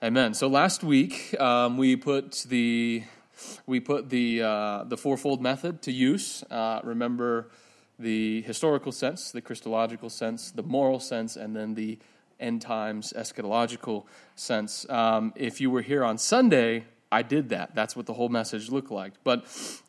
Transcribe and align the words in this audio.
Amen. 0.00 0.32
So 0.32 0.46
last 0.46 0.84
week 0.84 1.34
um, 1.40 1.76
we 1.76 1.96
put 1.96 2.46
the 2.48 3.02
we 3.66 3.80
put 3.80 4.10
the 4.10 4.42
uh, 4.42 4.84
the 4.84 4.96
fourfold 4.96 5.42
method 5.42 5.82
to 5.82 5.92
use. 5.92 6.44
Uh, 6.48 6.78
remember 6.84 7.50
the 7.98 8.42
historical 8.42 8.92
sense, 8.92 9.32
the 9.32 9.40
Christological 9.40 10.08
sense, 10.08 10.52
the 10.52 10.62
moral 10.62 11.00
sense, 11.00 11.34
and 11.34 11.56
then 11.56 11.74
the 11.74 11.98
end 12.38 12.62
times 12.62 13.12
eschatological 13.16 14.04
sense. 14.36 14.88
Um, 14.88 15.32
if 15.34 15.60
you 15.60 15.68
were 15.68 15.82
here 15.82 16.04
on 16.04 16.16
Sunday, 16.16 16.84
I 17.10 17.22
did 17.22 17.48
that. 17.48 17.74
That's 17.74 17.96
what 17.96 18.06
the 18.06 18.14
whole 18.14 18.28
message 18.28 18.70
looked 18.70 18.92
like. 18.92 19.14
But 19.24 19.46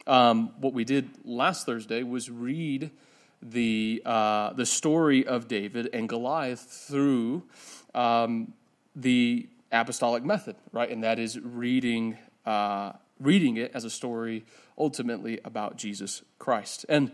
um, 0.07 0.53
what 0.59 0.73
we 0.73 0.85
did 0.85 1.07
last 1.23 1.67
Thursday 1.67 2.01
was 2.01 2.31
read 2.31 2.89
the 3.43 4.01
uh, 4.07 4.53
the 4.53 4.65
story 4.65 5.27
of 5.27 5.47
David 5.47 5.87
and 5.93 6.09
Goliath 6.09 6.61
through 6.61 7.43
um, 7.93 8.55
the 8.95 9.47
apostolic 9.71 10.23
method, 10.23 10.55
right? 10.71 10.89
And 10.89 11.03
that 11.03 11.19
is 11.19 11.39
reading 11.39 12.17
uh, 12.45 12.93
reading 13.19 13.57
it 13.57 13.71
as 13.73 13.83
a 13.83 13.89
story 13.89 14.45
ultimately 14.77 15.39
about 15.43 15.77
Jesus 15.77 16.23
Christ. 16.39 16.85
And 16.87 17.11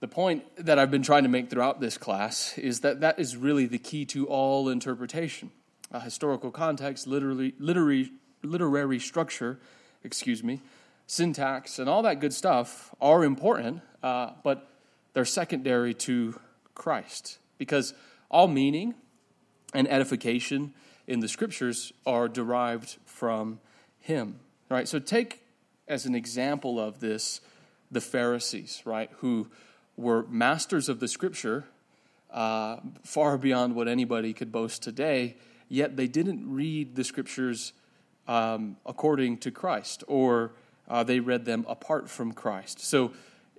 the 0.00 0.08
point 0.08 0.44
that 0.56 0.78
I've 0.78 0.90
been 0.90 1.02
trying 1.02 1.22
to 1.24 1.28
make 1.28 1.50
throughout 1.50 1.80
this 1.80 1.98
class 1.98 2.56
is 2.58 2.80
that 2.80 3.00
that 3.00 3.18
is 3.18 3.36
really 3.36 3.66
the 3.66 3.78
key 3.78 4.04
to 4.06 4.26
all 4.26 4.68
interpretation. 4.68 5.50
Historical 6.02 6.50
context, 6.50 7.06
literally, 7.06 7.54
literary, 7.58 8.12
literary 8.42 9.00
structure, 9.00 9.58
excuse 10.04 10.44
me, 10.44 10.60
syntax, 11.06 11.80
and 11.80 11.88
all 11.88 12.02
that 12.02 12.20
good 12.20 12.32
stuff 12.32 12.94
are 13.00 13.24
important, 13.24 13.80
uh, 14.02 14.30
but 14.44 14.70
they're 15.12 15.24
secondary 15.24 15.92
to 15.92 16.38
Christ 16.74 17.38
because 17.58 17.92
all 18.30 18.46
meaning 18.46 18.94
and 19.74 19.90
edification 19.90 20.72
in 21.10 21.18
the 21.18 21.28
scriptures 21.28 21.92
are 22.06 22.28
derived 22.28 22.96
from 23.04 23.58
Him, 23.98 24.38
right? 24.68 24.86
So 24.86 25.00
take 25.00 25.42
as 25.88 26.06
an 26.06 26.14
example 26.14 26.78
of 26.78 27.00
this 27.00 27.40
the 27.90 28.00
Pharisees, 28.00 28.82
right, 28.84 29.10
who 29.16 29.48
were 29.96 30.24
masters 30.28 30.88
of 30.88 31.00
the 31.00 31.08
scripture 31.08 31.64
uh, 32.30 32.76
far 33.02 33.36
beyond 33.36 33.74
what 33.74 33.88
anybody 33.88 34.32
could 34.32 34.52
boast 34.52 34.84
today, 34.84 35.36
yet 35.68 35.96
they 35.96 36.06
didn't 36.06 36.48
read 36.48 36.94
the 36.94 37.02
scriptures 37.02 37.72
um, 38.28 38.76
according 38.86 39.38
to 39.38 39.50
Christ, 39.50 40.04
or 40.06 40.52
uh, 40.88 41.02
they 41.02 41.18
read 41.18 41.44
them 41.44 41.66
apart 41.68 42.08
from 42.08 42.30
Christ. 42.30 42.78
So, 42.78 43.10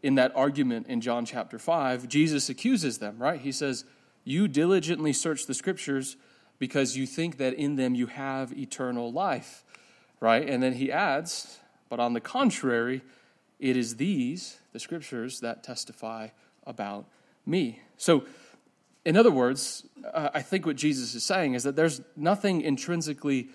in 0.01 0.15
that 0.15 0.31
argument 0.35 0.87
in 0.87 1.01
John 1.01 1.25
chapter 1.25 1.59
5, 1.59 2.07
Jesus 2.07 2.49
accuses 2.49 2.99
them, 2.99 3.17
right? 3.19 3.41
He 3.41 3.51
says, 3.51 3.83
You 4.23 4.47
diligently 4.47 5.11
search 5.11 5.45
the 5.45 5.53
scriptures 5.53 6.15
because 6.61 6.95
you 6.95 7.07
think 7.07 7.37
that 7.37 7.55
in 7.55 7.75
them 7.75 7.95
you 7.95 8.05
have 8.05 8.55
eternal 8.55 9.11
life, 9.11 9.63
right? 10.19 10.47
And 10.47 10.61
then 10.61 10.73
he 10.73 10.91
adds, 10.91 11.57
But 11.89 11.99
on 11.99 12.13
the 12.13 12.21
contrary, 12.21 13.01
it 13.59 13.75
is 13.75 13.95
these, 13.95 14.59
the 14.71 14.79
scriptures, 14.79 15.39
that 15.39 15.63
testify 15.63 16.27
about 16.67 17.07
me. 17.47 17.81
So, 17.97 18.25
in 19.03 19.17
other 19.17 19.31
words, 19.31 19.87
uh, 20.13 20.29
I 20.35 20.43
think 20.43 20.67
what 20.67 20.75
Jesus 20.75 21.15
is 21.15 21.23
saying 21.23 21.55
is 21.55 21.63
that 21.63 21.75
there's 21.75 21.99
nothing 22.15 22.61
intrinsically 22.61 23.49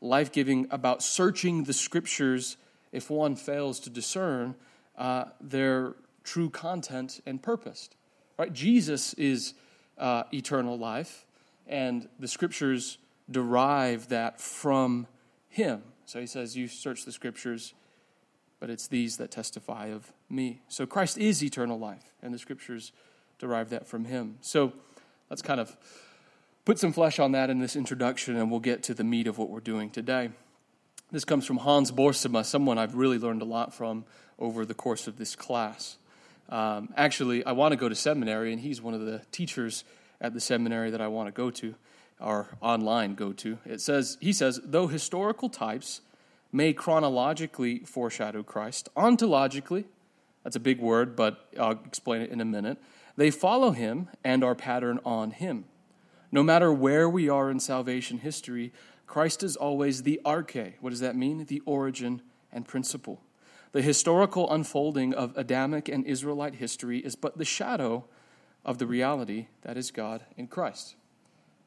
life 0.00 0.30
giving 0.30 0.68
about 0.70 1.02
searching 1.02 1.64
the 1.64 1.72
scriptures 1.72 2.58
if 2.92 3.10
one 3.10 3.34
fails 3.34 3.80
to 3.80 3.90
discern 3.90 4.54
uh, 4.96 5.24
their 5.40 5.94
true 6.22 6.48
content 6.48 7.22
and 7.26 7.42
purpose. 7.42 7.90
Right? 8.38 8.52
Jesus 8.52 9.14
is 9.14 9.54
uh, 9.98 10.22
eternal 10.32 10.78
life, 10.78 11.26
and 11.72 12.08
the 12.20 12.28
scriptures 12.28 12.98
derive 13.28 14.08
that 14.08 14.40
from 14.40 15.08
him. 15.48 15.82
So 16.04 16.20
he 16.20 16.26
says, 16.26 16.56
You 16.56 16.68
search 16.68 17.04
the 17.04 17.12
scriptures 17.12 17.74
but 18.62 18.70
it's 18.70 18.86
these 18.86 19.16
that 19.16 19.32
testify 19.32 19.86
of 19.86 20.12
me. 20.30 20.62
So 20.68 20.86
Christ 20.86 21.18
is 21.18 21.42
eternal 21.42 21.80
life, 21.80 22.14
and 22.22 22.32
the 22.32 22.38
scriptures 22.38 22.92
derive 23.40 23.70
that 23.70 23.88
from 23.88 24.04
him. 24.04 24.38
So 24.40 24.72
let's 25.28 25.42
kind 25.42 25.58
of 25.58 25.76
put 26.64 26.78
some 26.78 26.92
flesh 26.92 27.18
on 27.18 27.32
that 27.32 27.50
in 27.50 27.58
this 27.58 27.74
introduction, 27.74 28.36
and 28.36 28.52
we'll 28.52 28.60
get 28.60 28.84
to 28.84 28.94
the 28.94 29.02
meat 29.02 29.26
of 29.26 29.36
what 29.36 29.50
we're 29.50 29.58
doing 29.58 29.90
today. 29.90 30.30
This 31.10 31.24
comes 31.24 31.44
from 31.44 31.56
Hans 31.56 31.90
Boersma, 31.90 32.44
someone 32.44 32.78
I've 32.78 32.94
really 32.94 33.18
learned 33.18 33.42
a 33.42 33.44
lot 33.44 33.74
from 33.74 34.04
over 34.38 34.64
the 34.64 34.74
course 34.74 35.08
of 35.08 35.18
this 35.18 35.34
class. 35.34 35.98
Um, 36.48 36.94
actually, 36.96 37.44
I 37.44 37.50
want 37.50 37.72
to 37.72 37.76
go 37.76 37.88
to 37.88 37.96
seminary, 37.96 38.52
and 38.52 38.60
he's 38.60 38.80
one 38.80 38.94
of 38.94 39.00
the 39.00 39.22
teachers 39.32 39.82
at 40.22 40.32
the 40.32 40.40
seminary 40.40 40.90
that 40.90 41.02
I 41.02 41.08
want 41.08 41.28
to 41.28 41.32
go 41.32 41.50
to, 41.50 41.74
or 42.18 42.56
online 42.62 43.14
go 43.14 43.32
to. 43.34 43.58
It 43.66 43.82
says 43.82 44.16
he 44.20 44.32
says, 44.32 44.60
though 44.64 44.86
historical 44.86 45.50
types 45.50 46.00
may 46.52 46.72
chronologically 46.72 47.80
foreshadow 47.80 48.42
Christ. 48.42 48.88
Ontologically, 48.96 49.84
that's 50.44 50.56
a 50.56 50.60
big 50.60 50.80
word, 50.80 51.16
but 51.16 51.48
I'll 51.58 51.80
explain 51.84 52.22
it 52.22 52.30
in 52.30 52.40
a 52.40 52.44
minute. 52.44 52.78
They 53.16 53.30
follow 53.30 53.72
him 53.72 54.08
and 54.24 54.44
are 54.44 54.54
patterned 54.54 55.00
on 55.04 55.32
him. 55.32 55.64
No 56.30 56.42
matter 56.42 56.72
where 56.72 57.08
we 57.08 57.28
are 57.28 57.50
in 57.50 57.60
salvation 57.60 58.18
history, 58.18 58.72
Christ 59.06 59.42
is 59.42 59.56
always 59.56 60.02
the 60.02 60.20
arche. 60.24 60.74
What 60.80 60.90
does 60.90 61.00
that 61.00 61.16
mean? 61.16 61.44
The 61.44 61.60
origin 61.66 62.22
and 62.50 62.66
principle. 62.66 63.20
The 63.72 63.82
historical 63.82 64.50
unfolding 64.50 65.14
of 65.14 65.36
Adamic 65.36 65.88
and 65.88 66.06
Israelite 66.06 66.56
history 66.56 66.98
is 66.98 67.16
but 67.16 67.38
the 67.38 67.44
shadow 67.44 68.04
of 68.64 68.78
the 68.78 68.86
reality 68.86 69.46
that 69.62 69.76
is 69.76 69.90
God 69.90 70.24
in 70.36 70.46
Christ. 70.46 70.94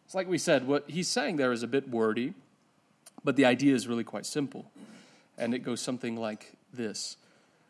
It's 0.05 0.15
like 0.15 0.27
we 0.27 0.37
said, 0.37 0.67
what 0.67 0.89
he's 0.89 1.07
saying 1.07 1.37
there 1.37 1.51
is 1.51 1.63
a 1.63 1.67
bit 1.67 1.89
wordy, 1.89 2.33
but 3.23 3.35
the 3.35 3.45
idea 3.45 3.73
is 3.73 3.87
really 3.87 4.03
quite 4.03 4.25
simple. 4.25 4.71
And 5.37 5.53
it 5.53 5.59
goes 5.59 5.81
something 5.81 6.15
like 6.15 6.53
this 6.71 7.17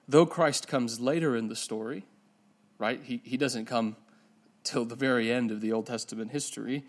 Though 0.08 0.26
Christ 0.26 0.68
comes 0.68 1.00
later 1.00 1.36
in 1.36 1.48
the 1.48 1.56
story, 1.56 2.06
right? 2.78 3.02
He, 3.04 3.22
he 3.24 3.38
doesn't 3.38 3.66
come 3.66 3.96
till 4.64 4.86
the 4.86 4.96
very 4.96 5.32
end 5.32 5.52
of 5.52 5.62
the 5.62 5.72
Old 5.72 5.88
Testament 5.88 6.32
history. 6.32 6.84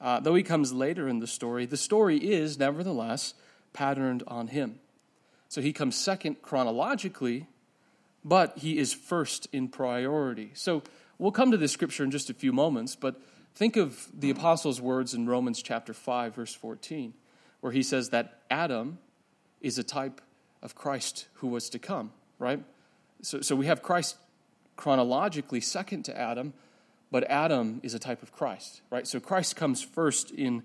Uh, 0.00 0.20
though 0.20 0.34
he 0.34 0.42
comes 0.42 0.72
later 0.72 1.06
in 1.08 1.18
the 1.18 1.26
story, 1.26 1.66
the 1.66 1.76
story 1.76 2.16
is 2.16 2.58
nevertheless 2.58 3.34
patterned 3.72 4.22
on 4.26 4.48
him. 4.48 4.78
So 5.48 5.60
he 5.60 5.72
comes 5.72 5.96
second 5.96 6.42
chronologically, 6.42 7.46
but 8.24 8.58
he 8.58 8.78
is 8.78 8.94
first 8.94 9.48
in 9.52 9.68
priority. 9.68 10.50
So 10.54 10.82
we'll 11.22 11.32
come 11.32 11.50
to 11.52 11.56
this 11.56 11.72
scripture 11.72 12.04
in 12.04 12.10
just 12.10 12.30
a 12.30 12.34
few 12.34 12.52
moments, 12.52 12.96
but 12.96 13.20
think 13.54 13.76
of 13.76 14.08
the 14.12 14.30
apostles' 14.30 14.80
words 14.80 15.14
in 15.14 15.26
Romans 15.26 15.62
chapter 15.62 15.94
5, 15.94 16.34
verse 16.34 16.54
14 16.54 17.14
where 17.62 17.72
he 17.72 17.82
says 17.82 18.10
that 18.10 18.40
Adam 18.50 18.98
is 19.60 19.78
a 19.78 19.84
type 19.84 20.20
of 20.62 20.74
Christ 20.74 21.28
who 21.34 21.46
was 21.46 21.70
to 21.70 21.78
come, 21.78 22.10
right? 22.38 22.62
So, 23.22 23.40
so 23.40 23.54
we 23.54 23.66
have 23.66 23.82
Christ 23.82 24.16
chronologically 24.76 25.60
second 25.60 26.02
to 26.06 26.18
Adam, 26.18 26.54
but 27.12 27.22
Adam 27.30 27.78
is 27.84 27.94
a 27.94 28.00
type 28.00 28.20
of 28.20 28.32
Christ, 28.32 28.82
right? 28.90 29.06
So 29.06 29.20
Christ 29.20 29.54
comes 29.54 29.80
first 29.80 30.32
in 30.32 30.64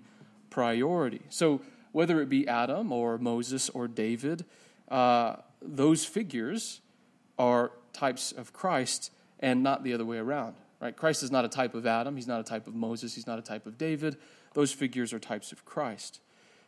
priority. 0.50 1.20
So 1.28 1.60
whether 1.92 2.20
it 2.20 2.28
be 2.28 2.48
Adam 2.48 2.90
or 2.90 3.16
Moses 3.16 3.70
or 3.70 3.86
David, 3.86 4.44
uh, 4.90 5.36
those 5.62 6.04
figures 6.04 6.80
are 7.38 7.70
types 7.92 8.32
of 8.32 8.52
Christ 8.52 9.12
and 9.40 9.62
not 9.62 9.84
the 9.84 9.92
other 9.92 10.04
way 10.04 10.18
around, 10.18 10.56
right? 10.80 10.96
Christ 10.96 11.22
is 11.22 11.30
not 11.30 11.44
a 11.44 11.48
type 11.48 11.74
of 11.74 11.86
Adam, 11.86 12.16
he's 12.16 12.26
not 12.26 12.40
a 12.40 12.44
type 12.44 12.66
of 12.66 12.74
Moses, 12.74 13.14
he's 13.14 13.26
not 13.26 13.38
a 13.38 13.42
type 13.42 13.66
of 13.66 13.78
David. 13.78 14.16
Those 14.54 14.72
figures 14.72 15.12
are 15.12 15.18
types 15.18 15.52
of 15.52 15.64
Christ. 15.64 16.20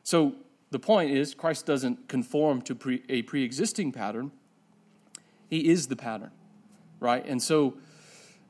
So 0.03 0.35
the 0.71 0.79
point 0.79 1.11
is, 1.11 1.35
Christ 1.35 1.67
doesn't 1.67 2.09
conform 2.09 2.63
to 2.63 2.75
pre, 2.75 3.03
a 3.09 3.23
pre 3.23 3.43
existing 3.43 3.93
pattern, 3.93 4.31
He 5.49 5.69
is 5.69 5.89
the 5.89 5.97
pattern, 5.97 6.31
right? 7.01 7.25
And 7.27 7.43
so, 7.43 7.75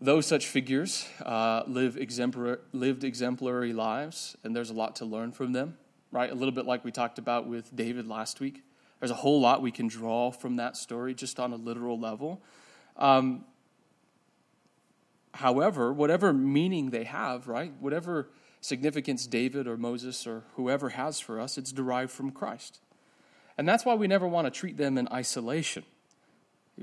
those 0.02 0.24
such 0.26 0.46
figures 0.46 1.06
uh, 1.26 1.62
live 1.66 1.96
lived 2.72 3.04
exemplary 3.04 3.72
lives, 3.74 4.36
and 4.42 4.56
there's 4.56 4.70
a 4.70 4.74
lot 4.74 4.96
to 4.96 5.04
learn 5.04 5.30
from 5.32 5.52
them, 5.52 5.76
right? 6.10 6.30
A 6.30 6.34
little 6.34 6.52
bit 6.52 6.64
like 6.64 6.84
we 6.84 6.90
talked 6.90 7.18
about 7.18 7.46
with 7.46 7.74
David 7.76 8.06
last 8.06 8.40
week. 8.40 8.62
There's 8.98 9.10
a 9.10 9.14
whole 9.14 9.40
lot 9.40 9.62
we 9.62 9.70
can 9.70 9.88
draw 9.88 10.30
from 10.30 10.56
that 10.56 10.76
story 10.76 11.14
just 11.14 11.38
on 11.40 11.52
a 11.52 11.56
literal 11.56 11.98
level. 11.98 12.42
Um, 12.96 13.44
however, 15.34 15.92
whatever 15.92 16.32
meaning 16.32 16.90
they 16.90 17.04
have, 17.04 17.48
right? 17.48 17.72
Whatever 17.80 18.28
significance 18.60 19.26
David 19.26 19.66
or 19.66 19.76
Moses 19.76 20.26
or 20.26 20.44
whoever 20.56 20.90
has 20.90 21.20
for 21.20 21.40
us, 21.40 21.56
it's 21.56 21.72
derived 21.72 22.10
from 22.10 22.30
Christ. 22.30 22.80
And 23.56 23.68
that's 23.68 23.84
why 23.84 23.94
we 23.94 24.06
never 24.06 24.26
want 24.26 24.46
to 24.46 24.50
treat 24.50 24.76
them 24.76 24.98
in 24.98 25.08
isolation. 25.08 25.84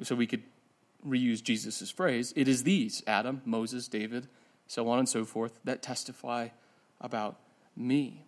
So 0.03 0.15
we 0.15 0.27
could 0.27 0.43
reuse 1.05 1.41
Jesus' 1.41 1.89
phrase 1.89 2.33
it 2.35 2.47
is 2.47 2.63
these 2.63 3.03
Adam, 3.07 3.41
Moses, 3.45 3.87
David, 3.87 4.27
so 4.67 4.89
on 4.89 4.99
and 4.99 5.09
so 5.09 5.25
forth 5.25 5.59
that 5.63 5.81
testify 5.81 6.49
about 6.99 7.39
me. 7.75 8.25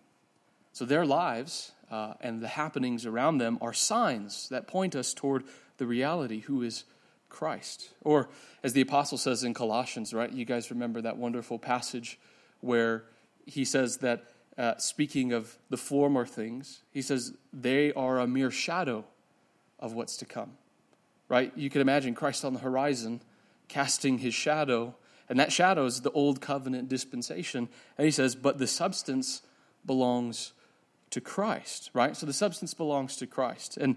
So 0.72 0.84
their 0.84 1.04
lives 1.04 1.72
uh, 1.90 2.14
and 2.20 2.40
the 2.40 2.48
happenings 2.48 3.04
around 3.04 3.38
them 3.38 3.58
are 3.60 3.72
signs 3.72 4.48
that 4.48 4.66
point 4.66 4.94
us 4.94 5.12
toward 5.12 5.44
the 5.78 5.86
reality 5.86 6.40
who 6.40 6.62
is 6.62 6.84
Christ. 7.30 7.90
Or 8.02 8.28
as 8.62 8.74
the 8.74 8.82
apostle 8.82 9.16
says 9.16 9.42
in 9.42 9.54
Colossians, 9.54 10.12
right? 10.12 10.30
You 10.30 10.44
guys 10.44 10.70
remember 10.70 11.00
that 11.00 11.16
wonderful 11.16 11.58
passage 11.58 12.18
where 12.60 13.04
he 13.46 13.64
says 13.64 13.98
that 13.98 14.24
uh, 14.58 14.76
speaking 14.76 15.32
of 15.32 15.56
the 15.70 15.78
former 15.78 16.26
things, 16.26 16.82
he 16.90 17.00
says 17.00 17.32
they 17.52 17.92
are 17.94 18.18
a 18.18 18.26
mere 18.26 18.50
shadow 18.50 19.04
of 19.78 19.94
what's 19.94 20.18
to 20.18 20.26
come. 20.26 20.52
Right? 21.28 21.52
You 21.56 21.70
can 21.70 21.80
imagine 21.80 22.14
Christ 22.14 22.44
on 22.44 22.52
the 22.52 22.60
horizon 22.60 23.22
casting 23.68 24.18
his 24.18 24.34
shadow, 24.34 24.96
and 25.28 25.38
that 25.38 25.52
shadow 25.52 25.86
is 25.86 26.00
the 26.00 26.10
old 26.10 26.40
covenant 26.40 26.88
dispensation. 26.88 27.68
And 27.96 28.04
he 28.04 28.10
says, 28.10 28.34
but 28.34 28.58
the 28.58 28.66
substance 28.66 29.42
belongs 29.86 30.52
to 31.10 31.20
Christ, 31.20 31.90
right? 31.94 32.16
So 32.16 32.26
the 32.26 32.32
substance 32.32 32.74
belongs 32.74 33.16
to 33.16 33.26
Christ. 33.26 33.76
And 33.76 33.96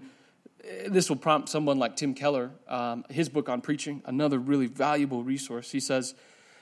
this 0.86 1.08
will 1.08 1.16
prompt 1.16 1.48
someone 1.48 1.78
like 1.78 1.96
Tim 1.96 2.14
Keller, 2.14 2.50
um, 2.68 3.04
his 3.10 3.28
book 3.28 3.48
on 3.48 3.60
preaching, 3.60 4.02
another 4.06 4.38
really 4.38 4.66
valuable 4.66 5.22
resource. 5.22 5.70
He 5.70 5.80
says, 5.80 6.14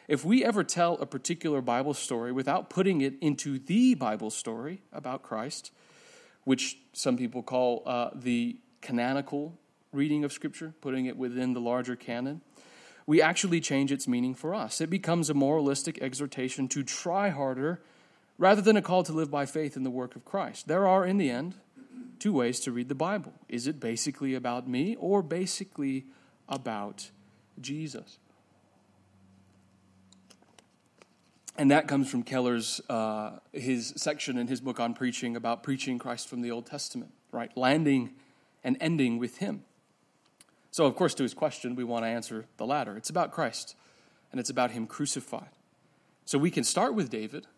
if 0.08 0.25
we 0.25 0.44
ever 0.44 0.64
tell 0.64 0.94
a 0.94 1.06
particular 1.06 1.60
Bible 1.60 1.94
story 1.94 2.32
without 2.32 2.69
putting 2.69 3.00
it 3.00 3.14
into 3.20 3.58
the 3.58 3.94
Bible 3.94 4.31
story 4.31 4.82
about 4.93 5.22
Christ, 5.22 5.70
which 6.44 6.78
some 6.93 7.16
people 7.16 7.43
call 7.43 7.82
uh, 7.87 8.10
the 8.14 8.58
canonical 8.81 9.58
reading 9.93 10.25
of 10.25 10.32
Scripture, 10.32 10.75
putting 10.81 11.06
it 11.06 11.16
within 11.16 11.52
the 11.52 11.60
larger 11.60 11.94
canon, 11.94 12.40
we 13.06 13.22
actually 13.22 13.60
change 13.60 13.93
its 13.93 14.08
meaning 14.08 14.34
for 14.34 14.54
us. 14.54 14.81
It 14.81 14.90
becomes 14.90 15.31
a 15.31 15.34
moralistic 15.34 16.00
exhortation 16.02 16.69
to 16.69 16.82
try 16.82 17.28
harder 17.31 17.81
rather 18.38 18.62
than 18.62 18.76
a 18.76 18.82
call 18.82 19.02
to 19.04 19.12
live 19.12 19.31
by 19.31 19.46
faith 19.46 19.76
in 19.76 19.84
the 19.84 19.90
work 19.90 20.16
of 20.16 20.25
Christ. 20.25 20.66
There 20.66 20.87
are, 20.87 21.04
in 21.04 21.19
the 21.19 21.31
end, 21.31 21.54
two 22.22 22.32
ways 22.32 22.60
to 22.60 22.70
read 22.70 22.88
the 22.88 22.94
Bible. 22.94 23.32
Is 23.48 23.66
it 23.66 23.80
basically 23.80 24.36
about 24.36 24.69
me 24.69 24.94
or 25.00 25.22
basically 25.22 26.06
about 26.48 27.10
Jesus? 27.60 28.19
And 31.58 31.72
that 31.72 31.88
comes 31.88 32.08
from 32.08 32.22
Keller's 32.22 32.80
uh, 32.88 33.40
his 33.52 33.92
section 33.96 34.38
in 34.38 34.46
his 34.46 34.60
book 34.60 34.78
on 34.78 34.94
preaching 34.94 35.34
about 35.34 35.64
preaching 35.64 35.98
Christ 35.98 36.28
from 36.28 36.42
the 36.42 36.50
Old 36.52 36.64
Testament, 36.64 37.10
right? 37.32 37.50
Landing 37.56 38.10
and 38.62 38.76
ending 38.80 39.18
with 39.18 39.38
him. 39.38 39.64
So, 40.70 40.86
of 40.86 40.94
course, 40.94 41.14
to 41.14 41.25
his 41.25 41.34
question, 41.34 41.75
we 41.75 41.82
want 41.82 42.04
to 42.04 42.08
answer 42.08 42.46
the 42.56 42.64
latter. 42.64 42.96
It's 42.96 43.10
about 43.10 43.32
Christ, 43.32 43.75
and 44.30 44.38
it's 44.38 44.48
about 44.48 44.70
him 44.70 44.86
crucified. 44.86 45.50
So 46.25 46.38
we 46.38 46.52
can 46.52 46.62
start 46.62 46.94
with 46.94 47.10
David, 47.10 47.48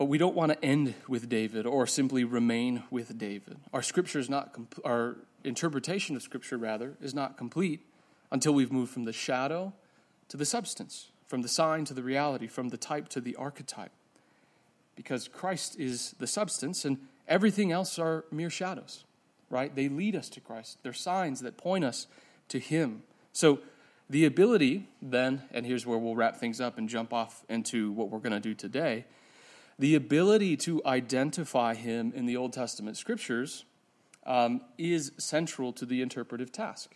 but 0.00 0.06
we 0.06 0.16
don't 0.16 0.34
want 0.34 0.50
to 0.50 0.64
end 0.64 0.94
with 1.08 1.28
David 1.28 1.66
or 1.66 1.86
simply 1.86 2.24
remain 2.24 2.84
with 2.90 3.18
David. 3.18 3.58
Our 3.70 3.82
scripture 3.82 4.18
is 4.18 4.30
not 4.30 4.58
our 4.82 5.18
interpretation 5.44 6.16
of 6.16 6.22
scripture 6.22 6.56
rather 6.56 6.94
is 7.02 7.12
not 7.12 7.36
complete 7.36 7.80
until 8.32 8.54
we've 8.54 8.72
moved 8.72 8.94
from 8.94 9.04
the 9.04 9.12
shadow 9.12 9.74
to 10.30 10.38
the 10.38 10.46
substance, 10.46 11.08
from 11.26 11.42
the 11.42 11.48
sign 11.48 11.84
to 11.84 11.92
the 11.92 12.02
reality, 12.02 12.46
from 12.46 12.70
the 12.70 12.78
type 12.78 13.10
to 13.10 13.20
the 13.20 13.36
archetype. 13.36 13.90
Because 14.96 15.28
Christ 15.28 15.78
is 15.78 16.14
the 16.18 16.26
substance 16.26 16.86
and 16.86 16.96
everything 17.28 17.70
else 17.70 17.98
are 17.98 18.24
mere 18.30 18.48
shadows, 18.48 19.04
right? 19.50 19.76
They 19.76 19.90
lead 19.90 20.16
us 20.16 20.30
to 20.30 20.40
Christ. 20.40 20.78
They're 20.82 20.94
signs 20.94 21.40
that 21.40 21.58
point 21.58 21.84
us 21.84 22.06
to 22.48 22.58
him. 22.58 23.02
So 23.34 23.58
the 24.08 24.24
ability 24.24 24.88
then, 25.02 25.42
and 25.52 25.66
here's 25.66 25.84
where 25.84 25.98
we'll 25.98 26.16
wrap 26.16 26.38
things 26.38 26.58
up 26.58 26.78
and 26.78 26.88
jump 26.88 27.12
off 27.12 27.44
into 27.50 27.92
what 27.92 28.08
we're 28.08 28.18
going 28.18 28.32
to 28.32 28.40
do 28.40 28.54
today 28.54 29.04
the 29.80 29.94
ability 29.94 30.58
to 30.58 30.82
identify 30.84 31.74
him 31.74 32.12
in 32.14 32.26
the 32.26 32.36
Old 32.36 32.52
Testament 32.52 32.98
scriptures 32.98 33.64
um, 34.26 34.60
is 34.76 35.10
central 35.16 35.72
to 35.72 35.86
the 35.86 36.02
interpretive 36.02 36.52
task, 36.52 36.94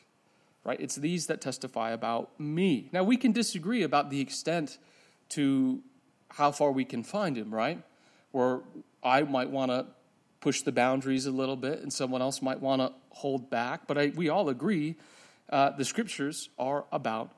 right? 0.64 0.78
It's 0.78 0.94
these 0.94 1.26
that 1.28 1.40
testify 1.40 1.92
about 1.92 2.38
me. 2.38 2.90
Now, 2.92 3.02
we 3.02 3.16
can 3.16 3.32
disagree 3.32 3.82
about 3.82 4.10
the 4.10 4.20
extent 4.20 4.76
to 5.30 5.80
how 6.28 6.52
far 6.52 6.72
we 6.72 6.84
can 6.84 7.02
find 7.02 7.38
him, 7.38 7.54
right? 7.54 7.82
Or 8.34 8.64
I 9.02 9.22
might 9.22 9.48
want 9.48 9.70
to 9.70 9.86
push 10.42 10.60
the 10.60 10.72
boundaries 10.72 11.24
a 11.24 11.30
little 11.30 11.56
bit, 11.56 11.80
and 11.80 11.90
someone 11.90 12.20
else 12.20 12.42
might 12.42 12.60
want 12.60 12.82
to 12.82 12.92
hold 13.12 13.48
back. 13.48 13.86
But 13.86 13.96
I, 13.96 14.12
we 14.14 14.28
all 14.28 14.50
agree 14.50 14.96
uh, 15.48 15.70
the 15.70 15.86
scriptures 15.86 16.50
are 16.58 16.84
about 16.92 17.30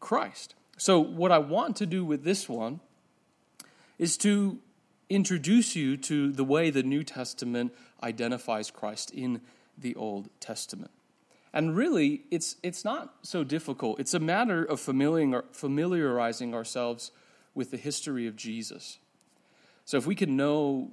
Christ. 0.00 0.56
So, 0.76 0.98
what 0.98 1.30
I 1.30 1.38
want 1.38 1.76
to 1.76 1.86
do 1.86 2.04
with 2.04 2.24
this 2.24 2.48
one 2.48 2.80
is 3.96 4.16
to 4.16 4.58
introduce 5.12 5.76
you 5.76 5.96
to 5.98 6.32
the 6.32 6.44
way 6.44 6.70
the 6.70 6.82
New 6.82 7.04
Testament 7.04 7.72
identifies 8.02 8.70
Christ 8.70 9.10
in 9.12 9.40
the 9.76 9.94
Old 9.94 10.28
Testament. 10.40 10.90
And 11.52 11.76
really, 11.76 12.22
it's, 12.30 12.56
it's 12.62 12.84
not 12.84 13.14
so 13.22 13.44
difficult. 13.44 14.00
It's 14.00 14.14
a 14.14 14.20
matter 14.20 14.64
of 14.64 14.80
familiarizing 14.80 16.54
ourselves 16.54 17.10
with 17.54 17.70
the 17.70 17.76
history 17.76 18.26
of 18.26 18.36
Jesus. 18.36 18.98
So, 19.84 19.98
if 19.98 20.06
we 20.06 20.14
can 20.14 20.36
know 20.36 20.92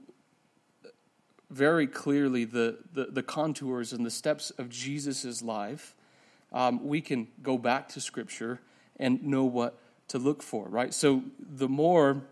very 1.50 1.88
clearly 1.88 2.44
the, 2.44 2.78
the, 2.94 3.06
the 3.06 3.24
contours 3.24 3.94
and 3.94 4.06
the 4.06 4.12
steps 4.12 4.52
of 4.52 4.70
Jesus' 4.70 5.42
life, 5.42 5.96
um, 6.52 6.86
we 6.86 7.00
can 7.00 7.28
go 7.42 7.58
back 7.58 7.88
to 7.90 8.02
Scripture 8.02 8.60
and 8.98 9.24
know 9.24 9.46
what 9.46 9.80
to 10.10 10.18
look 10.18 10.44
for, 10.44 10.68
right? 10.68 10.94
So, 10.94 11.24
the 11.40 11.70
more 11.70 12.24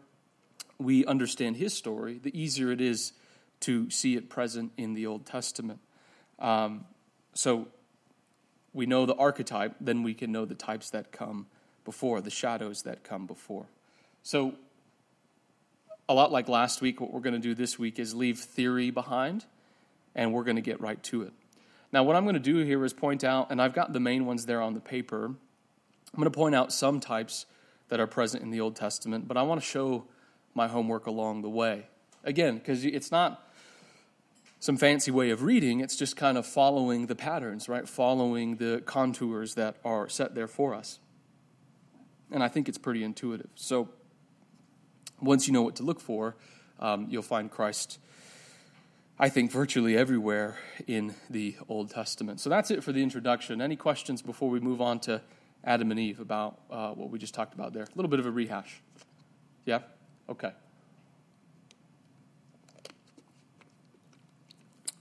we 0.80 1.06
understand 1.06 1.58
his 1.58 1.74
story, 1.74 2.20
the 2.22 2.38
easier 2.40 2.72
it 2.72 2.82
is 2.82 3.14
to 3.62 3.90
see 3.90 4.16
it 4.16 4.30
present 4.30 4.72
in 4.78 4.94
the 4.94 5.08
Old 5.08 5.26
Testament. 5.26 5.80
Um, 6.40 6.86
so 7.34 7.68
we 8.74 8.86
know 8.86 9.06
the 9.06 9.16
archetype, 9.16 9.76
then 9.82 10.04
we 10.04 10.14
can 10.14 10.32
know 10.32 10.46
the 10.46 10.56
types 10.56 10.92
that 10.92 11.12
come 11.12 11.48
before, 11.84 12.22
the 12.22 12.30
shadows 12.30 12.84
that 12.84 13.04
come 13.04 13.26
before. 13.26 13.66
So, 14.22 14.54
a 16.10 16.14
lot 16.14 16.32
like 16.32 16.48
last 16.48 16.80
week, 16.82 17.02
what 17.02 17.12
we're 17.12 17.22
going 17.22 17.34
to 17.34 17.40
do 17.40 17.56
this 17.56 17.80
week 17.80 17.98
is 17.98 18.14
leave 18.14 18.40
theory 18.40 18.92
behind, 18.92 19.46
and 20.16 20.32
we're 20.32 20.44
going 20.44 20.58
to 20.58 20.62
get 20.62 20.80
right 20.80 21.02
to 21.04 21.24
it. 21.24 21.34
Now, 21.92 22.04
what 22.04 22.16
I'm 22.16 22.24
going 22.24 22.36
to 22.36 22.40
do 22.40 22.58
here 22.58 22.84
is 22.86 22.94
point 22.94 23.24
out, 23.24 23.52
and 23.52 23.62
I've 23.62 23.74
got 23.74 23.94
the 23.94 24.00
main 24.00 24.26
ones 24.26 24.46
there 24.46 24.62
on 24.62 24.74
the 24.74 24.80
paper. 24.80 25.26
I'm 25.26 25.38
going 26.16 26.26
to 26.26 26.32
point 26.32 26.56
out 26.56 26.72
some 26.72 27.00
types 27.00 27.46
that 27.90 28.00
are 28.00 28.08
present 28.08 28.44
in 28.44 28.52
the 28.52 28.60
Old 28.60 28.76
Testament, 28.76 29.28
but 29.28 29.38
I 29.38 29.42
want 29.44 29.60
to 29.62 29.66
show 29.66 30.06
my 30.58 30.68
homework 30.68 31.06
along 31.06 31.44
the 31.44 31.50
way. 31.50 31.88
Again, 32.26 32.58
because 32.58 32.84
it's 32.84 33.12
not 33.12 33.48
some 34.60 34.76
fancy 34.76 35.12
way 35.12 35.30
of 35.30 35.44
reading, 35.44 35.80
it's 35.80 35.96
just 35.96 36.18
kind 36.18 36.38
of 36.38 36.46
following 36.46 37.06
the 37.06 37.16
patterns, 37.16 37.70
right? 37.70 37.88
Following 37.88 38.58
the 38.58 38.82
contours 38.86 39.54
that 39.54 39.76
are 39.86 40.10
set 40.10 40.34
there 40.34 40.48
for 40.48 40.74
us. 40.74 41.00
And 42.32 42.44
I 42.44 42.48
think 42.48 42.68
it's 42.68 42.80
pretty 42.80 43.04
intuitive. 43.04 43.50
So 43.56 43.90
once 45.22 45.48
you 45.48 45.54
know 45.54 45.62
what 45.62 45.76
to 45.76 45.84
look 45.84 46.00
for, 46.00 46.36
um, 46.80 47.06
you'll 47.10 47.22
find 47.22 47.52
Christ, 47.52 48.00
I 49.20 49.30
think, 49.30 49.52
virtually 49.52 49.96
everywhere 49.96 50.58
in 50.88 51.14
the 51.30 51.56
Old 51.70 51.92
Testament. 51.92 52.40
So 52.40 52.50
that's 52.50 52.72
it 52.72 52.84
for 52.84 52.92
the 52.92 53.04
introduction. 53.04 53.62
Any 53.62 53.76
questions 53.76 54.24
before 54.24 54.50
we 54.50 54.60
move 54.60 54.82
on 54.82 55.00
to 55.02 55.22
Adam 55.64 55.92
and 55.92 56.00
Eve 56.00 56.20
about 56.20 56.60
uh, 56.72 56.92
what 56.94 57.12
we 57.12 57.20
just 57.20 57.36
talked 57.36 57.54
about 57.54 57.74
there? 57.74 57.84
A 57.84 57.96
little 57.96 58.10
bit 58.10 58.20
of 58.20 58.26
a 58.26 58.32
rehash. 58.32 58.82
Yeah? 59.66 59.82
Okay. 60.30 60.52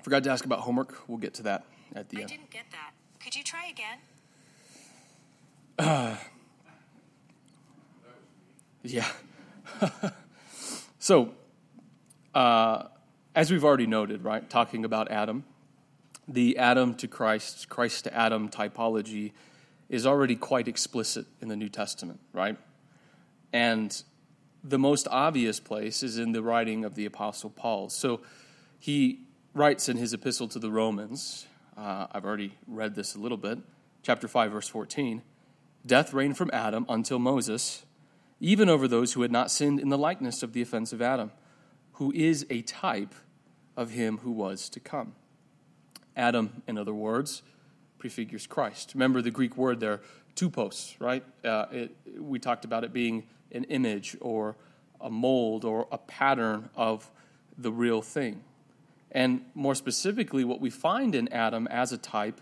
Forgot 0.02 0.22
to 0.24 0.30
ask 0.30 0.44
about 0.44 0.60
homework. 0.60 1.08
We'll 1.08 1.18
get 1.18 1.34
to 1.34 1.42
that 1.44 1.64
at 1.94 2.08
the 2.10 2.18
I 2.18 2.20
end. 2.20 2.30
I 2.30 2.34
didn't 2.36 2.50
get 2.50 2.66
that. 2.70 2.92
Could 3.20 3.34
you 3.34 3.42
try 3.42 3.66
again? 3.66 3.98
Uh, 5.78 6.16
yeah. 8.84 9.08
so, 11.00 11.32
uh, 12.34 12.84
as 13.34 13.50
we've 13.50 13.64
already 13.64 13.86
noted, 13.86 14.22
right, 14.22 14.48
talking 14.48 14.84
about 14.84 15.10
Adam, 15.10 15.44
the 16.28 16.56
Adam 16.56 16.94
to 16.94 17.08
Christ, 17.08 17.68
Christ 17.68 18.04
to 18.04 18.14
Adam 18.14 18.48
typology 18.48 19.32
is 19.88 20.06
already 20.06 20.36
quite 20.36 20.68
explicit 20.68 21.26
in 21.40 21.48
the 21.48 21.56
New 21.56 21.68
Testament, 21.68 22.20
right? 22.32 22.56
And 23.52 24.02
the 24.68 24.78
most 24.78 25.06
obvious 25.10 25.60
place 25.60 26.02
is 26.02 26.18
in 26.18 26.32
the 26.32 26.42
writing 26.42 26.84
of 26.84 26.94
the 26.94 27.06
Apostle 27.06 27.50
Paul. 27.50 27.88
So 27.88 28.20
he 28.78 29.20
writes 29.54 29.88
in 29.88 29.96
his 29.96 30.12
epistle 30.12 30.48
to 30.48 30.58
the 30.58 30.70
Romans, 30.70 31.46
uh, 31.76 32.06
I've 32.10 32.24
already 32.24 32.54
read 32.66 32.94
this 32.94 33.14
a 33.14 33.18
little 33.18 33.36
bit, 33.36 33.58
chapter 34.02 34.28
5, 34.28 34.52
verse 34.52 34.68
14 34.68 35.22
Death 35.84 36.12
reigned 36.12 36.36
from 36.36 36.50
Adam 36.52 36.84
until 36.88 37.20
Moses, 37.20 37.84
even 38.40 38.68
over 38.68 38.88
those 38.88 39.12
who 39.12 39.22
had 39.22 39.30
not 39.30 39.52
sinned 39.52 39.78
in 39.78 39.88
the 39.88 39.98
likeness 39.98 40.42
of 40.42 40.52
the 40.52 40.60
offense 40.60 40.92
of 40.92 41.00
Adam, 41.00 41.30
who 41.92 42.12
is 42.12 42.44
a 42.50 42.62
type 42.62 43.14
of 43.76 43.90
him 43.90 44.18
who 44.18 44.32
was 44.32 44.68
to 44.70 44.80
come. 44.80 45.14
Adam, 46.16 46.62
in 46.66 46.76
other 46.76 46.94
words, 46.94 47.42
prefigures 47.98 48.48
Christ. 48.48 48.94
Remember 48.94 49.22
the 49.22 49.30
Greek 49.30 49.56
word 49.56 49.78
there, 49.78 50.00
tupos, 50.34 50.96
right? 50.98 51.24
Uh, 51.44 51.66
it, 51.70 51.96
we 52.18 52.40
talked 52.40 52.64
about 52.64 52.82
it 52.82 52.92
being 52.92 53.24
an 53.52 53.64
image 53.64 54.16
or 54.20 54.56
a 55.00 55.10
mold 55.10 55.64
or 55.64 55.86
a 55.90 55.98
pattern 55.98 56.68
of 56.74 57.10
the 57.56 57.72
real 57.72 58.02
thing. 58.02 58.42
And 59.10 59.42
more 59.54 59.74
specifically, 59.74 60.44
what 60.44 60.60
we 60.60 60.70
find 60.70 61.14
in 61.14 61.32
Adam 61.32 61.66
as 61.68 61.92
a 61.92 61.98
type 61.98 62.40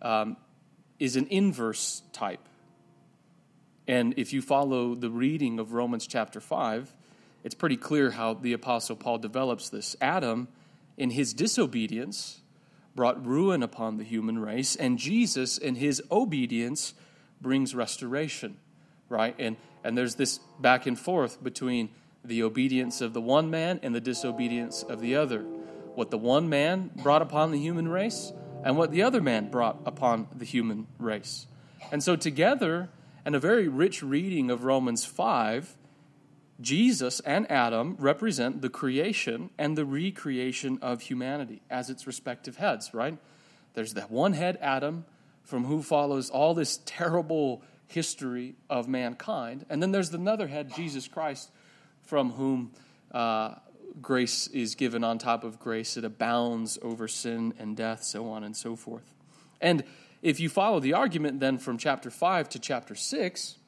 um, 0.00 0.36
is 0.98 1.16
an 1.16 1.26
inverse 1.28 2.02
type. 2.12 2.48
And 3.86 4.14
if 4.16 4.32
you 4.32 4.42
follow 4.42 4.94
the 4.94 5.10
reading 5.10 5.58
of 5.58 5.72
Romans 5.72 6.06
chapter 6.06 6.40
5, 6.40 6.92
it's 7.44 7.54
pretty 7.54 7.76
clear 7.76 8.12
how 8.12 8.34
the 8.34 8.52
Apostle 8.52 8.96
Paul 8.96 9.18
develops 9.18 9.68
this. 9.68 9.96
Adam, 10.00 10.48
in 10.96 11.10
his 11.10 11.34
disobedience, 11.34 12.40
brought 12.94 13.24
ruin 13.24 13.62
upon 13.62 13.96
the 13.96 14.04
human 14.04 14.38
race, 14.38 14.76
and 14.76 14.98
Jesus, 14.98 15.58
in 15.58 15.76
his 15.76 16.02
obedience, 16.10 16.94
brings 17.40 17.74
restoration, 17.74 18.56
right? 19.12 19.36
And, 19.38 19.56
and 19.84 19.96
there's 19.96 20.16
this 20.16 20.38
back 20.58 20.86
and 20.86 20.98
forth 20.98 21.42
between 21.44 21.90
the 22.24 22.42
obedience 22.42 23.00
of 23.00 23.12
the 23.12 23.20
one 23.20 23.50
man 23.50 23.78
and 23.82 23.94
the 23.94 24.00
disobedience 24.00 24.82
of 24.82 25.00
the 25.00 25.14
other. 25.16 25.42
What 25.94 26.10
the 26.10 26.18
one 26.18 26.48
man 26.48 26.90
brought 26.96 27.22
upon 27.22 27.50
the 27.50 27.58
human 27.58 27.88
race 27.88 28.32
and 28.64 28.76
what 28.76 28.90
the 28.90 29.02
other 29.02 29.20
man 29.20 29.50
brought 29.50 29.80
upon 29.84 30.28
the 30.34 30.44
human 30.44 30.86
race. 30.98 31.46
And 31.90 32.02
so, 32.02 32.16
together, 32.16 32.88
and 33.24 33.34
a 33.34 33.40
very 33.40 33.68
rich 33.68 34.02
reading 34.02 34.50
of 34.50 34.64
Romans 34.64 35.04
5, 35.04 35.76
Jesus 36.60 37.20
and 37.20 37.50
Adam 37.50 37.96
represent 37.98 38.62
the 38.62 38.70
creation 38.70 39.50
and 39.58 39.76
the 39.76 39.84
recreation 39.84 40.78
of 40.80 41.02
humanity 41.02 41.60
as 41.68 41.90
its 41.90 42.06
respective 42.06 42.56
heads, 42.56 42.94
right? 42.94 43.18
There's 43.74 43.94
that 43.94 44.10
one 44.10 44.34
head, 44.34 44.58
Adam, 44.60 45.04
from 45.42 45.64
who 45.64 45.82
follows 45.82 46.30
all 46.30 46.54
this 46.54 46.80
terrible 46.86 47.62
history 47.92 48.54
of 48.70 48.88
mankind. 48.88 49.66
And 49.68 49.82
then 49.82 49.92
there's 49.92 50.12
another 50.12 50.46
head, 50.46 50.72
Jesus 50.74 51.08
Christ, 51.08 51.50
from 52.02 52.32
whom 52.32 52.72
uh, 53.12 53.56
grace 54.00 54.46
is 54.48 54.74
given 54.74 55.04
on 55.04 55.18
top 55.18 55.44
of 55.44 55.60
grace. 55.60 55.96
It 55.96 56.04
abounds 56.04 56.78
over 56.82 57.06
sin 57.06 57.54
and 57.58 57.76
death, 57.76 58.02
so 58.02 58.28
on 58.28 58.44
and 58.44 58.56
so 58.56 58.76
forth. 58.76 59.12
And 59.60 59.84
if 60.22 60.40
you 60.40 60.48
follow 60.48 60.80
the 60.80 60.94
argument 60.94 61.40
then 61.40 61.58
from 61.58 61.78
chapter 61.78 62.10
5 62.10 62.48
to 62.50 62.58
chapter 62.58 62.94
6, 62.94 63.58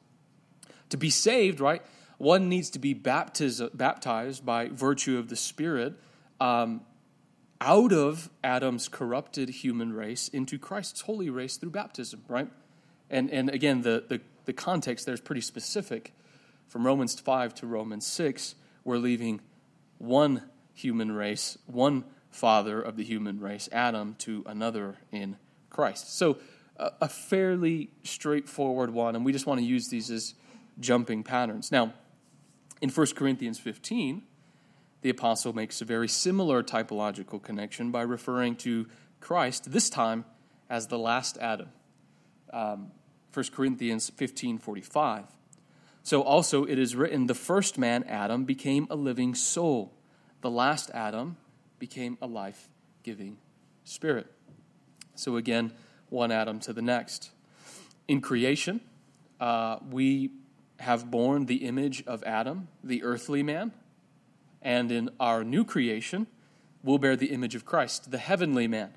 to 0.90 0.96
be 0.96 1.10
saved, 1.10 1.60
right, 1.60 1.82
one 2.18 2.48
needs 2.48 2.70
to 2.70 2.78
be 2.78 2.94
baptized, 2.94 3.76
baptized 3.76 4.46
by 4.46 4.68
virtue 4.68 5.18
of 5.18 5.28
the 5.28 5.36
Spirit 5.36 5.94
um, 6.40 6.82
out 7.60 7.92
of 7.92 8.30
Adam's 8.42 8.88
corrupted 8.88 9.48
human 9.48 9.92
race 9.92 10.28
into 10.28 10.58
Christ's 10.58 11.02
holy 11.02 11.30
race 11.30 11.56
through 11.56 11.70
baptism, 11.70 12.24
right? 12.28 12.48
And, 13.14 13.30
and 13.30 13.48
again, 13.48 13.82
the, 13.82 14.02
the, 14.08 14.20
the 14.44 14.52
context 14.52 15.06
there 15.06 15.14
is 15.14 15.20
pretty 15.20 15.40
specific. 15.40 16.12
From 16.66 16.84
Romans 16.84 17.18
5 17.20 17.54
to 17.56 17.66
Romans 17.68 18.04
6, 18.08 18.56
we're 18.82 18.98
leaving 18.98 19.40
one 19.98 20.42
human 20.74 21.12
race, 21.12 21.56
one 21.66 22.04
father 22.30 22.82
of 22.82 22.96
the 22.96 23.04
human 23.04 23.38
race, 23.38 23.68
Adam, 23.70 24.16
to 24.18 24.42
another 24.46 24.96
in 25.12 25.36
Christ. 25.70 26.18
So, 26.18 26.38
a, 26.76 26.90
a 27.02 27.08
fairly 27.08 27.90
straightforward 28.02 28.90
one, 28.90 29.14
and 29.14 29.24
we 29.24 29.32
just 29.32 29.46
want 29.46 29.60
to 29.60 29.64
use 29.64 29.86
these 29.90 30.10
as 30.10 30.34
jumping 30.80 31.22
patterns. 31.22 31.70
Now, 31.70 31.94
in 32.80 32.90
1 32.90 33.06
Corinthians 33.14 33.60
15, 33.60 34.24
the 35.02 35.10
apostle 35.10 35.52
makes 35.52 35.80
a 35.80 35.84
very 35.84 36.08
similar 36.08 36.64
typological 36.64 37.40
connection 37.40 37.92
by 37.92 38.02
referring 38.02 38.56
to 38.56 38.88
Christ, 39.20 39.70
this 39.70 39.88
time 39.88 40.24
as 40.68 40.88
the 40.88 40.98
last 40.98 41.38
Adam. 41.38 41.68
Um, 42.52 42.90
1 43.34 43.52
Corinthians 43.52 44.10
15:45. 44.10 45.24
So 46.02 46.22
also 46.22 46.64
it 46.64 46.78
is 46.78 46.94
written, 46.94 47.26
the 47.26 47.34
first 47.34 47.78
man, 47.78 48.04
Adam, 48.04 48.44
became 48.44 48.86
a 48.90 48.94
living 48.94 49.34
soul. 49.34 49.92
The 50.42 50.50
last 50.50 50.90
Adam 50.92 51.36
became 51.78 52.18
a 52.20 52.26
life 52.26 52.68
giving 53.02 53.38
spirit. 53.84 54.30
So 55.14 55.36
again, 55.36 55.72
one 56.10 56.30
Adam 56.30 56.60
to 56.60 56.72
the 56.72 56.82
next. 56.82 57.30
In 58.06 58.20
creation, 58.20 58.80
uh, 59.40 59.78
we 59.90 60.30
have 60.80 61.10
borne 61.10 61.46
the 61.46 61.66
image 61.66 62.04
of 62.06 62.22
Adam, 62.24 62.68
the 62.82 63.02
earthly 63.02 63.42
man, 63.42 63.72
and 64.60 64.92
in 64.92 65.10
our 65.18 65.42
new 65.42 65.64
creation, 65.64 66.26
we'll 66.82 66.98
bear 66.98 67.16
the 67.16 67.32
image 67.32 67.54
of 67.54 67.64
Christ, 67.64 68.10
the 68.10 68.18
heavenly 68.18 68.68
man. 68.68 68.92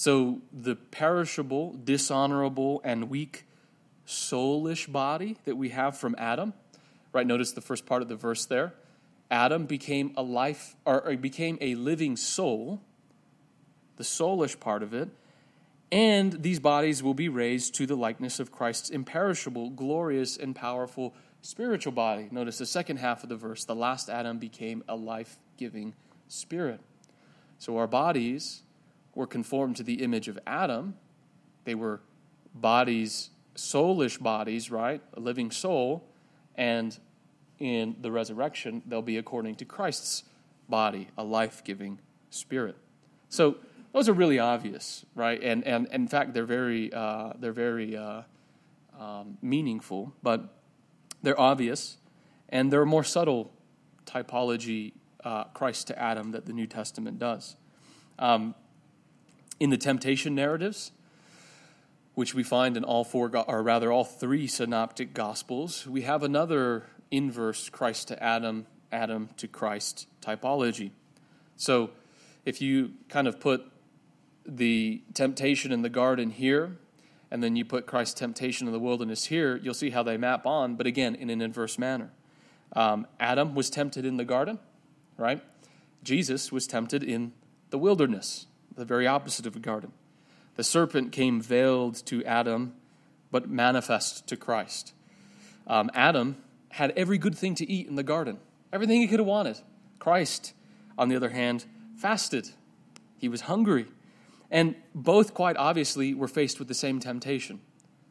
So 0.00 0.40
the 0.50 0.76
perishable, 0.76 1.76
dishonorable, 1.84 2.80
and 2.84 3.10
weak 3.10 3.44
soulish 4.06 4.90
body 4.90 5.36
that 5.44 5.58
we 5.58 5.68
have 5.68 5.98
from 5.98 6.14
Adam. 6.16 6.54
Right, 7.12 7.26
notice 7.26 7.52
the 7.52 7.60
first 7.60 7.84
part 7.84 8.00
of 8.00 8.08
the 8.08 8.16
verse 8.16 8.46
there. 8.46 8.72
Adam 9.30 9.66
became 9.66 10.14
a 10.16 10.22
life 10.22 10.74
or 10.86 11.14
became 11.18 11.58
a 11.60 11.74
living 11.74 12.16
soul, 12.16 12.80
the 13.96 14.02
soulish 14.02 14.58
part 14.58 14.82
of 14.82 14.94
it, 14.94 15.10
and 15.92 16.42
these 16.44 16.60
bodies 16.60 17.02
will 17.02 17.12
be 17.12 17.28
raised 17.28 17.74
to 17.74 17.84
the 17.84 17.94
likeness 17.94 18.40
of 18.40 18.50
Christ's 18.50 18.88
imperishable, 18.88 19.68
glorious, 19.68 20.38
and 20.38 20.56
powerful 20.56 21.14
spiritual 21.42 21.92
body. 21.92 22.26
Notice 22.30 22.56
the 22.56 22.64
second 22.64 23.00
half 23.00 23.22
of 23.22 23.28
the 23.28 23.36
verse. 23.36 23.66
The 23.66 23.76
last 23.76 24.08
Adam 24.08 24.38
became 24.38 24.82
a 24.88 24.96
life 24.96 25.36
giving 25.58 25.92
spirit. 26.26 26.80
So 27.58 27.76
our 27.76 27.86
bodies 27.86 28.62
were 29.14 29.26
conformed 29.26 29.76
to 29.76 29.82
the 29.82 30.02
image 30.02 30.28
of 30.28 30.38
Adam. 30.46 30.94
They 31.64 31.74
were 31.74 32.00
bodies 32.54 33.30
soulish 33.60 34.20
bodies, 34.20 34.70
right? 34.70 35.02
A 35.14 35.20
living 35.20 35.50
soul. 35.50 36.04
And 36.56 36.98
in 37.58 37.96
the 38.00 38.10
resurrection, 38.10 38.82
they'll 38.86 39.02
be 39.02 39.18
according 39.18 39.56
to 39.56 39.64
Christ's 39.64 40.24
body, 40.68 41.08
a 41.18 41.24
life 41.24 41.62
giving 41.62 42.00
spirit. 42.30 42.76
So 43.28 43.56
those 43.92 44.08
are 44.08 44.12
really 44.12 44.38
obvious, 44.38 45.04
right? 45.14 45.40
And, 45.42 45.64
and, 45.64 45.86
and 45.86 46.02
in 46.02 46.08
fact, 46.08 46.32
they're 46.32 46.44
very, 46.44 46.92
uh, 46.92 47.34
they're 47.38 47.52
very 47.52 47.96
uh, 47.96 48.22
um, 48.98 49.38
meaningful, 49.42 50.14
but 50.22 50.54
they're 51.22 51.40
obvious. 51.40 51.98
And 52.48 52.72
they're 52.72 52.82
a 52.82 52.86
more 52.86 53.04
subtle 53.04 53.52
typology, 54.06 54.92
uh, 55.22 55.44
Christ 55.44 55.86
to 55.88 55.98
Adam, 55.98 56.32
that 56.32 56.46
the 56.46 56.52
New 56.52 56.66
Testament 56.66 57.18
does. 57.18 57.56
Um, 58.18 58.54
in 59.60 59.70
the 59.70 59.76
temptation 59.76 60.34
narratives, 60.34 60.90
which 62.14 62.34
we 62.34 62.42
find 62.42 62.76
in 62.76 62.82
all 62.82 63.04
four, 63.04 63.30
or 63.46 63.62
rather 63.62 63.92
all 63.92 64.04
three 64.04 64.46
synoptic 64.46 65.14
gospels, 65.14 65.86
we 65.86 66.02
have 66.02 66.22
another 66.22 66.86
inverse 67.10 67.68
Christ 67.68 68.08
to 68.08 68.20
Adam, 68.22 68.66
Adam 68.90 69.28
to 69.36 69.46
Christ 69.46 70.08
typology. 70.20 70.90
So 71.56 71.90
if 72.44 72.60
you 72.60 72.94
kind 73.08 73.28
of 73.28 73.38
put 73.38 73.70
the 74.46 75.02
temptation 75.14 75.70
in 75.70 75.82
the 75.82 75.88
garden 75.88 76.30
here, 76.30 76.78
and 77.30 77.42
then 77.42 77.54
you 77.54 77.64
put 77.64 77.86
Christ's 77.86 78.14
temptation 78.14 78.66
in 78.66 78.72
the 78.72 78.80
wilderness 78.80 79.26
here, 79.26 79.56
you'll 79.62 79.74
see 79.74 79.90
how 79.90 80.02
they 80.02 80.16
map 80.16 80.46
on, 80.46 80.74
but 80.74 80.86
again, 80.86 81.14
in 81.14 81.30
an 81.30 81.40
inverse 81.40 81.78
manner. 81.78 82.10
Um, 82.72 83.06
Adam 83.20 83.54
was 83.54 83.70
tempted 83.70 84.04
in 84.04 84.16
the 84.16 84.24
garden, 84.24 84.58
right? 85.16 85.42
Jesus 86.02 86.50
was 86.50 86.66
tempted 86.66 87.02
in 87.04 87.32
the 87.70 87.78
wilderness, 87.78 88.46
the 88.80 88.86
very 88.86 89.06
opposite 89.06 89.44
of 89.46 89.54
a 89.54 89.60
garden. 89.60 89.92
The 90.56 90.64
serpent 90.64 91.12
came 91.12 91.40
veiled 91.40 91.96
to 92.06 92.24
Adam, 92.24 92.72
but 93.30 93.48
manifest 93.48 94.26
to 94.28 94.36
Christ. 94.36 94.94
Um, 95.66 95.90
Adam 95.94 96.38
had 96.70 96.92
every 96.96 97.18
good 97.18 97.36
thing 97.36 97.54
to 97.56 97.70
eat 97.70 97.86
in 97.86 97.96
the 97.96 98.02
garden, 98.02 98.38
everything 98.72 99.00
he 99.02 99.06
could 99.06 99.20
have 99.20 99.26
wanted. 99.26 99.58
Christ, 99.98 100.54
on 100.96 101.10
the 101.10 101.16
other 101.16 101.28
hand, 101.28 101.66
fasted. 101.94 102.48
He 103.18 103.28
was 103.28 103.42
hungry. 103.42 103.86
And 104.50 104.74
both, 104.94 105.34
quite 105.34 105.58
obviously, 105.58 106.14
were 106.14 106.26
faced 106.26 106.58
with 106.58 106.66
the 106.66 106.74
same 106.74 107.00
temptation, 107.00 107.60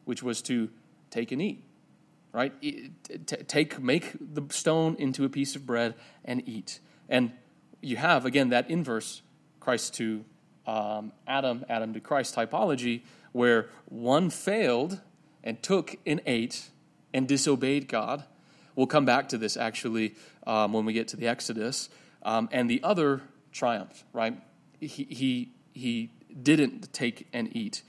which 0.04 0.22
was 0.22 0.40
to 0.42 0.70
take 1.10 1.32
and 1.32 1.42
eat, 1.42 1.64
right? 2.32 2.52
Take, 3.48 3.82
make 3.82 4.12
the 4.20 4.42
stone 4.50 4.94
into 5.00 5.24
a 5.24 5.28
piece 5.28 5.56
of 5.56 5.66
bread 5.66 5.96
and 6.24 6.48
eat. 6.48 6.78
And 7.08 7.32
you 7.82 7.96
have, 7.96 8.24
again, 8.24 8.50
that 8.50 8.70
inverse 8.70 9.22
Christ 9.58 9.94
to 9.94 10.24
um, 10.66 11.12
Adam, 11.26 11.64
Adam 11.68 11.92
to 11.94 12.00
Christ 12.00 12.34
typology, 12.34 13.02
where 13.32 13.68
one 13.86 14.30
failed 14.30 15.00
and 15.42 15.62
took 15.62 15.96
and 16.06 16.20
ate 16.26 16.70
and 17.12 17.26
disobeyed 17.26 17.88
God. 17.88 18.24
We'll 18.74 18.86
come 18.86 19.04
back 19.04 19.28
to 19.30 19.38
this 19.38 19.56
actually 19.56 20.14
um, 20.46 20.72
when 20.72 20.84
we 20.84 20.92
get 20.92 21.08
to 21.08 21.16
the 21.16 21.26
Exodus. 21.26 21.88
Um, 22.22 22.48
and 22.52 22.70
the 22.70 22.82
other 22.82 23.22
triumphed, 23.52 24.04
right? 24.12 24.40
He, 24.78 24.86
he, 24.86 25.52
he 25.72 26.10
didn't 26.42 26.92
take 26.92 27.26
and 27.32 27.54
eat. 27.56 27.82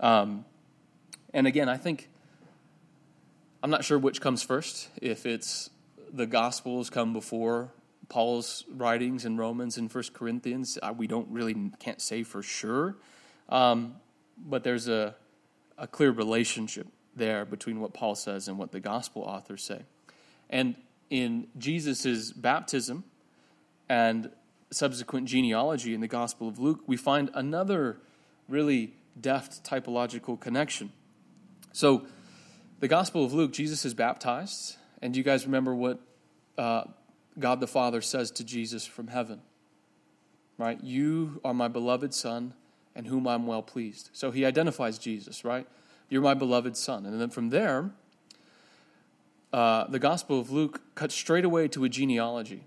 Um, 0.00 0.44
and 1.32 1.46
again, 1.46 1.68
I 1.68 1.76
think, 1.76 2.08
I'm 3.62 3.70
not 3.70 3.84
sure 3.84 3.98
which 3.98 4.20
comes 4.20 4.42
first, 4.42 4.88
if 5.00 5.26
it's 5.26 5.70
the 6.12 6.26
Gospels 6.26 6.90
come 6.90 7.12
before 7.12 7.70
Paul's 8.08 8.64
writings 8.70 9.24
in 9.24 9.36
Romans 9.36 9.76
and 9.76 9.90
First 9.90 10.14
Corinthians. 10.14 10.78
We 10.96 11.06
don't 11.06 11.28
really 11.30 11.72
can't 11.78 12.00
say 12.00 12.22
for 12.22 12.42
sure, 12.42 12.96
um, 13.48 13.96
but 14.36 14.64
there's 14.64 14.88
a 14.88 15.14
a 15.78 15.86
clear 15.86 16.10
relationship 16.10 16.88
there 17.14 17.44
between 17.44 17.80
what 17.80 17.94
Paul 17.94 18.14
says 18.14 18.48
and 18.48 18.58
what 18.58 18.72
the 18.72 18.80
gospel 18.80 19.22
authors 19.22 19.62
say. 19.62 19.82
And 20.50 20.74
in 21.08 21.46
Jesus' 21.56 22.32
baptism 22.32 23.04
and 23.88 24.30
subsequent 24.70 25.28
genealogy 25.28 25.94
in 25.94 26.00
the 26.00 26.08
Gospel 26.08 26.48
of 26.48 26.58
Luke, 26.58 26.80
we 26.86 26.96
find 26.96 27.30
another 27.32 27.98
really 28.48 28.94
deft 29.18 29.64
typological 29.64 30.38
connection. 30.38 30.92
So, 31.72 32.06
the 32.80 32.88
Gospel 32.88 33.24
of 33.24 33.32
Luke, 33.32 33.52
Jesus 33.52 33.84
is 33.84 33.94
baptized, 33.94 34.76
and 35.02 35.12
do 35.12 35.18
you 35.18 35.24
guys 35.24 35.46
remember 35.46 35.74
what 35.74 36.00
uh, 36.56 36.84
God 37.38 37.60
the 37.60 37.66
Father 37.66 38.00
says 38.00 38.30
to 38.32 38.44
Jesus 38.44 38.84
from 38.84 39.08
heaven, 39.08 39.40
right? 40.56 40.82
You 40.82 41.40
are 41.44 41.54
my 41.54 41.68
beloved 41.68 42.12
Son, 42.14 42.54
and 42.94 43.06
whom 43.06 43.26
I'm 43.28 43.46
well 43.46 43.62
pleased. 43.62 44.10
So 44.12 44.30
he 44.30 44.44
identifies 44.44 44.98
Jesus, 44.98 45.44
right? 45.44 45.66
You're 46.08 46.22
my 46.22 46.34
beloved 46.34 46.76
Son. 46.76 47.06
And 47.06 47.20
then 47.20 47.30
from 47.30 47.50
there, 47.50 47.90
uh, 49.52 49.86
the 49.86 49.98
Gospel 49.98 50.40
of 50.40 50.50
Luke 50.50 50.80
cuts 50.94 51.14
straight 51.14 51.44
away 51.44 51.68
to 51.68 51.84
a 51.84 51.88
genealogy. 51.88 52.64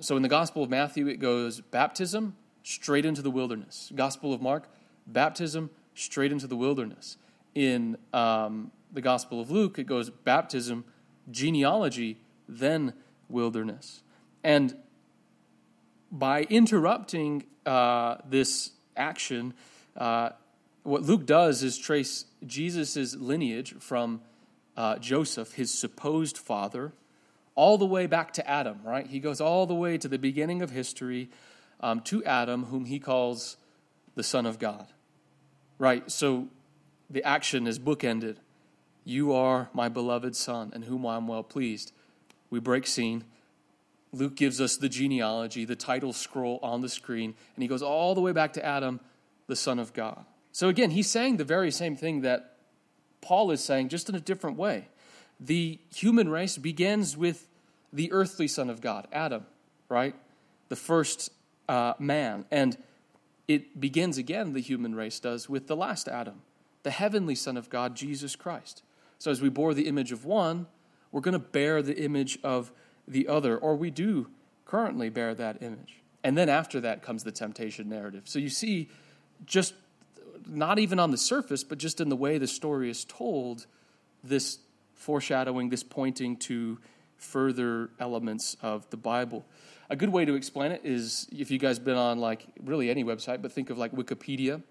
So 0.00 0.16
in 0.16 0.22
the 0.22 0.28
Gospel 0.28 0.62
of 0.62 0.70
Matthew, 0.70 1.08
it 1.08 1.18
goes 1.18 1.60
baptism 1.60 2.36
straight 2.62 3.04
into 3.04 3.20
the 3.20 3.30
wilderness. 3.30 3.92
Gospel 3.94 4.32
of 4.32 4.40
Mark, 4.40 4.68
baptism 5.06 5.70
straight 5.94 6.32
into 6.32 6.46
the 6.46 6.56
wilderness. 6.56 7.16
In 7.54 7.96
um, 8.12 8.70
the 8.92 9.00
Gospel 9.00 9.40
of 9.40 9.50
Luke, 9.50 9.78
it 9.78 9.84
goes 9.84 10.10
baptism, 10.10 10.84
genealogy, 11.30 12.18
then 12.48 12.94
wilderness. 13.28 14.02
And 14.44 14.76
by 16.12 16.42
interrupting 16.42 17.44
uh, 17.66 18.16
this 18.28 18.70
action, 18.96 19.54
uh, 19.96 20.30
what 20.82 21.02
Luke 21.02 21.26
does 21.26 21.62
is 21.62 21.78
trace 21.78 22.26
Jesus' 22.46 23.16
lineage 23.16 23.74
from 23.80 24.20
uh, 24.76 24.98
Joseph, 24.98 25.54
his 25.54 25.72
supposed 25.72 26.36
father, 26.36 26.92
all 27.54 27.78
the 27.78 27.86
way 27.86 28.06
back 28.06 28.32
to 28.34 28.48
Adam, 28.48 28.80
right? 28.84 29.06
He 29.06 29.18
goes 29.18 29.40
all 29.40 29.66
the 29.66 29.74
way 29.74 29.96
to 29.96 30.08
the 30.08 30.18
beginning 30.18 30.60
of 30.60 30.70
history 30.70 31.30
um, 31.80 32.00
to 32.02 32.22
Adam, 32.24 32.64
whom 32.64 32.84
he 32.84 32.98
calls 32.98 33.56
the 34.14 34.22
Son 34.22 34.44
of 34.46 34.58
God, 34.58 34.86
right? 35.78 36.10
So 36.10 36.48
the 37.08 37.22
action 37.24 37.66
is 37.66 37.78
bookended. 37.78 38.36
You 39.04 39.32
are 39.32 39.70
my 39.72 39.88
beloved 39.88 40.34
Son, 40.36 40.72
in 40.74 40.82
whom 40.82 41.06
I 41.06 41.16
am 41.16 41.28
well 41.28 41.42
pleased. 41.42 41.92
We 42.50 42.58
break 42.58 42.86
scene. 42.86 43.24
Luke 44.14 44.36
gives 44.36 44.60
us 44.60 44.76
the 44.76 44.88
genealogy, 44.88 45.64
the 45.64 45.76
title 45.76 46.12
scroll 46.12 46.58
on 46.62 46.80
the 46.80 46.88
screen, 46.88 47.34
and 47.56 47.62
he 47.62 47.68
goes 47.68 47.82
all 47.82 48.14
the 48.14 48.20
way 48.20 48.32
back 48.32 48.52
to 48.54 48.64
Adam, 48.64 49.00
the 49.46 49.56
Son 49.56 49.78
of 49.78 49.92
God. 49.92 50.24
So 50.52 50.68
again, 50.68 50.90
he's 50.90 51.10
saying 51.10 51.36
the 51.36 51.44
very 51.44 51.70
same 51.70 51.96
thing 51.96 52.20
that 52.20 52.56
Paul 53.20 53.50
is 53.50 53.62
saying, 53.62 53.88
just 53.88 54.08
in 54.08 54.14
a 54.14 54.20
different 54.20 54.56
way. 54.56 54.88
The 55.40 55.80
human 55.94 56.28
race 56.28 56.56
begins 56.56 57.16
with 57.16 57.48
the 57.92 58.12
earthly 58.12 58.46
Son 58.46 58.70
of 58.70 58.80
God, 58.80 59.08
Adam, 59.12 59.46
right? 59.88 60.14
The 60.68 60.76
first 60.76 61.30
uh, 61.68 61.94
man. 61.98 62.44
And 62.50 62.76
it 63.48 63.80
begins 63.80 64.16
again, 64.16 64.52
the 64.52 64.60
human 64.60 64.94
race 64.94 65.18
does, 65.18 65.48
with 65.48 65.66
the 65.66 65.76
last 65.76 66.06
Adam, 66.06 66.42
the 66.82 66.90
heavenly 66.90 67.34
Son 67.34 67.56
of 67.56 67.68
God, 67.68 67.96
Jesus 67.96 68.36
Christ. 68.36 68.82
So 69.18 69.30
as 69.30 69.40
we 69.40 69.48
bore 69.48 69.74
the 69.74 69.88
image 69.88 70.12
of 70.12 70.24
one, 70.24 70.66
we're 71.10 71.20
going 71.20 71.32
to 71.32 71.38
bear 71.38 71.82
the 71.82 71.96
image 71.96 72.38
of 72.44 72.70
the 73.06 73.28
other, 73.28 73.56
or 73.56 73.76
we 73.76 73.90
do 73.90 74.28
currently 74.64 75.08
bear 75.08 75.34
that 75.34 75.62
image. 75.62 76.00
And 76.22 76.38
then 76.38 76.48
after 76.48 76.80
that 76.80 77.02
comes 77.02 77.24
the 77.24 77.32
temptation 77.32 77.88
narrative. 77.88 78.22
So 78.24 78.38
you 78.38 78.48
see, 78.48 78.88
just 79.44 79.74
not 80.46 80.78
even 80.78 80.98
on 80.98 81.10
the 81.10 81.18
surface, 81.18 81.64
but 81.64 81.78
just 81.78 82.00
in 82.00 82.08
the 82.08 82.16
way 82.16 82.38
the 82.38 82.46
story 82.46 82.90
is 82.90 83.04
told, 83.04 83.66
this 84.22 84.58
foreshadowing, 84.94 85.68
this 85.68 85.82
pointing 85.82 86.36
to 86.36 86.78
further 87.16 87.90
elements 88.00 88.56
of 88.62 88.88
the 88.90 88.96
Bible. 88.96 89.44
A 89.90 89.96
good 89.96 90.10
way 90.10 90.24
to 90.24 90.34
explain 90.34 90.72
it 90.72 90.80
is 90.82 91.28
if 91.30 91.50
you 91.50 91.58
guys 91.58 91.78
been 91.78 91.96
on 91.96 92.18
like 92.18 92.46
really 92.62 92.90
any 92.90 93.04
website, 93.04 93.42
but 93.42 93.52
think 93.52 93.68
of 93.68 93.76
like 93.76 93.92
Wikipedia. 93.92 94.62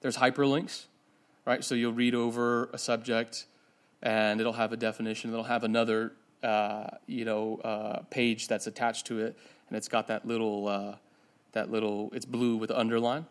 There's 0.00 0.16
hyperlinks, 0.16 0.86
right? 1.46 1.62
So 1.62 1.74
you'll 1.74 1.92
read 1.92 2.14
over 2.14 2.70
a 2.72 2.78
subject, 2.78 3.46
and 4.02 4.40
it'll 4.40 4.54
have 4.54 4.72
a 4.72 4.76
definition. 4.76 5.30
It'll 5.30 5.44
have 5.44 5.62
another, 5.62 6.12
uh, 6.42 6.86
you 7.06 7.24
know, 7.24 7.56
uh, 7.58 8.00
page 8.10 8.48
that's 8.48 8.66
attached 8.66 9.06
to 9.06 9.20
it, 9.20 9.36
and 9.68 9.76
it's 9.76 9.88
got 9.88 10.08
that 10.08 10.26
little, 10.26 10.68
uh, 10.68 10.96
that 11.52 11.70
little. 11.70 12.10
It's 12.12 12.26
blue 12.26 12.56
with 12.56 12.70
underline, 12.70 13.26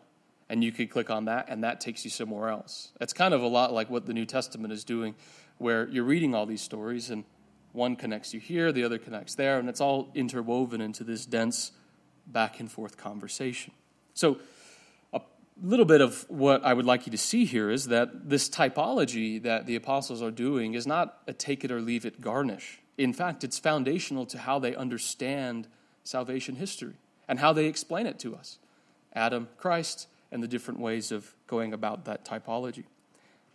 and 0.48 0.62
you 0.62 0.72
could 0.72 0.90
click 0.90 1.10
on 1.10 1.24
that, 1.26 1.46
and 1.48 1.64
that 1.64 1.80
takes 1.80 2.04
you 2.04 2.10
somewhere 2.10 2.48
else. 2.48 2.92
It's 3.00 3.12
kind 3.12 3.34
of 3.34 3.42
a 3.42 3.46
lot 3.46 3.72
like 3.72 3.90
what 3.90 4.06
the 4.06 4.12
New 4.12 4.26
Testament 4.26 4.72
is 4.72 4.84
doing, 4.84 5.14
where 5.58 5.88
you're 5.88 6.04
reading 6.04 6.34
all 6.34 6.46
these 6.46 6.62
stories 6.62 7.10
and 7.10 7.24
one 7.72 7.96
connects 7.96 8.34
you 8.34 8.40
here, 8.40 8.72
the 8.72 8.82
other 8.84 8.98
connects 8.98 9.34
there, 9.34 9.58
and 9.58 9.68
it's 9.68 9.80
all 9.80 10.10
interwoven 10.14 10.80
into 10.80 11.04
this 11.04 11.24
dense 11.24 11.72
back 12.26 12.60
and 12.60 12.70
forth 12.70 12.96
conversation. 12.96 13.72
So, 14.14 14.38
a 15.12 15.20
little 15.62 15.84
bit 15.84 16.00
of 16.00 16.24
what 16.28 16.64
I 16.64 16.74
would 16.74 16.86
like 16.86 17.06
you 17.06 17.12
to 17.12 17.18
see 17.18 17.44
here 17.44 17.70
is 17.70 17.86
that 17.88 18.28
this 18.28 18.48
typology 18.48 19.42
that 19.42 19.66
the 19.66 19.76
apostles 19.76 20.22
are 20.22 20.30
doing 20.30 20.74
is 20.74 20.86
not 20.86 21.18
a 21.26 21.32
take 21.32 21.64
it 21.64 21.70
or 21.70 21.80
leave 21.80 22.04
it 22.04 22.20
garnish. 22.20 22.80
In 22.98 23.12
fact, 23.12 23.44
it's 23.44 23.58
foundational 23.58 24.26
to 24.26 24.38
how 24.38 24.58
they 24.58 24.74
understand 24.74 25.68
salvation 26.04 26.56
history 26.56 26.94
and 27.28 27.38
how 27.38 27.52
they 27.52 27.66
explain 27.66 28.06
it 28.06 28.18
to 28.20 28.34
us 28.34 28.58
Adam, 29.14 29.48
Christ, 29.56 30.08
and 30.30 30.42
the 30.42 30.48
different 30.48 30.80
ways 30.80 31.10
of 31.10 31.34
going 31.46 31.72
about 31.72 32.04
that 32.04 32.24
typology. 32.24 32.84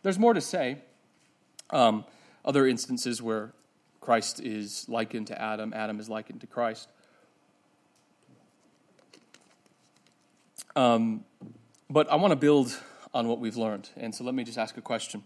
There's 0.04 0.20
more 0.20 0.34
to 0.34 0.42
say. 0.42 0.80
Um, 1.70 2.06
other 2.44 2.68
instances 2.68 3.22
where 3.22 3.54
Christ 4.02 4.40
is 4.40 4.88
likened 4.88 5.28
to 5.28 5.42
Adam, 5.42 5.74
Adam 5.74 6.00
is 6.00 6.10
likened 6.10 6.42
to 6.42 6.48
Christ. 6.48 6.88
Um, 10.76 11.24
but 11.90 12.12
I 12.12 12.16
want 12.16 12.32
to 12.32 12.36
build 12.36 12.78
on 13.14 13.28
what 13.28 13.40
we've 13.40 13.56
learned. 13.56 13.90
And 13.96 14.14
so 14.14 14.24
let 14.24 14.36
me 14.36 14.44
just 14.44 14.58
ask 14.58 14.78
a 14.78 14.82
question. 14.82 15.24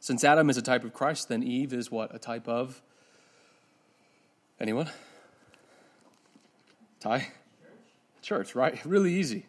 Since 0.00 0.24
Adam 0.24 0.50
is 0.50 0.56
a 0.56 0.62
type 0.62 0.84
of 0.84 0.92
Christ, 0.92 1.28
then 1.28 1.42
Eve 1.42 1.72
is 1.72 1.90
what? 1.90 2.14
A 2.14 2.18
type 2.18 2.48
of? 2.48 2.82
Anyone? 4.60 4.90
Ty? 7.00 7.28
Church, 8.22 8.54
right? 8.54 8.82
Really 8.84 9.12
easy. 9.12 9.46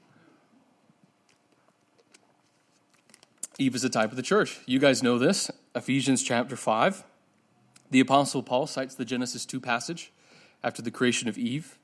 Eve 3.57 3.75
is 3.75 3.83
a 3.83 3.89
type 3.89 4.09
of 4.09 4.17
the 4.17 4.23
church. 4.23 4.59
You 4.65 4.79
guys 4.79 5.01
know 5.01 5.17
this. 5.17 5.49
Ephesians 5.73 6.23
chapter 6.23 6.55
5. 6.55 7.03
The 7.91 7.99
Apostle 7.99 8.43
Paul 8.43 8.67
cites 8.67 8.95
the 8.95 9.05
Genesis 9.05 9.45
2 9.45 9.59
passage 9.59 10.11
after 10.63 10.81
the 10.81 10.91
creation 10.91 11.29
of 11.29 11.37
Eve, 11.37 11.77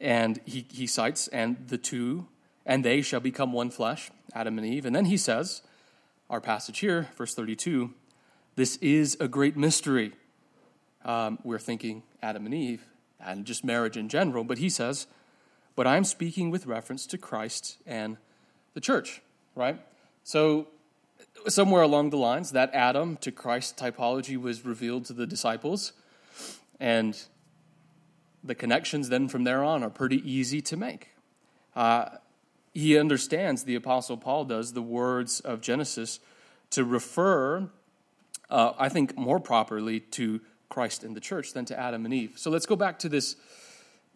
and 0.00 0.40
he, 0.46 0.66
he 0.72 0.86
cites, 0.86 1.28
and 1.28 1.68
the 1.68 1.78
two, 1.78 2.26
and 2.64 2.84
they 2.84 3.02
shall 3.02 3.20
become 3.20 3.52
one 3.52 3.70
flesh, 3.70 4.10
Adam 4.34 4.58
and 4.58 4.66
Eve. 4.66 4.86
And 4.86 4.96
then 4.96 5.04
he 5.04 5.18
says, 5.18 5.62
our 6.30 6.40
passage 6.40 6.78
here, 6.78 7.08
verse 7.16 7.34
32, 7.34 7.92
this 8.56 8.76
is 8.76 9.16
a 9.20 9.28
great 9.28 9.56
mystery. 9.56 10.12
Um, 11.06 11.38
we're 11.44 11.60
thinking 11.60 12.02
Adam 12.20 12.44
and 12.44 12.54
Eve 12.54 12.84
and 13.20 13.46
just 13.46 13.64
marriage 13.64 13.96
in 13.96 14.08
general, 14.08 14.44
but 14.44 14.58
he 14.58 14.68
says, 14.68 15.06
but 15.76 15.86
I'm 15.86 16.04
speaking 16.04 16.50
with 16.50 16.66
reference 16.66 17.06
to 17.06 17.16
Christ 17.16 17.78
and 17.86 18.16
the 18.74 18.80
church, 18.80 19.22
right? 19.54 19.80
So 20.24 20.66
somewhere 21.46 21.82
along 21.82 22.10
the 22.10 22.16
lines, 22.16 22.50
that 22.52 22.74
Adam 22.74 23.16
to 23.18 23.30
Christ 23.30 23.76
typology 23.76 24.36
was 24.36 24.64
revealed 24.64 25.04
to 25.06 25.12
the 25.12 25.26
disciples. 25.26 25.92
And 26.80 27.16
the 28.42 28.54
connections 28.54 29.08
then 29.08 29.28
from 29.28 29.44
there 29.44 29.62
on 29.62 29.84
are 29.84 29.90
pretty 29.90 30.28
easy 30.30 30.60
to 30.62 30.76
make. 30.76 31.10
Uh, 31.74 32.06
he 32.74 32.98
understands, 32.98 33.64
the 33.64 33.76
Apostle 33.76 34.16
Paul 34.16 34.44
does, 34.44 34.72
the 34.72 34.82
words 34.82 35.40
of 35.40 35.60
Genesis 35.60 36.20
to 36.70 36.84
refer, 36.84 37.70
uh, 38.50 38.72
I 38.78 38.88
think, 38.88 39.16
more 39.16 39.40
properly 39.40 40.00
to 40.00 40.40
Christ 40.68 41.04
and 41.04 41.16
the 41.16 41.20
church 41.20 41.52
than 41.52 41.64
to 41.66 41.78
Adam 41.78 42.04
and 42.04 42.12
Eve. 42.12 42.32
So 42.36 42.50
let's 42.50 42.66
go 42.66 42.76
back 42.76 42.98
to 43.00 43.08
this 43.08 43.36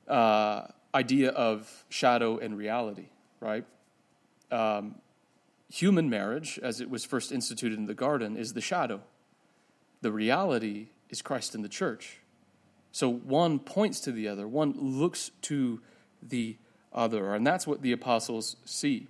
uh, 0.08 0.62
idea 0.94 1.30
of 1.30 1.84
shadow 1.88 2.38
and 2.38 2.56
reality, 2.56 3.06
right? 3.40 3.64
Um, 4.50 4.96
human 5.70 6.10
marriage, 6.10 6.58
as 6.62 6.80
it 6.80 6.90
was 6.90 7.04
first 7.04 7.32
instituted 7.32 7.78
in 7.78 7.86
the 7.86 7.94
garden, 7.94 8.36
is 8.36 8.52
the 8.52 8.60
shadow. 8.60 9.00
The 10.02 10.12
reality 10.12 10.88
is 11.08 11.22
Christ 11.22 11.54
in 11.54 11.62
the 11.62 11.68
church. 11.68 12.18
So 12.92 13.08
one 13.08 13.58
points 13.58 14.00
to 14.00 14.12
the 14.12 14.26
other, 14.26 14.48
one 14.48 14.74
looks 14.76 15.30
to 15.42 15.80
the 16.22 16.56
other, 16.92 17.34
and 17.34 17.46
that's 17.46 17.66
what 17.66 17.82
the 17.82 17.92
apostles 17.92 18.56
see. 18.64 19.06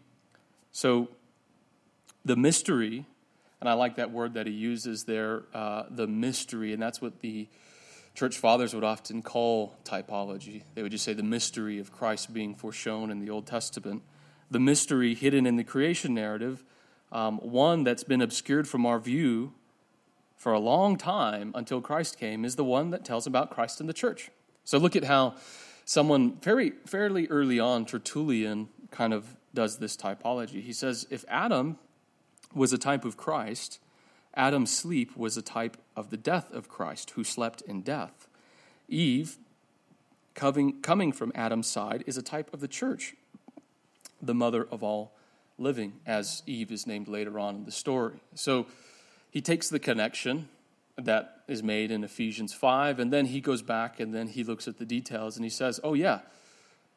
So 0.72 1.08
the 2.24 2.36
mystery, 2.36 3.06
and 3.60 3.68
I 3.68 3.74
like 3.74 3.96
that 3.96 4.10
word 4.10 4.34
that 4.34 4.46
he 4.46 4.52
uses 4.52 5.04
there, 5.04 5.44
uh, 5.54 5.84
the 5.90 6.06
mystery, 6.06 6.72
and 6.72 6.82
that's 6.82 7.00
what 7.00 7.20
the 7.20 7.48
church 8.14 8.38
fathers 8.38 8.74
would 8.74 8.84
often 8.84 9.22
call 9.22 9.76
typology. 9.84 10.62
They 10.74 10.82
would 10.82 10.92
just 10.92 11.04
say 11.04 11.12
the 11.12 11.22
mystery 11.22 11.78
of 11.78 11.92
Christ 11.92 12.32
being 12.32 12.54
foreshown 12.54 13.10
in 13.10 13.20
the 13.20 13.30
Old 13.30 13.46
Testament 13.46 14.02
the 14.50 14.60
mystery 14.60 15.14
hidden 15.14 15.46
in 15.46 15.56
the 15.56 15.64
creation 15.64 16.12
narrative, 16.12 16.64
um, 17.12 17.38
one 17.38 17.84
that's 17.84 18.04
been 18.04 18.20
obscured 18.20 18.66
from 18.66 18.84
our 18.84 18.98
view 18.98 19.52
for 20.36 20.52
a 20.52 20.58
long 20.58 20.96
time 20.96 21.52
until 21.54 21.80
Christ 21.80 22.18
came, 22.18 22.44
is 22.44 22.56
the 22.56 22.64
one 22.64 22.90
that 22.90 23.04
tells 23.04 23.26
about 23.26 23.50
Christ 23.50 23.80
and 23.80 23.88
the 23.88 23.94
church. 23.94 24.30
So 24.64 24.78
look 24.78 24.96
at 24.96 25.04
how 25.04 25.34
someone 25.84 26.38
very 26.42 26.72
fairly 26.86 27.28
early 27.28 27.60
on, 27.60 27.84
Tertullian, 27.84 28.68
kind 28.90 29.12
of 29.12 29.36
does 29.54 29.78
this 29.78 29.96
typology. 29.96 30.62
He 30.62 30.72
says 30.72 31.06
if 31.10 31.24
Adam 31.28 31.78
was 32.54 32.72
a 32.72 32.78
type 32.78 33.04
of 33.04 33.16
Christ, 33.16 33.78
Adam's 34.34 34.70
sleep 34.70 35.16
was 35.16 35.36
a 35.36 35.42
type 35.42 35.76
of 35.96 36.10
the 36.10 36.16
death 36.16 36.52
of 36.52 36.68
Christ, 36.68 37.10
who 37.10 37.24
slept 37.24 37.62
in 37.62 37.82
death. 37.82 38.28
Eve 38.88 39.38
coming, 40.34 40.80
coming 40.80 41.12
from 41.12 41.32
Adam's 41.34 41.66
side 41.66 42.04
is 42.06 42.16
a 42.16 42.22
type 42.22 42.52
of 42.52 42.60
the 42.60 42.68
church, 42.68 43.14
the 44.22 44.34
mother 44.34 44.66
of 44.70 44.82
all 44.82 45.12
living, 45.58 45.94
as 46.06 46.42
Eve 46.46 46.70
is 46.70 46.86
named 46.86 47.08
later 47.08 47.38
on 47.38 47.56
in 47.56 47.64
the 47.64 47.72
story. 47.72 48.20
So 48.34 48.66
he 49.30 49.40
takes 49.40 49.68
the 49.68 49.78
connection 49.78 50.48
that 50.96 51.42
is 51.48 51.62
made 51.62 51.90
in 51.90 52.04
Ephesians 52.04 52.52
5, 52.52 52.98
and 52.98 53.12
then 53.12 53.26
he 53.26 53.40
goes 53.40 53.62
back 53.62 53.98
and 53.98 54.14
then 54.14 54.28
he 54.28 54.44
looks 54.44 54.68
at 54.68 54.78
the 54.78 54.84
details 54.84 55.36
and 55.36 55.44
he 55.44 55.50
says, 55.50 55.80
Oh, 55.82 55.94
yeah, 55.94 56.20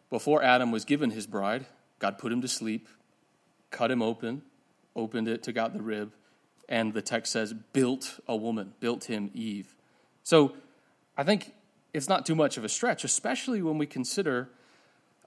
before 0.10 0.44
Adam 0.44 0.72
was 0.72 0.86
given 0.86 1.12
his 1.12 1.26
bride, 1.26 1.66
God 2.00 2.18
put 2.18 2.32
him 2.32 2.42
to 2.42 2.48
sleep, 2.48 2.88
cut 3.72 3.90
him 3.90 4.02
open, 4.02 4.44
opened 4.96 5.28
it, 5.28 5.44
took 5.44 5.58
out 5.58 5.74
the 5.74 5.82
rib, 5.82 6.14
and 6.70 6.94
the 6.94 7.02
text 7.02 7.32
says, 7.32 7.54
built 7.54 8.20
a 8.28 8.36
woman, 8.36 8.74
built 8.80 9.06
him 9.06 9.30
Eve. 9.34 9.76
So 10.24 10.54
I 11.18 11.24
think 11.24 11.54
it's 11.94 12.10
not 12.10 12.26
too 12.26 12.36
much 12.36 12.58
of 12.58 12.64
a 12.64 12.70
stretch, 12.70 13.04
especially 13.04 13.62
when 13.62 13.78
we 13.78 13.86
consider 13.86 14.50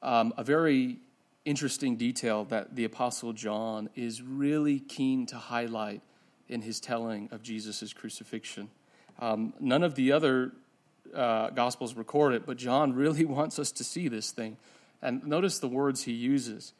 um, 0.02 0.32
a 0.36 0.44
very 0.44 0.98
interesting 1.44 1.96
detail 1.96 2.44
that 2.46 2.74
the 2.74 2.84
Apostle 2.84 3.32
John 3.32 3.88
is 3.94 4.20
really 4.20 4.80
keen 4.80 5.26
to 5.26 5.36
highlight 5.36 6.02
in 6.48 6.62
his 6.62 6.80
telling 6.80 7.28
of 7.30 7.42
Jesus' 7.42 7.92
crucifixion. 7.92 8.68
Um, 9.20 9.54
none 9.60 9.82
of 9.82 9.94
the 9.94 10.12
other 10.12 10.52
uh, 11.14 11.50
Gospels 11.50 11.94
record 11.94 12.34
it, 12.34 12.46
but 12.46 12.56
John 12.56 12.94
really 12.94 13.24
wants 13.26 13.58
us 13.58 13.72
to 13.72 13.84
see 13.84 14.08
this 14.08 14.30
thing. 14.32 14.56
And 15.02 15.24
notice 15.24 15.58
the 15.58 15.68
words 15.68 16.02
he 16.02 16.12
uses. 16.12 16.72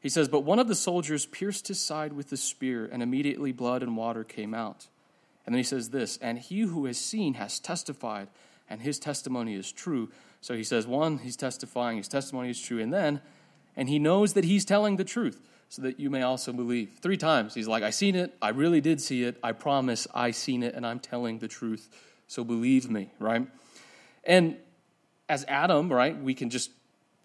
He 0.00 0.08
says, 0.08 0.28
But 0.28 0.44
one 0.44 0.58
of 0.58 0.68
the 0.68 0.74
soldiers 0.74 1.26
pierced 1.26 1.68
his 1.68 1.80
side 1.80 2.12
with 2.12 2.30
the 2.30 2.36
spear, 2.36 2.88
and 2.90 3.02
immediately 3.02 3.52
blood 3.52 3.82
and 3.82 3.96
water 3.96 4.24
came 4.24 4.54
out. 4.54 4.86
And 5.44 5.54
then 5.54 5.58
he 5.58 5.64
says 5.64 5.90
this, 5.90 6.18
And 6.18 6.38
he 6.38 6.60
who 6.60 6.86
has 6.86 6.98
seen 6.98 7.34
has 7.34 7.58
testified, 7.58 8.28
and 8.68 8.80
his 8.80 8.98
testimony 8.98 9.54
is 9.54 9.72
true. 9.72 10.10
So 10.40 10.54
he 10.54 10.64
says, 10.64 10.86
one, 10.86 11.18
he's 11.18 11.36
testifying, 11.36 11.96
his 11.96 12.08
testimony 12.08 12.50
is 12.50 12.60
true. 12.60 12.80
And 12.80 12.92
then, 12.92 13.20
and 13.76 13.88
he 13.88 13.98
knows 13.98 14.34
that 14.34 14.44
he's 14.44 14.64
telling 14.64 14.96
the 14.96 15.04
truth, 15.04 15.40
so 15.68 15.82
that 15.82 15.98
you 15.98 16.10
may 16.10 16.22
also 16.22 16.52
believe. 16.52 16.92
Three 17.00 17.16
times 17.16 17.54
he's 17.54 17.68
like, 17.68 17.82
I 17.82 17.90
seen 17.90 18.14
it, 18.14 18.34
I 18.40 18.50
really 18.50 18.80
did 18.80 19.00
see 19.00 19.24
it, 19.24 19.36
I 19.42 19.52
promise 19.52 20.06
I 20.14 20.30
seen 20.30 20.62
it, 20.62 20.74
and 20.74 20.86
I'm 20.86 21.00
telling 21.00 21.38
the 21.38 21.48
truth. 21.48 21.88
So 22.26 22.44
believe 22.44 22.90
me, 22.90 23.10
right? 23.18 23.46
And 24.24 24.56
as 25.28 25.44
Adam, 25.48 25.92
right, 25.92 26.20
we 26.20 26.34
can 26.34 26.50
just 26.50 26.70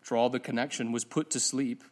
draw 0.02 0.30
the 0.30 0.40
connection, 0.40 0.92
was 0.92 1.06
put 1.06 1.30
to 1.32 1.40
sleep 1.40 1.84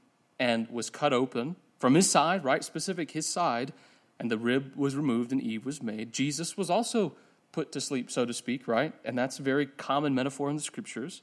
and 0.41 0.67
was 0.71 0.89
cut 0.89 1.13
open 1.13 1.55
from 1.77 1.93
his 1.93 2.09
side, 2.09 2.43
right? 2.43 2.63
Specific 2.63 3.11
his 3.11 3.27
side, 3.27 3.73
and 4.19 4.31
the 4.31 4.39
rib 4.39 4.73
was 4.75 4.95
removed 4.95 5.31
and 5.31 5.39
Eve 5.39 5.67
was 5.67 5.83
made. 5.83 6.11
Jesus 6.11 6.57
was 6.57 6.67
also 6.67 7.13
put 7.51 7.71
to 7.73 7.79
sleep, 7.79 8.09
so 8.09 8.25
to 8.25 8.33
speak, 8.33 8.67
right? 8.67 8.91
And 9.05 9.15
that's 9.15 9.37
a 9.37 9.43
very 9.43 9.67
common 9.67 10.15
metaphor 10.15 10.49
in 10.49 10.55
the 10.55 10.61
scriptures. 10.63 11.21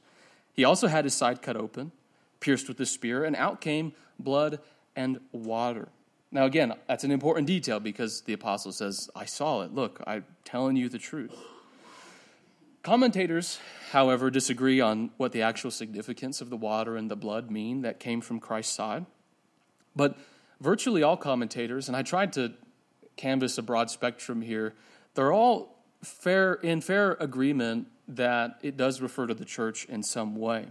He 0.53 0.63
also 0.63 0.87
had 0.87 1.03
his 1.03 1.13
side 1.13 1.41
cut 1.41 1.57
open, 1.57 1.91
pierced 2.39 2.69
with 2.69 2.77
the 2.77 2.85
spear, 2.85 3.25
and 3.25 3.35
out 3.35 3.59
came 3.59 3.91
blood 4.17 4.61
and 4.95 5.19
water. 5.33 5.89
Now, 6.31 6.45
again, 6.45 6.73
that's 6.87 7.03
an 7.03 7.11
important 7.11 7.45
detail 7.45 7.81
because 7.81 8.21
the 8.21 8.31
apostle 8.31 8.71
says, 8.71 9.09
I 9.17 9.25
saw 9.25 9.63
it. 9.63 9.73
Look, 9.73 10.01
I'm 10.07 10.23
telling 10.45 10.77
you 10.77 10.87
the 10.87 10.97
truth. 10.97 11.35
Commentators, 12.81 13.59
however, 13.91 14.29
disagree 14.29 14.79
on 14.79 15.11
what 15.17 15.33
the 15.33 15.41
actual 15.41 15.69
significance 15.69 16.39
of 16.39 16.49
the 16.49 16.55
water 16.55 16.95
and 16.95 17.11
the 17.11 17.15
blood 17.15 17.51
mean 17.51 17.81
that 17.81 17.99
came 17.99 18.21
from 18.21 18.39
Christ's 18.39 18.73
side. 18.73 19.05
But 19.95 20.17
virtually 20.61 21.03
all 21.03 21.17
commentators, 21.17 21.87
and 21.87 21.97
I 21.97 22.03
tried 22.03 22.31
to 22.33 22.53
canvass 23.17 23.57
a 23.57 23.61
broad 23.61 23.89
spectrum 23.89 24.41
here, 24.41 24.75
they're 25.13 25.33
all 25.33 25.75
fair 26.01 26.53
in 26.53 26.79
fair 26.79 27.17
agreement 27.19 27.87
that 28.07 28.57
it 28.61 28.77
does 28.77 29.01
refer 29.01 29.27
to 29.27 29.33
the 29.33 29.45
church 29.45 29.85
in 29.85 30.01
some 30.01 30.35
way. 30.37 30.67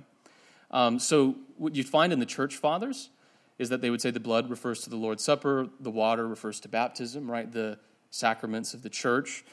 Um, 0.70 0.98
so 0.98 1.36
what 1.56 1.74
you 1.76 1.84
find 1.84 2.12
in 2.12 2.20
the 2.20 2.26
church 2.26 2.56
fathers 2.56 3.10
is 3.58 3.68
that 3.68 3.80
they 3.80 3.90
would 3.90 4.00
say 4.00 4.10
the 4.10 4.20
blood 4.20 4.48
refers 4.48 4.80
to 4.80 4.90
the 4.90 4.96
Lord's 4.96 5.24
Supper, 5.24 5.68
the 5.80 5.90
water 5.90 6.26
refers 6.26 6.58
to 6.60 6.68
baptism, 6.68 7.30
right? 7.30 7.50
The 7.50 7.78
sacraments 8.10 8.72
of 8.72 8.82
the 8.82 8.90
church. 8.90 9.44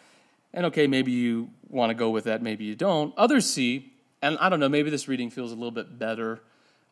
And 0.55 0.67
okay, 0.67 0.87
maybe 0.87 1.11
you 1.11 1.49
want 1.67 1.89
to 1.89 1.93
go 1.93 2.09
with 2.09 2.23
that, 2.23 2.41
maybe 2.41 2.63
you 2.63 2.75
don't. 2.75 3.13
Others 3.17 3.47
see, 3.47 3.91
and 4.21 4.37
I 4.39 4.47
don't 4.47 4.61
know, 4.61 4.69
maybe 4.69 4.89
this 4.89 5.09
reading 5.09 5.29
feels 5.29 5.51
a 5.51 5.55
little 5.55 5.69
bit 5.69 5.99
better. 5.99 6.39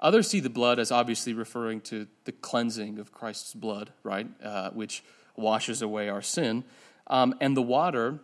Others 0.02 0.28
see 0.28 0.42
the 0.42 0.50
blood 0.50 0.80
as 0.80 0.92
obviously 0.92 1.34
referring 1.34 1.80
to 1.82 2.06
the 2.26 2.34
cleansing 2.34 3.00
of 3.00 3.14
Christ's 3.14 3.54
blood, 3.54 3.92
right? 4.04 4.28
Uh, 4.44 4.72
which 4.72 5.02
washes 5.38 5.82
away 5.82 6.10
our 6.10 6.22
sin. 6.22 6.66
Um, 7.08 7.36
and 7.40 7.56
the 7.56 7.62
water 7.62 8.20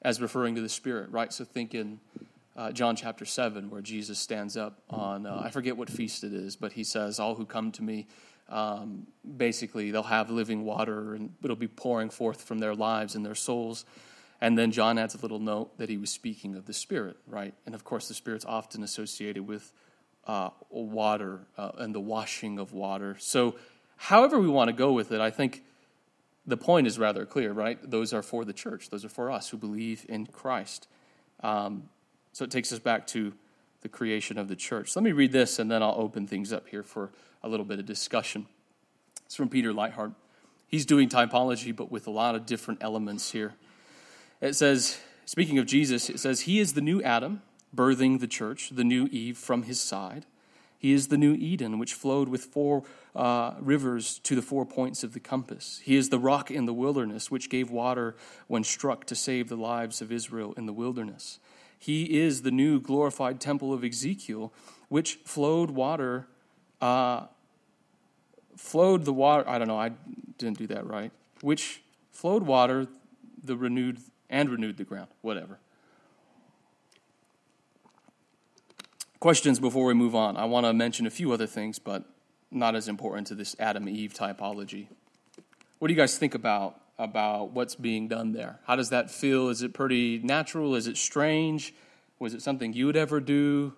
as 0.00 0.22
referring 0.22 0.54
to 0.54 0.62
the 0.62 0.70
Spirit, 0.70 1.10
right? 1.10 1.34
So 1.34 1.44
think 1.44 1.74
in 1.74 2.00
uh, 2.56 2.72
John 2.72 2.96
chapter 2.96 3.26
7, 3.26 3.68
where 3.68 3.82
Jesus 3.82 4.18
stands 4.18 4.56
up 4.56 4.80
on, 4.88 5.26
uh, 5.26 5.42
I 5.44 5.50
forget 5.50 5.76
what 5.76 5.90
feast 5.90 6.24
it 6.24 6.32
is, 6.32 6.56
but 6.56 6.72
he 6.72 6.82
says, 6.82 7.20
All 7.20 7.34
who 7.34 7.44
come 7.44 7.72
to 7.72 7.82
me, 7.82 8.06
um, 8.48 9.06
basically, 9.36 9.90
they'll 9.90 10.02
have 10.04 10.30
living 10.30 10.64
water 10.64 11.14
and 11.14 11.34
it'll 11.44 11.56
be 11.56 11.68
pouring 11.68 12.08
forth 12.08 12.40
from 12.40 12.58
their 12.58 12.74
lives 12.74 13.14
and 13.14 13.26
their 13.26 13.34
souls. 13.34 13.84
And 14.40 14.56
then 14.56 14.70
John 14.70 14.98
adds 14.98 15.14
a 15.14 15.18
little 15.18 15.40
note 15.40 15.76
that 15.78 15.88
he 15.88 15.96
was 15.96 16.10
speaking 16.10 16.54
of 16.54 16.66
the 16.66 16.72
Spirit, 16.72 17.16
right? 17.26 17.54
And 17.66 17.74
of 17.74 17.84
course, 17.84 18.08
the 18.08 18.14
Spirit's 18.14 18.44
often 18.44 18.82
associated 18.82 19.46
with 19.46 19.72
uh, 20.26 20.50
water 20.70 21.40
uh, 21.56 21.72
and 21.78 21.94
the 21.94 22.00
washing 22.00 22.58
of 22.58 22.72
water. 22.72 23.16
So, 23.18 23.56
however 23.96 24.38
we 24.38 24.48
want 24.48 24.68
to 24.68 24.74
go 24.74 24.92
with 24.92 25.10
it, 25.10 25.20
I 25.20 25.30
think 25.30 25.64
the 26.46 26.56
point 26.56 26.86
is 26.86 26.98
rather 26.98 27.26
clear, 27.26 27.52
right? 27.52 27.78
Those 27.82 28.12
are 28.12 28.22
for 28.22 28.44
the 28.44 28.52
church, 28.52 28.90
those 28.90 29.04
are 29.04 29.10
for 29.10 29.30
us 29.30 29.50
who 29.50 29.56
believe 29.56 30.06
in 30.08 30.26
Christ. 30.26 30.88
Um, 31.40 31.88
so 32.32 32.44
it 32.44 32.50
takes 32.50 32.72
us 32.72 32.78
back 32.78 33.06
to 33.08 33.34
the 33.82 33.88
creation 33.88 34.38
of 34.38 34.48
the 34.48 34.56
church. 34.56 34.90
So 34.90 35.00
let 35.00 35.04
me 35.04 35.12
read 35.12 35.32
this 35.32 35.58
and 35.58 35.70
then 35.70 35.82
I'll 35.82 35.94
open 35.96 36.26
things 36.26 36.52
up 36.52 36.68
here 36.68 36.82
for 36.82 37.10
a 37.42 37.48
little 37.48 37.66
bit 37.66 37.78
of 37.78 37.86
discussion. 37.86 38.46
It's 39.26 39.34
from 39.34 39.48
Peter 39.48 39.72
Leithart. 39.72 40.14
He's 40.66 40.86
doing 40.86 41.08
typology, 41.08 41.74
but 41.74 41.90
with 41.90 42.06
a 42.06 42.10
lot 42.10 42.34
of 42.34 42.46
different 42.46 42.82
elements 42.82 43.30
here. 43.30 43.54
It 44.40 44.54
says, 44.54 44.98
speaking 45.24 45.58
of 45.58 45.66
Jesus, 45.66 46.08
it 46.08 46.20
says, 46.20 46.42
He 46.42 46.60
is 46.60 46.74
the 46.74 46.80
new 46.80 47.02
Adam, 47.02 47.42
birthing 47.74 48.20
the 48.20 48.28
church, 48.28 48.70
the 48.70 48.84
new 48.84 49.06
Eve 49.10 49.36
from 49.36 49.64
his 49.64 49.80
side. 49.80 50.26
He 50.78 50.92
is 50.92 51.08
the 51.08 51.18
new 51.18 51.34
Eden, 51.34 51.80
which 51.80 51.94
flowed 51.94 52.28
with 52.28 52.44
four 52.44 52.84
uh, 53.16 53.54
rivers 53.60 54.20
to 54.20 54.36
the 54.36 54.42
four 54.42 54.64
points 54.64 55.02
of 55.02 55.12
the 55.12 55.18
compass. 55.18 55.80
He 55.82 55.96
is 55.96 56.10
the 56.10 56.20
rock 56.20 56.52
in 56.52 56.66
the 56.66 56.72
wilderness, 56.72 57.32
which 57.32 57.50
gave 57.50 57.68
water 57.68 58.14
when 58.46 58.62
struck 58.62 59.04
to 59.06 59.16
save 59.16 59.48
the 59.48 59.56
lives 59.56 60.00
of 60.00 60.12
Israel 60.12 60.54
in 60.56 60.66
the 60.66 60.72
wilderness. 60.72 61.40
He 61.76 62.20
is 62.20 62.42
the 62.42 62.52
new 62.52 62.80
glorified 62.80 63.40
temple 63.40 63.72
of 63.72 63.82
Ezekiel, 63.82 64.52
which 64.88 65.16
flowed 65.24 65.70
water, 65.70 66.28
uh, 66.80 67.26
flowed 68.56 69.04
the 69.04 69.12
water. 69.12 69.48
I 69.48 69.58
don't 69.58 69.68
know, 69.68 69.80
I 69.80 69.90
didn't 70.38 70.58
do 70.58 70.68
that 70.68 70.86
right. 70.86 71.10
Which 71.40 71.82
flowed 72.12 72.44
water, 72.44 72.86
the 73.42 73.56
renewed 73.56 73.98
and 74.30 74.50
renewed 74.50 74.76
the 74.76 74.84
ground, 74.84 75.08
whatever. 75.22 75.58
questions 79.20 79.58
before 79.58 79.84
we 79.84 79.94
move 79.94 80.14
on. 80.14 80.36
I 80.36 80.44
want 80.44 80.64
to 80.64 80.72
mention 80.72 81.04
a 81.04 81.10
few 81.10 81.32
other 81.32 81.46
things, 81.48 81.80
but 81.80 82.04
not 82.52 82.76
as 82.76 82.86
important 82.86 83.26
to 83.26 83.34
this 83.34 83.56
Adam 83.58 83.88
Eve 83.88 84.14
typology. 84.14 84.86
What 85.80 85.88
do 85.88 85.92
you 85.94 85.98
guys 85.98 86.16
think 86.18 86.34
about 86.36 86.80
about 87.00 87.50
what's 87.50 87.74
being 87.74 88.06
done 88.08 88.30
there? 88.32 88.60
How 88.64 88.76
does 88.76 88.90
that 88.90 89.10
feel? 89.10 89.48
Is 89.48 89.62
it 89.62 89.72
pretty 89.74 90.18
natural? 90.22 90.74
Is 90.76 90.86
it 90.86 90.96
strange? 90.96 91.74
Was 92.20 92.32
it 92.34 92.42
something 92.42 92.72
you 92.72 92.86
would 92.86 92.96
ever 92.96 93.20
do? 93.20 93.72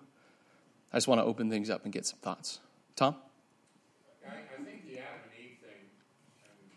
I 0.93 0.97
just 0.97 1.07
want 1.07 1.19
to 1.21 1.25
open 1.25 1.49
things 1.49 1.69
up 1.71 1.85
and 1.85 1.93
get 1.93 2.05
some 2.05 2.19
thoughts. 2.19 2.59
Tom? 2.95 3.15
I, 4.23 4.29
I 4.29 4.63
think 4.63 4.85
the 4.85 4.99
Adam 4.99 5.21
and 5.25 5.33
Eve 5.41 5.57
thing, 5.61 5.89
and 6.45 6.69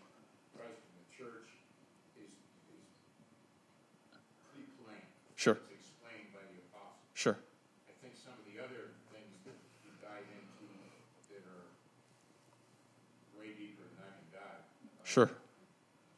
present 0.57 0.77
in 0.89 0.95
the 1.01 1.09
church, 1.13 1.49
is, 2.17 2.29
is 2.29 2.33
pretty 4.53 4.69
plain. 4.81 5.01
Sure. 5.35 5.57
It's 5.69 5.89
explained 5.89 6.29
by 6.33 6.45
the 6.49 6.61
apostles. 6.69 7.01
Sure. 7.13 7.37
I 7.89 7.93
think 8.05 8.13
some 8.21 8.37
of 8.37 8.45
the 8.45 8.61
other 8.61 8.93
things 9.09 9.33
that 9.49 9.57
you 9.81 9.89
dive 9.97 10.29
into 10.29 10.69
that 11.33 11.41
are 11.49 11.65
way 13.33 13.57
deeper 13.57 13.83
than 13.89 14.05
I 14.05 14.13
can 14.13 14.29
dive. 14.29 14.61
uh, 14.61 15.01
Sure. 15.03 15.29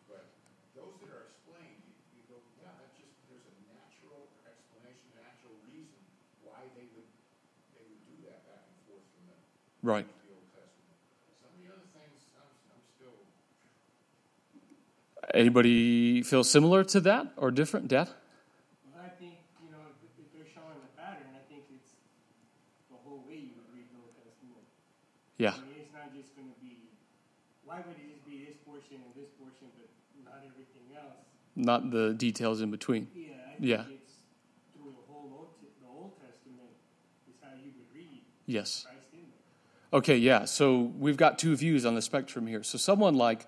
But 0.06 0.30
those 0.78 0.94
that 1.02 1.10
are 1.10 1.26
explained, 1.34 1.82
you, 1.82 1.98
you 2.14 2.22
go, 2.30 2.38
yeah, 2.62 2.70
that's 2.78 2.94
just, 2.94 3.10
there's 3.26 3.42
a 3.50 3.56
natural 3.74 4.30
explanation, 4.46 5.10
a 5.18 5.26
natural 5.26 5.58
reason 5.66 5.98
why 6.46 6.62
they 6.78 6.86
would, 6.94 7.10
they 7.74 7.84
would 7.90 8.02
do 8.06 8.16
that 8.30 8.46
back 8.48 8.64
and 8.70 8.78
forth 8.86 9.02
from 9.12 9.26
the, 9.28 9.36
Right. 9.36 9.36
the 9.36 9.36
Old 9.36 9.46
Testament. 9.46 9.46
Some 9.46 9.46
of 9.46 9.46
the 9.46 9.46
other 9.46 9.46
things, 9.46 9.46
I'm, 9.46 9.77
I'm 9.77 9.77
still, 9.96 10.04
Anybody 15.34 16.22
feel 16.24 16.44
similar 16.44 16.84
to 16.86 17.00
that 17.02 17.28
or 17.38 17.52
different, 17.52 17.88
Dad? 17.88 18.10
Well, 18.92 19.04
I 19.06 19.10
think, 19.20 19.36
you 19.64 19.72
know, 19.72 19.80
if, 20.04 20.12
they're 20.36 20.48
showing 20.52 20.76
the 20.84 20.92
pattern, 21.00 21.28
I 21.36 21.44
think 21.48 21.64
it's 21.72 21.92
the 22.92 22.98
whole 23.04 23.24
way 23.28 23.36
you 23.48 23.56
would 23.56 23.72
read 23.76 23.88
the 23.92 24.00
Old 24.04 24.12
Testament. 24.20 24.68
Yeah. 25.38 25.56
I 25.56 25.64
mean, 25.68 25.84
it's 25.88 25.94
not 25.96 26.12
just 26.16 26.36
going 26.36 26.48
to 26.52 26.60
be, 26.60 26.92
why 27.64 27.80
would 27.84 27.96
it 27.96 28.08
just 28.12 28.24
be 28.28 28.44
this 28.44 28.60
portion 28.68 29.00
and 29.04 29.12
this 29.16 29.32
portion, 29.40 29.68
but 29.80 29.88
not 30.24 30.44
everything 30.44 30.92
else? 30.96 31.24
Not 31.56 31.92
the 31.92 32.12
details 32.14 32.60
in 32.60 32.72
between. 32.72 33.08
Yeah, 33.16 33.40
I 33.40 33.56
think 33.56 33.72
Yeah. 33.72 33.84
it's 33.88 34.20
through 34.76 34.92
the 34.96 35.06
whole 35.08 35.32
Old, 35.32 35.52
the 35.64 35.88
Old 35.88 36.16
Testament, 36.20 36.76
it's 37.28 37.40
how 37.40 37.56
you 37.56 37.72
would 37.72 37.88
read 37.96 38.24
Yes. 38.48 38.84
Them. 38.84 38.97
Okay, 39.98 40.18
yeah. 40.18 40.46
So 40.46 40.94
we've 41.00 41.18
got 41.18 41.40
two 41.40 41.56
views 41.56 41.84
on 41.84 41.96
the 41.96 42.04
spectrum 42.04 42.46
here. 42.46 42.62
So 42.62 42.78
someone 42.78 43.16
like 43.16 43.48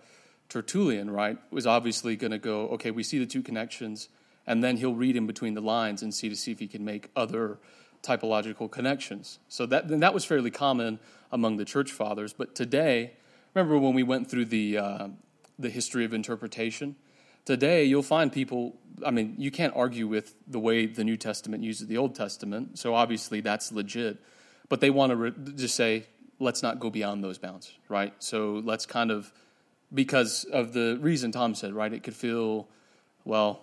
Tertullian, 0.50 1.12
right, 1.12 1.38
was 1.52 1.68
obviously 1.68 2.16
going 2.16 2.32
to 2.32 2.40
go, 2.40 2.70
okay, 2.70 2.90
we 2.90 3.04
see 3.04 3.20
the 3.20 3.28
two 3.28 3.44
connections, 3.44 4.10
and 4.48 4.64
then 4.64 4.78
he'll 4.78 4.96
read 4.96 5.16
in 5.16 5.28
between 5.28 5.54
the 5.54 5.62
lines 5.62 6.02
and 6.02 6.12
see 6.12 6.28
to 6.28 6.36
see 6.36 6.52
if 6.52 6.58
he 6.58 6.68
can 6.68 6.84
make 6.84 7.12
other 7.16 7.60
typological 8.02 8.72
connections. 8.72 9.38
So 9.48 9.68
that 9.68 9.90
that 10.00 10.12
was 10.12 10.26
fairly 10.26 10.50
common 10.50 10.98
among 11.32 11.58
the 11.58 11.66
church 11.66 11.92
fathers. 11.92 12.34
But 12.34 12.56
today, 12.56 13.14
remember 13.54 13.78
when 13.78 13.94
we 13.94 14.02
went 14.02 14.28
through 14.28 14.46
the 14.46 14.80
uh, 14.80 15.08
the 15.60 15.70
history 15.70 16.04
of 16.04 16.16
interpretation? 16.16 16.96
Today, 17.46 17.84
you'll 17.84 18.02
find 18.02 18.34
people. 18.34 18.76
I 19.06 19.12
mean, 19.12 19.36
you 19.38 19.52
can't 19.52 19.76
argue 19.76 20.08
with 20.08 20.34
the 20.48 20.60
way 20.60 20.88
the 20.88 21.04
New 21.04 21.16
Testament 21.16 21.62
uses 21.62 21.86
the 21.86 21.98
Old 21.98 22.16
Testament. 22.16 22.80
So 22.80 22.96
obviously, 22.96 23.40
that's 23.40 23.72
legit. 23.72 24.18
But 24.68 24.82
they 24.82 24.90
want 24.90 25.12
to 25.12 25.16
re- 25.16 25.34
just 25.56 25.76
say, 25.76 26.08
let's 26.40 26.64
not 26.64 26.80
go 26.80 26.90
beyond 26.90 27.24
those 27.24 27.38
bounds, 27.38 27.74
right? 27.90 28.14
So 28.20 28.62
let's 28.64 28.86
kind 28.86 29.12
of, 29.12 29.32
because 29.94 30.46
of 30.46 30.74
the 30.74 30.98
reason 31.02 31.32
Tom 31.32 31.56
said, 31.56 31.74
right? 31.74 31.92
It 31.92 32.04
could 32.04 32.16
feel, 32.16 32.68
well, 33.26 33.62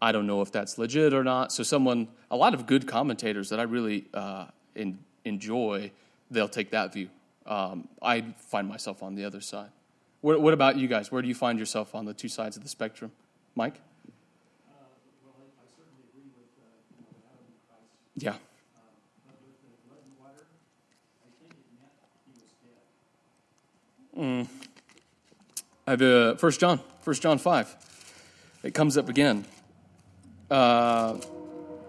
I 0.00 0.12
don't 0.12 0.26
know 0.26 0.42
if 0.42 0.50
that's 0.52 0.78
legit 0.78 1.12
or 1.12 1.24
not. 1.24 1.52
So 1.52 1.62
someone, 1.62 2.08
a 2.30 2.36
lot 2.36 2.54
of 2.54 2.66
good 2.66 2.86
commentators 2.86 3.48
that 3.50 3.60
I 3.60 3.64
really 3.64 4.06
uh, 4.14 4.46
in, 4.74 4.98
enjoy, 5.24 5.90
they'll 6.30 6.48
take 6.48 6.70
that 6.70 6.92
view. 6.92 7.08
Um, 7.46 7.88
I 8.00 8.34
find 8.38 8.68
myself 8.68 9.02
on 9.02 9.14
the 9.16 9.24
other 9.24 9.40
side. 9.40 9.70
What, 10.20 10.40
what 10.40 10.54
about 10.54 10.76
you 10.76 10.86
guys? 10.86 11.10
Where 11.10 11.20
do 11.20 11.28
you 11.28 11.34
find 11.34 11.58
yourself 11.58 11.94
on 11.94 12.04
the 12.04 12.14
two 12.14 12.28
sides 12.28 12.56
of 12.56 12.62
the 12.62 12.68
spectrum? 12.68 13.10
Mike? 13.56 13.80
Uh, 14.68 14.86
well, 15.24 15.34
I, 15.36 15.42
I 15.42 15.66
with, 15.74 16.46
uh, 16.56 16.66
you 16.94 17.02
know, 17.02 17.10
Adam 17.26 17.42
and 17.42 17.58
Christ, 17.66 17.90
Yeah. 18.16 18.30
uh, 18.30 18.38
but 19.26 19.34
with 19.42 19.58
the 19.60 19.74
blood 19.88 19.98
and 20.06 20.14
water, 20.22 20.46
I 20.46 21.28
think 21.42 21.58
it 21.58 21.66
meant 21.74 21.90
he 22.24 22.38
was 22.38 22.54
dead. 22.62 22.86
I 24.22 24.46
have 25.88 26.00
uh, 26.02 26.34
1 26.36 26.52
John, 26.52 26.78
1 27.02 27.16
John 27.16 27.38
5. 27.38 27.76
It 28.62 28.72
comes 28.72 28.96
up 28.96 29.08
again. 29.08 29.44
Uh, 30.48 31.14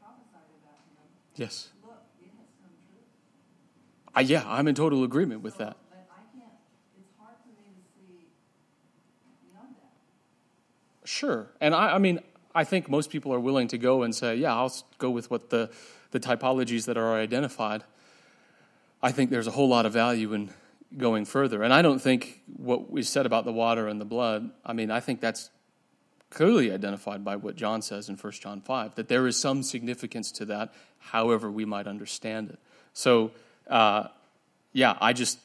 prophesied 0.00 0.48
about 0.64 0.80
him. 0.86 0.96
And 1.02 1.10
Yes. 1.38 1.68
Look, 1.84 1.94
it 2.20 2.30
has 2.36 2.48
come 2.60 2.72
true. 2.90 2.98
I, 4.12 4.22
yeah, 4.22 4.42
I'm 4.46 4.66
in 4.66 4.74
total 4.74 5.04
agreement 5.04 5.42
with 5.42 5.56
that. 5.58 5.76
But 5.88 6.08
I 6.10 6.36
can't, 6.36 6.52
it's 6.98 7.12
hard 7.16 7.36
for 7.40 7.48
me 7.50 7.68
to 7.76 7.82
see 7.94 8.26
beyond 9.52 9.76
that. 9.76 11.08
Sure. 11.08 11.46
And 11.60 11.76
I, 11.76 11.94
I 11.94 11.98
mean, 11.98 12.18
I 12.56 12.64
think 12.64 12.90
most 12.90 13.10
people 13.10 13.32
are 13.32 13.38
willing 13.38 13.68
to 13.68 13.78
go 13.78 14.02
and 14.02 14.12
say, 14.12 14.34
yeah, 14.34 14.52
I'll 14.52 14.74
go 14.98 15.10
with 15.10 15.30
what 15.30 15.50
the, 15.50 15.70
the 16.10 16.18
typologies 16.18 16.86
that 16.86 16.98
are 16.98 17.14
identified. 17.14 17.84
I 19.00 19.12
think 19.12 19.30
there's 19.30 19.46
a 19.46 19.52
whole 19.52 19.68
lot 19.68 19.86
of 19.86 19.92
value 19.92 20.32
in 20.32 20.50
going 20.96 21.24
further. 21.24 21.62
And 21.62 21.72
I 21.72 21.82
don't 21.82 22.00
think 22.00 22.42
what 22.56 22.90
we 22.90 23.04
said 23.04 23.26
about 23.26 23.44
the 23.44 23.52
water 23.52 23.86
and 23.86 24.00
the 24.00 24.04
blood, 24.04 24.50
I 24.66 24.72
mean, 24.72 24.90
I 24.90 24.98
think 24.98 25.20
that's 25.20 25.50
clearly 26.30 26.72
identified 26.72 27.24
by 27.24 27.36
what 27.36 27.56
John 27.56 27.82
says 27.82 28.08
in 28.08 28.16
1 28.16 28.32
John 28.34 28.60
5, 28.60 28.94
that 28.96 29.08
there 29.08 29.26
is 29.26 29.36
some 29.36 29.62
significance 29.62 30.30
to 30.32 30.44
that, 30.46 30.72
however 30.98 31.50
we 31.50 31.64
might 31.64 31.86
understand 31.86 32.50
it. 32.50 32.58
So, 32.92 33.32
uh, 33.68 34.08
yeah, 34.72 34.96
I 35.00 35.12
just, 35.12 35.38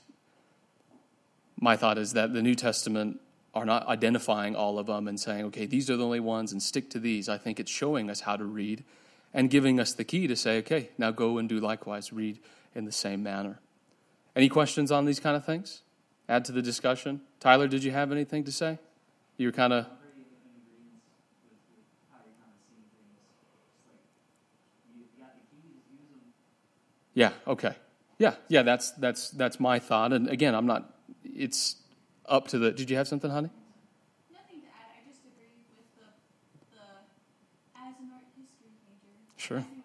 my 1.59 1.77
thought 1.77 1.97
is 1.97 2.13
that 2.13 2.33
the 2.33 2.41
New 2.41 2.55
Testament 2.55 3.19
are 3.53 3.65
not 3.65 3.87
identifying 3.87 4.55
all 4.55 4.79
of 4.79 4.87
them 4.87 5.07
and 5.07 5.19
saying, 5.19 5.45
okay, 5.45 5.65
these 5.65 5.89
are 5.89 5.95
the 5.95 6.03
only 6.03 6.19
ones 6.19 6.51
and 6.51 6.61
stick 6.61 6.89
to 6.89 6.99
these. 6.99 7.29
I 7.29 7.37
think 7.37 7.59
it's 7.59 7.71
showing 7.71 8.09
us 8.09 8.21
how 8.21 8.35
to 8.35 8.43
read 8.43 8.83
and 9.33 9.49
giving 9.49 9.79
us 9.79 9.93
the 9.93 10.03
key 10.03 10.27
to 10.27 10.35
say, 10.35 10.57
okay, 10.59 10.89
now 10.97 11.11
go 11.11 11.37
and 11.37 11.47
do 11.47 11.59
likewise, 11.59 12.11
read 12.11 12.39
in 12.75 12.85
the 12.85 12.91
same 12.91 13.23
manner. 13.23 13.59
Any 14.35 14.49
questions 14.49 14.91
on 14.91 15.05
these 15.05 15.19
kind 15.19 15.35
of 15.35 15.45
things? 15.45 15.81
Add 16.27 16.45
to 16.45 16.51
the 16.51 16.61
discussion. 16.61 17.21
Tyler, 17.39 17.67
did 17.67 17.83
you 17.83 17.91
have 17.91 18.11
anything 18.11 18.43
to 18.45 18.51
say? 18.51 18.79
You 19.37 19.47
were 19.47 19.51
kind 19.51 19.73
of. 19.73 19.85
I'm 19.85 19.97
pretty 20.01 20.25
in 20.25 20.57
agreement 20.57 21.03
with, 21.45 21.61
with 21.69 21.85
how 22.09 22.25
you're 22.25 22.33
kind 22.41 22.53
of 22.53 22.61
seeing 22.65 22.89
things. 22.97 23.13
It's 23.13 23.85
like, 23.85 24.01
you 24.97 25.05
got 25.19 25.35
the 25.37 25.45
keys, 25.53 25.85
use 25.93 26.09
them. 26.09 26.33
Yeah. 27.13 27.31
Okay. 27.47 27.75
Yeah. 28.17 28.35
Yeah. 28.47 28.63
That's 28.63 28.91
that's 28.91 29.29
that's 29.31 29.59
my 29.59 29.79
thought. 29.79 30.13
And 30.13 30.29
again, 30.29 30.55
I'm 30.55 30.65
not. 30.65 30.89
It's 31.23 31.77
up 32.25 32.47
to 32.49 32.57
the. 32.59 32.71
Did 32.71 32.89
you 32.89 32.97
have 32.97 33.07
something, 33.07 33.29
honey? 33.29 33.49
Nothing 34.31 34.61
to 34.61 34.67
add. 34.67 34.89
I 34.97 35.01
just 35.05 35.21
agree 35.25 35.49
with 35.53 35.67
the 35.69 35.81
the 35.99 36.09
as 37.85 37.97
an 37.99 38.09
art 38.09 38.25
history 38.33 38.73
major. 38.81 39.17
Sure. 39.37 39.63
I 39.63 39.69
think 39.69 39.83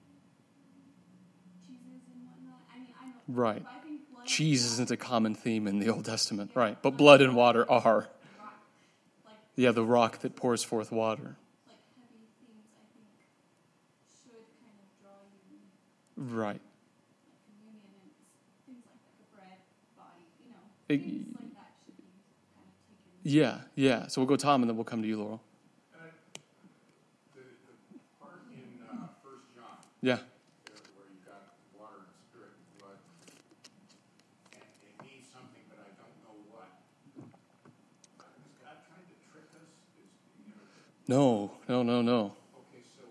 cheeses 1.65 2.07
and 2.09 2.19
whatnot. 2.25 2.65
I 2.73 2.79
mean, 2.79 2.95
I 2.97 3.05
know. 3.11 3.18
Right. 3.31 3.63
but 3.63 3.69
I 3.69 3.79
think 3.85 4.01
blood 4.09 4.19
and 4.21 4.27
Cheese 4.27 4.65
isn't 4.65 4.89
a 4.91 4.97
common 4.97 5.35
theme 5.35 5.67
in 5.67 5.79
the 5.79 5.89
Old 5.89 6.05
Testament, 6.05 6.51
right? 6.55 6.81
But 6.81 6.91
blood 6.97 7.21
and 7.21 7.35
water 7.35 7.69
are. 7.69 8.07
Yeah, 9.55 9.71
the 9.71 9.83
rock 9.83 10.19
that 10.19 10.35
pours 10.35 10.63
forth 10.63 10.91
water. 10.91 11.35
like 11.67 11.75
heavy 11.99 12.25
themes 12.39 12.65
I 12.73 12.87
think 12.95 13.11
should 14.23 14.47
kind 14.63 14.79
of 14.79 14.87
draw 15.01 15.19
you 15.29 16.23
in 16.23 16.35
Right. 16.37 16.53
like 16.53 16.61
communion 17.45 17.83
and 18.01 18.09
s- 18.09 18.65
things 18.65 18.83
like 18.87 19.01
that, 19.03 19.13
the 19.19 19.27
bread, 19.35 19.59
body, 19.97 20.23
you 20.39 20.49
know, 20.49 20.63
It- 20.87 21.01
things 21.03 21.27
like 21.35 21.53
that 21.59 21.75
should 21.85 21.97
be 21.97 22.03
kind 22.55 22.65
of 22.65 22.73
taken. 22.87 23.29
Yeah. 23.29 23.61
Yeah. 23.75 24.07
So 24.07 24.21
we'll 24.21 24.27
go 24.29 24.37
Tom, 24.37 24.61
and 24.63 24.69
then 24.69 24.77
we'll 24.77 24.85
come 24.85 25.01
to 25.01 25.07
you, 25.07 25.17
Laurel. 25.19 25.41
And 25.93 26.01
the, 27.35 27.41
the 27.91 27.99
in, 28.55 28.79
uh, 28.89 29.07
Yeah. 30.01 30.19
No, 41.09 41.49
no, 41.67 41.81
no, 41.81 42.03
no. 42.03 42.37
Okay, 42.69 42.85
so 42.93 43.01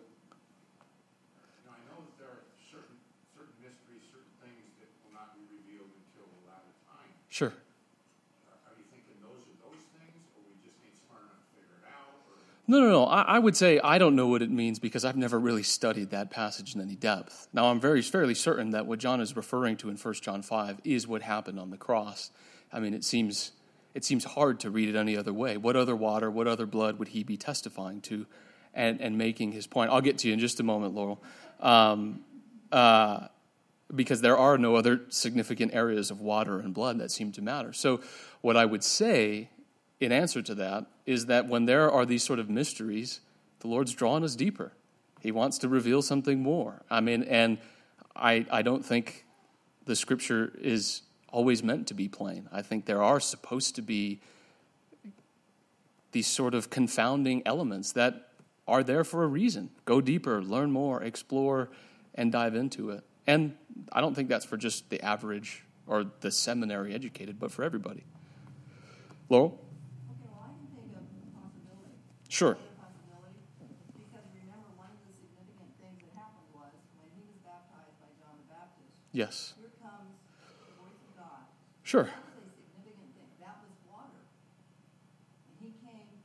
now 1.66 1.74
I 1.74 1.82
know 1.90 1.98
that 1.98 2.14
there 2.14 2.30
are 2.30 2.46
certain, 2.70 2.94
certain 3.34 3.58
mysteries, 3.58 4.06
certain 4.14 4.30
things 4.38 4.70
that 4.78 4.86
will 5.02 5.10
not 5.18 5.34
be 5.34 5.42
revealed 5.50 5.90
until 5.90 6.30
the 6.30 6.46
latter 6.46 6.70
time. 6.86 7.10
Sure. 7.26 7.50
Uh, 7.50 8.70
are, 8.70 8.78
you 8.78 8.86
thinking 8.94 9.18
those 9.18 9.42
are 9.50 9.58
those 9.66 9.82
things, 9.98 10.14
or 10.30 10.46
we 10.46 10.54
just 10.62 10.78
need 10.78 10.94
smart 10.94 11.26
enough 11.26 11.42
to 11.42 11.58
figure 11.58 11.74
it 11.74 11.90
out? 11.90 12.22
No, 12.70 12.78
no, 12.78 12.86
no. 12.86 13.04
I, 13.10 13.34
I 13.34 13.38
would 13.42 13.56
say 13.56 13.80
I 13.82 13.98
don't 13.98 14.14
know 14.14 14.28
what 14.28 14.46
it 14.46 14.50
means 14.54 14.78
because 14.78 15.04
I've 15.04 15.18
never 15.18 15.40
really 15.40 15.66
studied 15.66 16.10
that 16.14 16.30
passage 16.30 16.76
in 16.76 16.80
any 16.80 16.94
depth. 16.94 17.50
Now, 17.50 17.66
I'm 17.66 17.82
very 17.82 18.02
fairly 18.02 18.38
certain 18.38 18.70
that 18.78 18.86
what 18.86 19.00
John 19.00 19.20
is 19.20 19.34
referring 19.34 19.76
to 19.78 19.90
in 19.90 19.96
1 19.96 20.14
John 20.22 20.42
5 20.42 20.82
is 20.84 21.08
what 21.08 21.22
happened 21.22 21.58
on 21.58 21.74
the 21.74 21.76
cross. 21.76 22.30
I 22.72 22.78
mean, 22.78 22.94
it 22.94 23.02
seems 23.02 23.57
it 23.98 24.04
seems 24.04 24.22
hard 24.22 24.60
to 24.60 24.70
read 24.70 24.88
it 24.88 24.96
any 24.96 25.16
other 25.16 25.32
way. 25.32 25.56
What 25.56 25.74
other 25.74 25.96
water, 25.96 26.30
what 26.30 26.46
other 26.46 26.66
blood 26.66 27.00
would 27.00 27.08
he 27.08 27.24
be 27.24 27.36
testifying 27.36 28.00
to 28.02 28.26
and, 28.72 29.00
and 29.00 29.18
making 29.18 29.50
his 29.50 29.66
point? 29.66 29.90
I'll 29.90 30.00
get 30.00 30.18
to 30.18 30.28
you 30.28 30.34
in 30.34 30.38
just 30.38 30.60
a 30.60 30.62
moment, 30.62 30.94
Laurel. 30.94 31.20
Um, 31.58 32.20
uh, 32.70 33.26
because 33.92 34.20
there 34.20 34.38
are 34.38 34.56
no 34.56 34.76
other 34.76 35.00
significant 35.08 35.74
areas 35.74 36.12
of 36.12 36.20
water 36.20 36.60
and 36.60 36.72
blood 36.72 37.00
that 37.00 37.10
seem 37.10 37.32
to 37.32 37.42
matter. 37.42 37.72
So, 37.72 38.00
what 38.40 38.56
I 38.56 38.66
would 38.66 38.84
say 38.84 39.50
in 39.98 40.12
answer 40.12 40.42
to 40.42 40.54
that 40.54 40.86
is 41.04 41.26
that 41.26 41.48
when 41.48 41.64
there 41.64 41.90
are 41.90 42.06
these 42.06 42.22
sort 42.22 42.38
of 42.38 42.48
mysteries, 42.48 43.18
the 43.58 43.66
Lord's 43.66 43.94
drawing 43.94 44.22
us 44.22 44.36
deeper. 44.36 44.74
He 45.18 45.32
wants 45.32 45.58
to 45.58 45.68
reveal 45.68 46.02
something 46.02 46.40
more. 46.40 46.82
I 46.88 47.00
mean, 47.00 47.24
and 47.24 47.58
I, 48.14 48.46
I 48.48 48.62
don't 48.62 48.86
think 48.86 49.24
the 49.86 49.96
scripture 49.96 50.52
is 50.60 51.02
always 51.30 51.62
meant 51.62 51.86
to 51.88 51.94
be 51.94 52.08
plain. 52.08 52.48
I 52.52 52.62
think 52.62 52.86
there 52.86 53.02
are 53.02 53.20
supposed 53.20 53.74
to 53.76 53.82
be 53.82 54.20
these 56.12 56.26
sort 56.26 56.54
of 56.54 56.70
confounding 56.70 57.42
elements 57.44 57.92
that 57.92 58.28
are 58.66 58.82
there 58.82 59.04
for 59.04 59.24
a 59.24 59.26
reason. 59.26 59.70
Go 59.84 60.00
deeper, 60.00 60.42
learn 60.42 60.70
more, 60.70 61.02
explore, 61.02 61.68
and 62.14 62.32
dive 62.32 62.54
into 62.54 62.90
it. 62.90 63.04
And 63.26 63.54
I 63.92 64.00
don't 64.00 64.14
think 64.14 64.28
that's 64.28 64.44
for 64.44 64.56
just 64.56 64.88
the 64.90 65.02
average 65.04 65.64
or 65.86 66.06
the 66.20 66.30
seminary 66.30 66.94
educated, 66.94 67.38
but 67.38 67.50
for 67.52 67.62
everybody. 67.62 68.04
Laurel? 69.28 69.58
Okay, 70.10 70.28
well, 70.32 70.44
I 70.44 70.52
can 70.56 70.68
think 70.72 70.92
of 70.96 71.04
possibility. 71.36 71.96
Sure. 72.28 72.56
Another 72.56 72.80
possibility, 72.80 73.40
because 73.96 74.24
remember, 74.32 74.68
one 74.76 74.88
of 74.92 75.00
the 75.04 75.12
significant 75.16 75.72
things 75.80 76.00
that 76.04 76.12
happened 76.16 76.48
was 76.56 76.72
when 76.96 77.08
he 77.16 77.24
was 77.28 77.36
baptized 77.44 77.96
by 78.00 78.08
John 78.20 78.36
the 78.40 78.48
Baptist, 78.48 78.88
Yes. 79.12 79.56
here 79.60 79.72
comes 79.80 80.12
the 80.64 80.76
voice 80.80 81.00
of 81.08 81.12
God. 81.16 81.44
Sure. 81.88 82.04
That 82.04 82.36
was 82.36 82.52
a 82.52 82.60
significant 82.68 83.16
thing. 83.16 83.32
That 83.40 83.56
was 83.64 83.72
water. 83.88 84.20
And 85.48 85.56
he 85.56 85.72
came, 85.80 86.20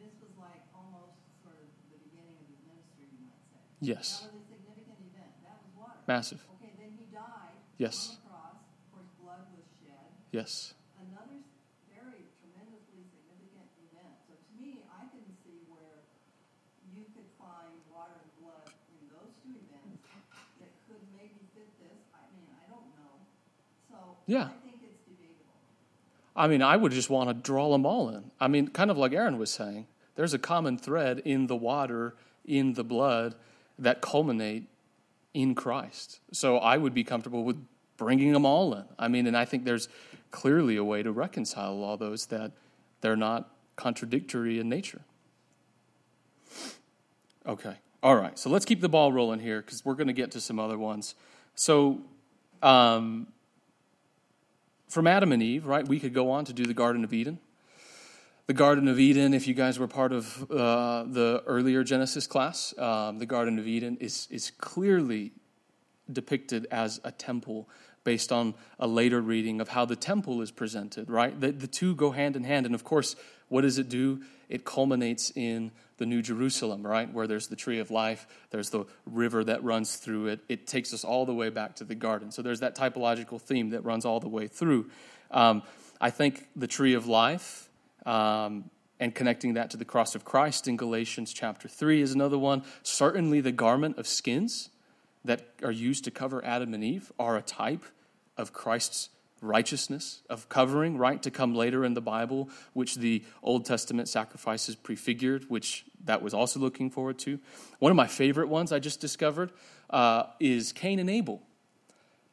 this 0.00 0.16
was 0.24 0.32
like 0.40 0.64
almost 0.72 1.20
sort 1.44 1.60
of 1.60 1.68
the 1.92 2.00
beginning 2.00 2.32
of 2.40 2.48
his 2.48 2.56
ministry, 2.64 3.12
you 3.12 3.20
might 3.28 3.44
say. 3.52 3.60
Yes. 3.84 4.24
That 4.24 4.32
was 4.32 4.40
a 4.40 4.56
significant 4.56 4.96
event. 5.12 5.32
That 5.44 5.60
was 5.60 5.68
water. 5.76 6.00
Massive. 6.08 6.40
Okay, 6.56 6.72
then 6.80 6.96
he 6.96 7.04
died 7.12 7.60
Yes. 7.76 8.16
on 8.16 8.24
the 8.24 8.24
cross. 8.32 8.56
Of 8.56 8.88
course, 8.96 9.10
blood 9.20 9.44
was 9.52 9.68
shed. 9.84 10.08
Yes. 10.32 10.72
Another 10.96 11.44
very 11.92 12.24
tremendously 12.40 13.04
significant 13.12 13.68
event. 13.92 14.16
So 14.24 14.32
to 14.32 14.52
me, 14.56 14.80
I 14.96 15.04
can 15.12 15.28
see 15.44 15.60
where 15.68 16.08
you 16.96 17.04
could 17.12 17.28
find 17.36 17.68
water 17.92 18.16
and 18.16 18.32
blood 18.40 18.64
in 18.96 19.12
those 19.12 19.36
two 19.44 19.60
events 19.60 20.08
that 20.56 20.72
could 20.88 21.04
maybe 21.12 21.36
fit 21.52 21.68
this. 21.84 22.00
I 22.16 22.24
mean, 22.32 22.48
I 22.56 22.64
don't 22.72 22.88
know. 22.96 23.12
So 23.92 24.16
Yeah. 24.24 24.48
I 24.48 24.56
think 24.64 24.80
it's 24.80 25.04
debatable. 25.04 25.60
I 26.34 26.46
mean, 26.46 26.62
I 26.62 26.76
would 26.76 26.92
just 26.92 27.10
want 27.10 27.28
to 27.28 27.34
draw 27.34 27.70
them 27.72 27.84
all 27.84 28.08
in. 28.08 28.30
I 28.40 28.48
mean, 28.48 28.68
kind 28.68 28.90
of 28.90 28.96
like 28.96 29.12
Aaron 29.12 29.38
was 29.38 29.50
saying, 29.50 29.86
there's 30.14 30.34
a 30.34 30.38
common 30.38 30.78
thread 30.78 31.20
in 31.24 31.46
the 31.46 31.56
water, 31.56 32.14
in 32.44 32.74
the 32.74 32.84
blood 32.84 33.34
that 33.78 34.00
culminate 34.00 34.68
in 35.34 35.54
Christ. 35.54 36.20
So 36.32 36.58
I 36.58 36.76
would 36.76 36.94
be 36.94 37.04
comfortable 37.04 37.44
with 37.44 37.62
bringing 37.96 38.32
them 38.32 38.46
all 38.46 38.74
in. 38.74 38.84
I 38.98 39.08
mean, 39.08 39.26
and 39.26 39.36
I 39.36 39.44
think 39.44 39.64
there's 39.64 39.88
clearly 40.30 40.76
a 40.76 40.84
way 40.84 41.02
to 41.02 41.12
reconcile 41.12 41.82
all 41.82 41.96
those 41.96 42.26
that 42.26 42.52
they're 43.00 43.16
not 43.16 43.50
contradictory 43.76 44.58
in 44.58 44.68
nature. 44.68 45.02
Okay. 47.46 47.74
All 48.02 48.16
right. 48.16 48.38
So 48.38 48.50
let's 48.50 48.64
keep 48.64 48.80
the 48.80 48.88
ball 48.88 49.12
rolling 49.12 49.40
here 49.40 49.60
because 49.60 49.84
we're 49.84 49.94
going 49.94 50.08
to 50.08 50.12
get 50.12 50.30
to 50.32 50.40
some 50.40 50.58
other 50.58 50.78
ones. 50.78 51.14
So, 51.54 52.00
um, 52.62 53.28
from 54.92 55.06
Adam 55.06 55.32
and 55.32 55.42
Eve, 55.42 55.64
right, 55.64 55.88
we 55.88 55.98
could 55.98 56.12
go 56.12 56.30
on 56.30 56.44
to 56.44 56.52
do 56.52 56.66
the 56.66 56.74
Garden 56.74 57.02
of 57.02 57.14
Eden. 57.14 57.38
The 58.46 58.52
Garden 58.52 58.88
of 58.88 59.00
Eden, 59.00 59.32
if 59.32 59.48
you 59.48 59.54
guys 59.54 59.78
were 59.78 59.88
part 59.88 60.12
of 60.12 60.50
uh, 60.50 61.04
the 61.04 61.42
earlier 61.46 61.82
Genesis 61.82 62.26
class, 62.26 62.76
um, 62.76 63.18
the 63.18 63.24
Garden 63.24 63.58
of 63.58 63.66
Eden 63.66 63.96
is, 64.00 64.28
is 64.30 64.50
clearly 64.58 65.32
depicted 66.12 66.66
as 66.70 67.00
a 67.04 67.10
temple 67.10 67.70
based 68.04 68.30
on 68.32 68.54
a 68.78 68.86
later 68.86 69.22
reading 69.22 69.62
of 69.62 69.68
how 69.68 69.86
the 69.86 69.96
temple 69.96 70.42
is 70.42 70.50
presented, 70.50 71.08
right? 71.08 71.40
The, 71.40 71.52
the 71.52 71.68
two 71.68 71.94
go 71.94 72.10
hand 72.10 72.36
in 72.36 72.44
hand. 72.44 72.66
And 72.66 72.74
of 72.74 72.84
course, 72.84 73.16
what 73.48 73.62
does 73.62 73.78
it 73.78 73.88
do? 73.88 74.20
It 74.52 74.66
culminates 74.66 75.32
in 75.34 75.72
the 75.96 76.04
New 76.04 76.20
Jerusalem, 76.20 76.86
right? 76.86 77.10
Where 77.10 77.26
there's 77.26 77.48
the 77.48 77.56
tree 77.56 77.78
of 77.78 77.90
life, 77.90 78.26
there's 78.50 78.68
the 78.68 78.84
river 79.06 79.42
that 79.44 79.64
runs 79.64 79.96
through 79.96 80.26
it. 80.26 80.40
It 80.46 80.66
takes 80.66 80.92
us 80.92 81.04
all 81.04 81.24
the 81.24 81.32
way 81.32 81.48
back 81.48 81.74
to 81.76 81.84
the 81.84 81.94
garden. 81.94 82.30
So 82.30 82.42
there's 82.42 82.60
that 82.60 82.76
typological 82.76 83.40
theme 83.40 83.70
that 83.70 83.82
runs 83.82 84.04
all 84.04 84.20
the 84.20 84.28
way 84.28 84.48
through. 84.48 84.90
Um, 85.30 85.62
I 86.02 86.10
think 86.10 86.48
the 86.54 86.66
tree 86.66 86.92
of 86.92 87.06
life. 87.06 87.70
Um, 88.04 88.68
and 89.00 89.14
connecting 89.14 89.54
that 89.54 89.70
to 89.70 89.78
the 89.78 89.86
cross 89.86 90.14
of 90.14 90.24
Christ 90.24 90.68
in 90.68 90.76
Galatians 90.76 91.32
chapter 91.32 91.66
3 91.66 92.02
is 92.02 92.12
another 92.12 92.38
one. 92.38 92.62
Certainly, 92.82 93.40
the 93.40 93.50
garment 93.50 93.96
of 93.98 94.06
skins 94.06 94.68
that 95.24 95.48
are 95.62 95.72
used 95.72 96.04
to 96.04 96.10
cover 96.10 96.44
Adam 96.44 96.74
and 96.74 96.84
Eve 96.84 97.10
are 97.18 97.38
a 97.38 97.42
type 97.42 97.84
of 98.36 98.52
Christ's 98.52 99.08
righteousness, 99.42 100.22
of 100.30 100.48
covering, 100.48 100.96
right, 100.96 101.22
to 101.22 101.30
come 101.30 101.54
later 101.54 101.84
in 101.84 101.94
the 101.94 102.00
Bible, 102.00 102.48
which 102.72 102.96
the 102.96 103.24
Old 103.42 103.66
Testament 103.66 104.08
sacrifices 104.08 104.76
prefigured, 104.76 105.50
which 105.50 105.84
that 106.04 106.22
was 106.22 106.32
also 106.32 106.60
looking 106.60 106.90
forward 106.90 107.18
to. 107.20 107.38
One 107.78 107.90
of 107.90 107.96
my 107.96 108.06
favorite 108.06 108.48
ones 108.48 108.72
I 108.72 108.78
just 108.78 109.00
discovered 109.00 109.52
uh, 109.90 110.24
is 110.40 110.72
Cain 110.72 110.98
and 110.98 111.10
Abel. 111.10 111.42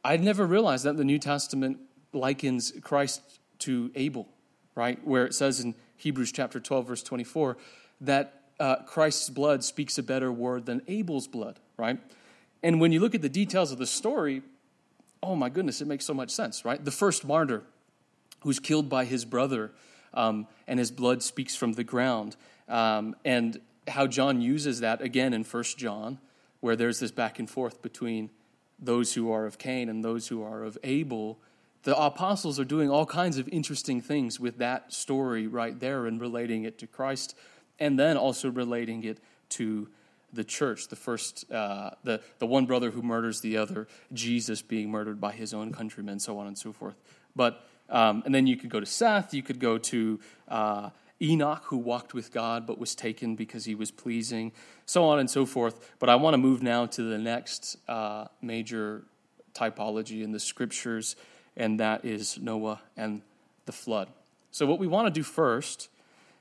I'd 0.04 0.24
never 0.24 0.46
realized 0.46 0.86
that 0.86 0.98
the 0.98 1.04
New 1.04 1.20
Testament 1.20 1.80
likens 2.14 2.72
Christ 2.82 3.22
to 3.60 3.92
Abel, 3.96 4.30
right? 4.76 5.06
Where 5.06 5.26
it 5.26 5.34
says 5.34 5.60
in 5.60 5.76
Hebrews 5.98 6.32
chapter 6.32 6.60
12, 6.60 6.88
verse 6.88 7.04
24, 7.04 7.58
that 8.02 8.44
uh, 8.60 8.78
Christ's 8.84 9.30
blood 9.30 9.64
speaks 9.64 9.98
a 9.98 10.04
better 10.04 10.32
word 10.32 10.66
than 10.66 10.82
Abel's 10.88 11.28
blood, 11.28 11.60
right? 11.78 12.00
And 12.64 12.80
when 12.80 12.92
you 12.92 13.00
look 13.00 13.16
at 13.16 13.22
the 13.22 13.30
details 13.30 13.72
of 13.72 13.78
the 13.78 13.88
story, 13.88 14.42
oh 15.22 15.36
my 15.36 15.50
goodness, 15.50 15.82
it 15.82 15.88
makes 15.88 16.06
so 16.06 16.14
much 16.14 16.32
sense, 16.32 16.66
right? 16.66 16.84
The 16.84 16.92
first 16.92 17.26
martyr 17.26 17.64
who's 18.42 18.60
killed 18.60 18.90
by 18.90 19.06
his 19.06 19.26
brother, 19.26 19.72
um, 20.14 20.48
and 20.68 20.80
his 20.80 20.92
blood 20.92 21.22
speaks 21.22 21.56
from 21.56 21.74
the 21.74 21.84
ground. 21.84 22.36
Um, 22.68 23.16
and 23.26 23.60
how 23.88 24.08
John 24.08 24.42
uses 24.42 24.80
that 24.80 25.02
again 25.02 25.34
in 25.34 25.44
First 25.44 25.78
John, 25.78 26.20
where 26.60 26.76
there's 26.76 27.00
this 27.00 27.12
back 27.12 27.40
and 27.40 27.50
forth 27.50 27.82
between 27.82 28.30
those 28.78 29.14
who 29.14 29.32
are 29.32 29.46
of 29.46 29.58
Cain 29.58 29.90
and 29.90 30.04
those 30.04 30.28
who 30.28 30.42
are 30.42 30.64
of 30.64 30.78
Abel. 30.84 31.40
The 31.84 31.98
apostles 31.98 32.60
are 32.60 32.66
doing 32.66 32.90
all 32.90 33.06
kinds 33.06 33.38
of 33.38 33.48
interesting 33.50 34.02
things 34.02 34.40
with 34.40 34.58
that 34.58 34.94
story 34.94 35.48
right 35.48 35.80
there 35.80 36.06
and 36.06 36.20
relating 36.20 36.64
it 36.64 36.78
to 36.80 36.88
Christ, 36.88 37.36
and 37.80 37.98
then 37.98 38.18
also 38.18 38.50
relating 38.50 39.04
it 39.04 39.20
to 39.50 39.90
the 40.34 40.44
church, 40.44 40.88
the 40.88 40.96
first, 40.96 41.52
uh, 41.52 41.92
the, 42.04 42.22
the 42.40 42.46
one 42.46 42.66
brother 42.66 42.92
who 42.92 43.02
murders 43.02 43.42
the 43.42 43.58
other, 43.58 43.88
Jesus 44.14 44.62
being 44.62 44.90
murdered 44.90 45.20
by 45.20 45.32
his 45.32 45.54
own 45.54 45.72
countrymen, 45.72 46.20
so 46.20 46.38
on 46.38 46.48
and 46.48 46.58
so 46.58 46.72
forth. 46.72 46.96
But, 47.36 47.64
um, 47.90 48.24
and 48.26 48.34
then 48.34 48.48
you 48.48 48.58
could 48.58 48.70
go 48.70 48.80
to 48.80 48.86
Seth, 48.86 49.34
you 49.34 49.42
could 49.42 49.60
go 49.60 49.78
to 49.78 50.20
uh, 50.48 50.90
Enoch, 51.22 51.64
who 51.66 51.78
walked 51.78 52.14
with 52.14 52.32
God 52.32 52.66
but 52.66 52.80
was 52.80 52.96
taken 52.96 53.36
because 53.36 53.66
he 53.66 53.76
was 53.76 53.92
pleasing, 53.92 54.52
so 54.86 55.04
on 55.06 55.20
and 55.20 55.30
so 55.30 55.46
forth. 55.46 55.94
But 56.00 56.10
I 56.10 56.16
want 56.16 56.34
to 56.34 56.38
move 56.38 56.62
now 56.64 56.86
to 56.88 57.04
the 57.04 57.18
next 57.18 57.78
uh, 57.88 58.26
major 58.42 59.04
typology 59.54 60.24
in 60.24 60.32
the 60.32 60.40
scriptures, 60.40 61.16
and 61.58 61.80
that 61.80 62.06
is 62.06 62.38
Noah 62.40 62.82
and 62.96 63.22
the 63.66 63.72
flood. 63.72 64.08
So, 64.52 64.66
what 64.66 64.80
we 64.80 64.88
want 64.88 65.08
to 65.08 65.12
do 65.12 65.24
first 65.24 65.90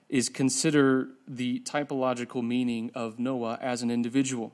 is 0.08 0.28
consider 0.28 1.08
the 1.26 1.60
typological 1.60 2.42
meaning 2.42 2.90
of 2.94 3.18
Noah 3.18 3.58
as 3.60 3.82
an 3.82 3.90
individual. 3.90 4.52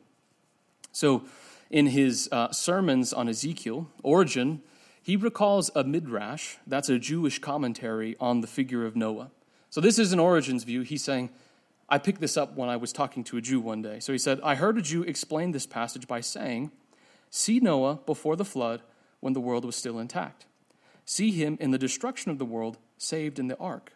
So, 0.92 1.24
in 1.70 1.86
his 1.86 2.28
uh, 2.30 2.52
sermons 2.52 3.12
on 3.12 3.28
Ezekiel, 3.28 3.88
Origen, 4.02 4.62
he 5.02 5.16
recalls 5.16 5.70
a 5.74 5.82
midrash, 5.82 6.56
that's 6.66 6.88
a 6.88 6.98
Jewish 6.98 7.38
commentary 7.38 8.16
on 8.20 8.40
the 8.40 8.46
figure 8.46 8.84
of 8.84 8.94
Noah. 8.94 9.30
So, 9.70 9.80
this 9.80 9.98
is 9.98 10.12
an 10.12 10.20
Origen's 10.20 10.64
view. 10.64 10.82
He's 10.82 11.02
saying, 11.02 11.30
I 11.88 11.98
picked 11.98 12.20
this 12.20 12.36
up 12.36 12.56
when 12.56 12.68
I 12.68 12.76
was 12.76 12.92
talking 12.92 13.24
to 13.24 13.36
a 13.36 13.40
Jew 13.40 13.60
one 13.60 13.82
day. 13.82 14.00
So 14.00 14.12
he 14.12 14.18
said, 14.18 14.40
I 14.42 14.54
heard 14.54 14.78
a 14.78 14.82
Jew 14.82 15.02
explain 15.02 15.52
this 15.52 15.66
passage 15.66 16.08
by 16.08 16.20
saying, 16.20 16.72
See 17.30 17.60
Noah 17.60 18.00
before 18.06 18.36
the 18.36 18.44
flood 18.44 18.82
when 19.20 19.32
the 19.32 19.40
world 19.40 19.64
was 19.64 19.76
still 19.76 19.98
intact. 19.98 20.46
See 21.04 21.30
him 21.30 21.58
in 21.60 21.72
the 21.72 21.78
destruction 21.78 22.30
of 22.30 22.38
the 22.38 22.44
world, 22.44 22.78
saved 22.96 23.38
in 23.38 23.48
the 23.48 23.58
ark 23.58 23.92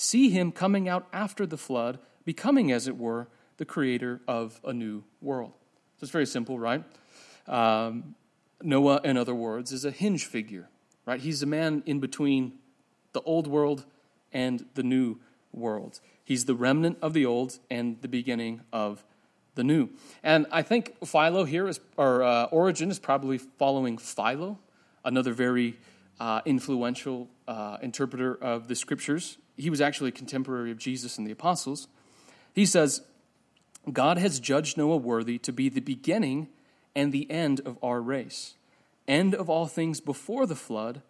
see 0.00 0.30
him 0.30 0.50
coming 0.50 0.88
out 0.88 1.06
after 1.12 1.46
the 1.46 1.58
flood, 1.58 1.98
becoming, 2.24 2.72
as 2.72 2.88
it 2.88 2.96
were, 2.96 3.28
the 3.58 3.66
creator 3.66 4.20
of 4.26 4.58
a 4.64 4.72
new 4.72 5.04
world. 5.20 5.52
So 5.98 6.04
it's 6.04 6.10
very 6.10 6.26
simple, 6.26 6.58
right? 6.58 6.82
Um, 7.46 8.14
Noah, 8.62 9.02
in 9.04 9.18
other 9.18 9.34
words, 9.34 9.72
is 9.72 9.84
a 9.84 9.90
hinge 9.90 10.24
figure, 10.24 10.70
right? 11.04 11.20
He's 11.20 11.42
a 11.42 11.46
man 11.46 11.82
in 11.84 12.00
between 12.00 12.54
the 13.12 13.20
old 13.22 13.46
world 13.46 13.84
and 14.32 14.64
the 14.74 14.82
new 14.82 15.18
world. 15.52 16.00
He's 16.24 16.46
the 16.46 16.54
remnant 16.54 16.96
of 17.02 17.12
the 17.12 17.26
old 17.26 17.58
and 17.70 18.00
the 18.00 18.08
beginning 18.08 18.62
of 18.72 19.04
the 19.54 19.64
new. 19.64 19.90
And 20.22 20.46
I 20.50 20.62
think 20.62 20.96
Philo 21.06 21.44
here 21.44 21.68
is, 21.68 21.78
or 21.98 22.22
uh, 22.22 22.44
Origen 22.44 22.90
is 22.90 22.98
probably 22.98 23.36
following 23.36 23.98
Philo, 23.98 24.58
another 25.04 25.34
very 25.34 25.76
uh, 26.18 26.40
influential 26.46 27.28
uh, 27.46 27.76
interpreter 27.82 28.34
of 28.34 28.68
the 28.68 28.74
scriptures. 28.74 29.36
He 29.60 29.70
was 29.70 29.80
actually 29.80 30.08
a 30.08 30.12
contemporary 30.12 30.70
of 30.70 30.78
Jesus 30.78 31.18
and 31.18 31.26
the 31.26 31.32
apostles. 31.32 31.88
He 32.54 32.66
says, 32.66 33.02
God 33.92 34.18
has 34.18 34.40
judged 34.40 34.76
Noah 34.76 34.96
worthy 34.96 35.38
to 35.38 35.52
be 35.52 35.68
the 35.68 35.80
beginning 35.80 36.48
and 36.94 37.12
the 37.12 37.30
end 37.30 37.60
of 37.64 37.78
our 37.82 38.00
race, 38.00 38.54
end 39.06 39.34
of 39.34 39.48
all 39.48 39.66
things 39.66 40.00
before 40.00 40.46
the 40.46 40.56
flood, 40.56 41.02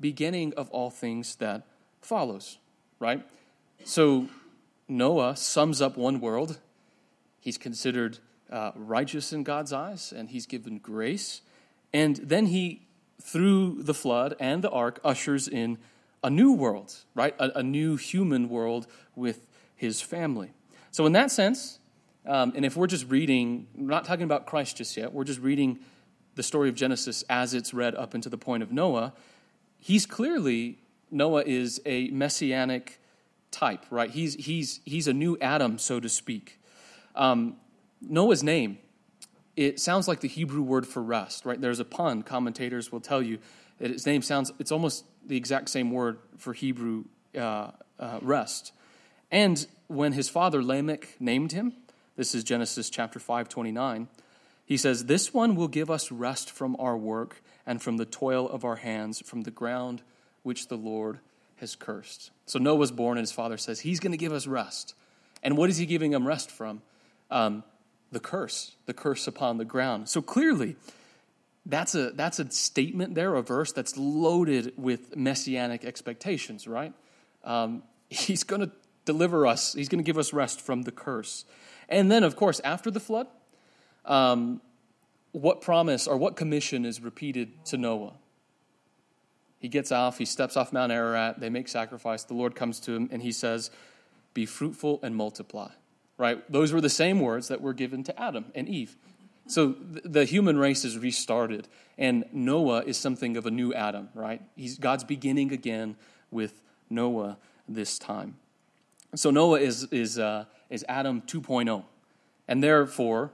beginning 0.00 0.52
of 0.54 0.68
all 0.70 0.90
things 0.90 1.36
that 1.36 1.66
follows, 2.00 2.58
right? 2.98 3.24
So 3.84 4.28
Noah 4.88 5.36
sums 5.36 5.80
up 5.80 5.96
one 5.96 6.20
world. 6.20 6.58
He's 7.40 7.58
considered 7.58 8.18
uh, 8.50 8.72
righteous 8.74 9.32
in 9.32 9.42
God's 9.42 9.72
eyes, 9.72 10.12
and 10.14 10.28
he's 10.28 10.46
given 10.46 10.78
grace. 10.78 11.40
And 11.92 12.16
then 12.16 12.46
he, 12.46 12.82
through 13.20 13.82
the 13.82 13.94
flood 13.94 14.34
and 14.38 14.62
the 14.62 14.70
ark, 14.70 15.00
ushers 15.04 15.48
in 15.48 15.78
a 16.24 16.30
new 16.30 16.52
world, 16.52 16.94
right? 17.14 17.34
A, 17.38 17.58
a 17.58 17.62
new 17.62 17.96
human 17.96 18.48
world 18.48 18.86
with 19.14 19.46
his 19.74 20.00
family. 20.00 20.52
So, 20.90 21.06
in 21.06 21.12
that 21.12 21.30
sense, 21.30 21.78
um, 22.26 22.52
and 22.54 22.64
if 22.64 22.76
we're 22.76 22.86
just 22.86 23.08
reading, 23.08 23.66
we're 23.74 23.88
not 23.88 24.04
talking 24.04 24.24
about 24.24 24.46
Christ 24.46 24.76
just 24.76 24.96
yet, 24.96 25.12
we're 25.12 25.24
just 25.24 25.40
reading 25.40 25.80
the 26.34 26.42
story 26.42 26.68
of 26.68 26.74
Genesis 26.74 27.24
as 27.28 27.54
it's 27.54 27.74
read 27.74 27.94
up 27.94 28.14
into 28.14 28.28
the 28.28 28.38
point 28.38 28.62
of 28.62 28.72
Noah, 28.72 29.12
he's 29.78 30.06
clearly, 30.06 30.78
Noah 31.10 31.42
is 31.44 31.80
a 31.84 32.08
messianic 32.08 33.00
type, 33.50 33.84
right? 33.90 34.10
He's, 34.10 34.34
he's, 34.34 34.80
he's 34.84 35.08
a 35.08 35.12
new 35.12 35.36
Adam, 35.40 35.78
so 35.78 36.00
to 36.00 36.08
speak. 36.08 36.58
Um, 37.14 37.56
Noah's 38.00 38.42
name, 38.42 38.78
it 39.56 39.78
sounds 39.78 40.08
like 40.08 40.20
the 40.20 40.28
Hebrew 40.28 40.62
word 40.62 40.86
for 40.86 41.02
rest, 41.02 41.44
right? 41.44 41.60
There's 41.60 41.80
a 41.80 41.84
pun, 41.84 42.22
commentators 42.22 42.90
will 42.90 43.00
tell 43.00 43.22
you 43.22 43.38
his 43.90 44.06
name 44.06 44.22
sounds, 44.22 44.52
it's 44.58 44.72
almost 44.72 45.04
the 45.26 45.36
exact 45.36 45.68
same 45.68 45.90
word 45.90 46.18
for 46.36 46.52
Hebrew 46.52 47.04
uh, 47.36 47.72
uh, 47.98 48.18
rest. 48.22 48.72
And 49.30 49.66
when 49.88 50.12
his 50.12 50.28
father 50.28 50.62
Lamech 50.62 51.16
named 51.18 51.52
him, 51.52 51.72
this 52.16 52.34
is 52.34 52.44
Genesis 52.44 52.90
chapter 52.90 53.18
5, 53.18 53.48
29. 53.48 54.08
He 54.64 54.76
says, 54.76 55.06
This 55.06 55.32
one 55.32 55.56
will 55.56 55.68
give 55.68 55.90
us 55.90 56.12
rest 56.12 56.50
from 56.50 56.76
our 56.78 56.96
work 56.96 57.42
and 57.66 57.80
from 57.80 57.96
the 57.96 58.04
toil 58.04 58.48
of 58.48 58.64
our 58.64 58.76
hands, 58.76 59.22
from 59.26 59.42
the 59.42 59.50
ground 59.50 60.02
which 60.42 60.68
the 60.68 60.76
Lord 60.76 61.20
has 61.56 61.74
cursed. 61.74 62.30
So 62.46 62.58
Noah's 62.58 62.90
born, 62.90 63.18
and 63.18 63.22
his 63.22 63.32
father 63.32 63.56
says, 63.56 63.80
He's 63.80 64.00
going 64.00 64.12
to 64.12 64.18
give 64.18 64.32
us 64.32 64.46
rest. 64.46 64.94
And 65.42 65.56
what 65.56 65.70
is 65.70 65.78
he 65.78 65.86
giving 65.86 66.12
him 66.12 66.26
rest 66.26 66.50
from? 66.50 66.82
Um, 67.30 67.64
the 68.10 68.20
curse, 68.20 68.76
the 68.86 68.94
curse 68.94 69.26
upon 69.26 69.58
the 69.58 69.64
ground. 69.64 70.08
So 70.08 70.20
clearly, 70.20 70.76
that's 71.64 71.94
a, 71.94 72.10
that's 72.10 72.38
a 72.38 72.50
statement 72.50 73.14
there, 73.14 73.34
a 73.34 73.42
verse 73.42 73.72
that's 73.72 73.96
loaded 73.96 74.72
with 74.76 75.16
messianic 75.16 75.84
expectations, 75.84 76.66
right? 76.66 76.92
Um, 77.44 77.82
he's 78.10 78.44
going 78.44 78.62
to 78.62 78.72
deliver 79.04 79.46
us, 79.46 79.72
he's 79.72 79.88
going 79.88 80.02
to 80.02 80.06
give 80.06 80.18
us 80.18 80.32
rest 80.32 80.60
from 80.60 80.82
the 80.82 80.92
curse. 80.92 81.44
And 81.88 82.10
then, 82.10 82.24
of 82.24 82.36
course, 82.36 82.60
after 82.64 82.90
the 82.90 83.00
flood, 83.00 83.26
um, 84.04 84.60
what 85.32 85.60
promise 85.60 86.06
or 86.06 86.16
what 86.16 86.36
commission 86.36 86.84
is 86.84 87.00
repeated 87.00 87.64
to 87.66 87.76
Noah? 87.76 88.14
He 89.58 89.68
gets 89.68 89.92
off, 89.92 90.18
he 90.18 90.24
steps 90.24 90.56
off 90.56 90.72
Mount 90.72 90.90
Ararat, 90.90 91.38
they 91.38 91.48
make 91.48 91.68
sacrifice. 91.68 92.24
The 92.24 92.34
Lord 92.34 92.56
comes 92.56 92.80
to 92.80 92.92
him 92.92 93.08
and 93.12 93.22
he 93.22 93.30
says, 93.30 93.70
Be 94.34 94.44
fruitful 94.44 94.98
and 95.02 95.14
multiply. 95.14 95.70
Right? 96.18 96.50
Those 96.50 96.72
were 96.72 96.80
the 96.80 96.90
same 96.90 97.20
words 97.20 97.48
that 97.48 97.60
were 97.60 97.72
given 97.72 98.02
to 98.04 98.20
Adam 98.20 98.46
and 98.54 98.68
Eve. 98.68 98.96
So 99.46 99.74
the 99.80 100.24
human 100.24 100.56
race 100.56 100.84
is 100.84 100.96
restarted, 100.98 101.68
and 101.98 102.24
Noah 102.32 102.82
is 102.84 102.96
something 102.96 103.36
of 103.36 103.44
a 103.46 103.50
new 103.50 103.74
Adam, 103.74 104.08
right? 104.14 104.40
He's 104.56 104.78
God's 104.78 105.04
beginning 105.04 105.52
again 105.52 105.96
with 106.30 106.62
Noah 106.88 107.38
this 107.68 107.98
time. 107.98 108.36
So 109.14 109.30
Noah 109.30 109.60
is, 109.60 109.84
is, 109.84 110.18
uh, 110.18 110.46
is 110.70 110.84
Adam 110.88 111.22
2.0. 111.22 111.84
And 112.48 112.62
therefore, 112.62 113.30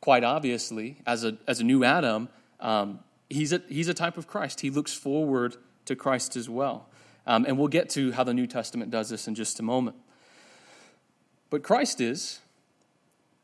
quite 0.00 0.24
obviously, 0.24 0.98
as 1.06 1.24
a, 1.24 1.36
as 1.46 1.60
a 1.60 1.64
new 1.64 1.84
Adam, 1.84 2.28
um, 2.60 3.00
he's, 3.30 3.52
a, 3.52 3.62
he's 3.68 3.88
a 3.88 3.94
type 3.94 4.16
of 4.16 4.26
Christ. 4.26 4.60
He 4.60 4.70
looks 4.70 4.92
forward 4.92 5.56
to 5.84 5.94
Christ 5.94 6.36
as 6.36 6.48
well. 6.48 6.88
Um, 7.26 7.44
and 7.46 7.58
we'll 7.58 7.68
get 7.68 7.88
to 7.90 8.12
how 8.12 8.24
the 8.24 8.34
New 8.34 8.46
Testament 8.46 8.90
does 8.90 9.08
this 9.08 9.26
in 9.28 9.34
just 9.34 9.58
a 9.58 9.62
moment. 9.62 9.96
But 11.50 11.62
Christ 11.62 12.00
is, 12.00 12.40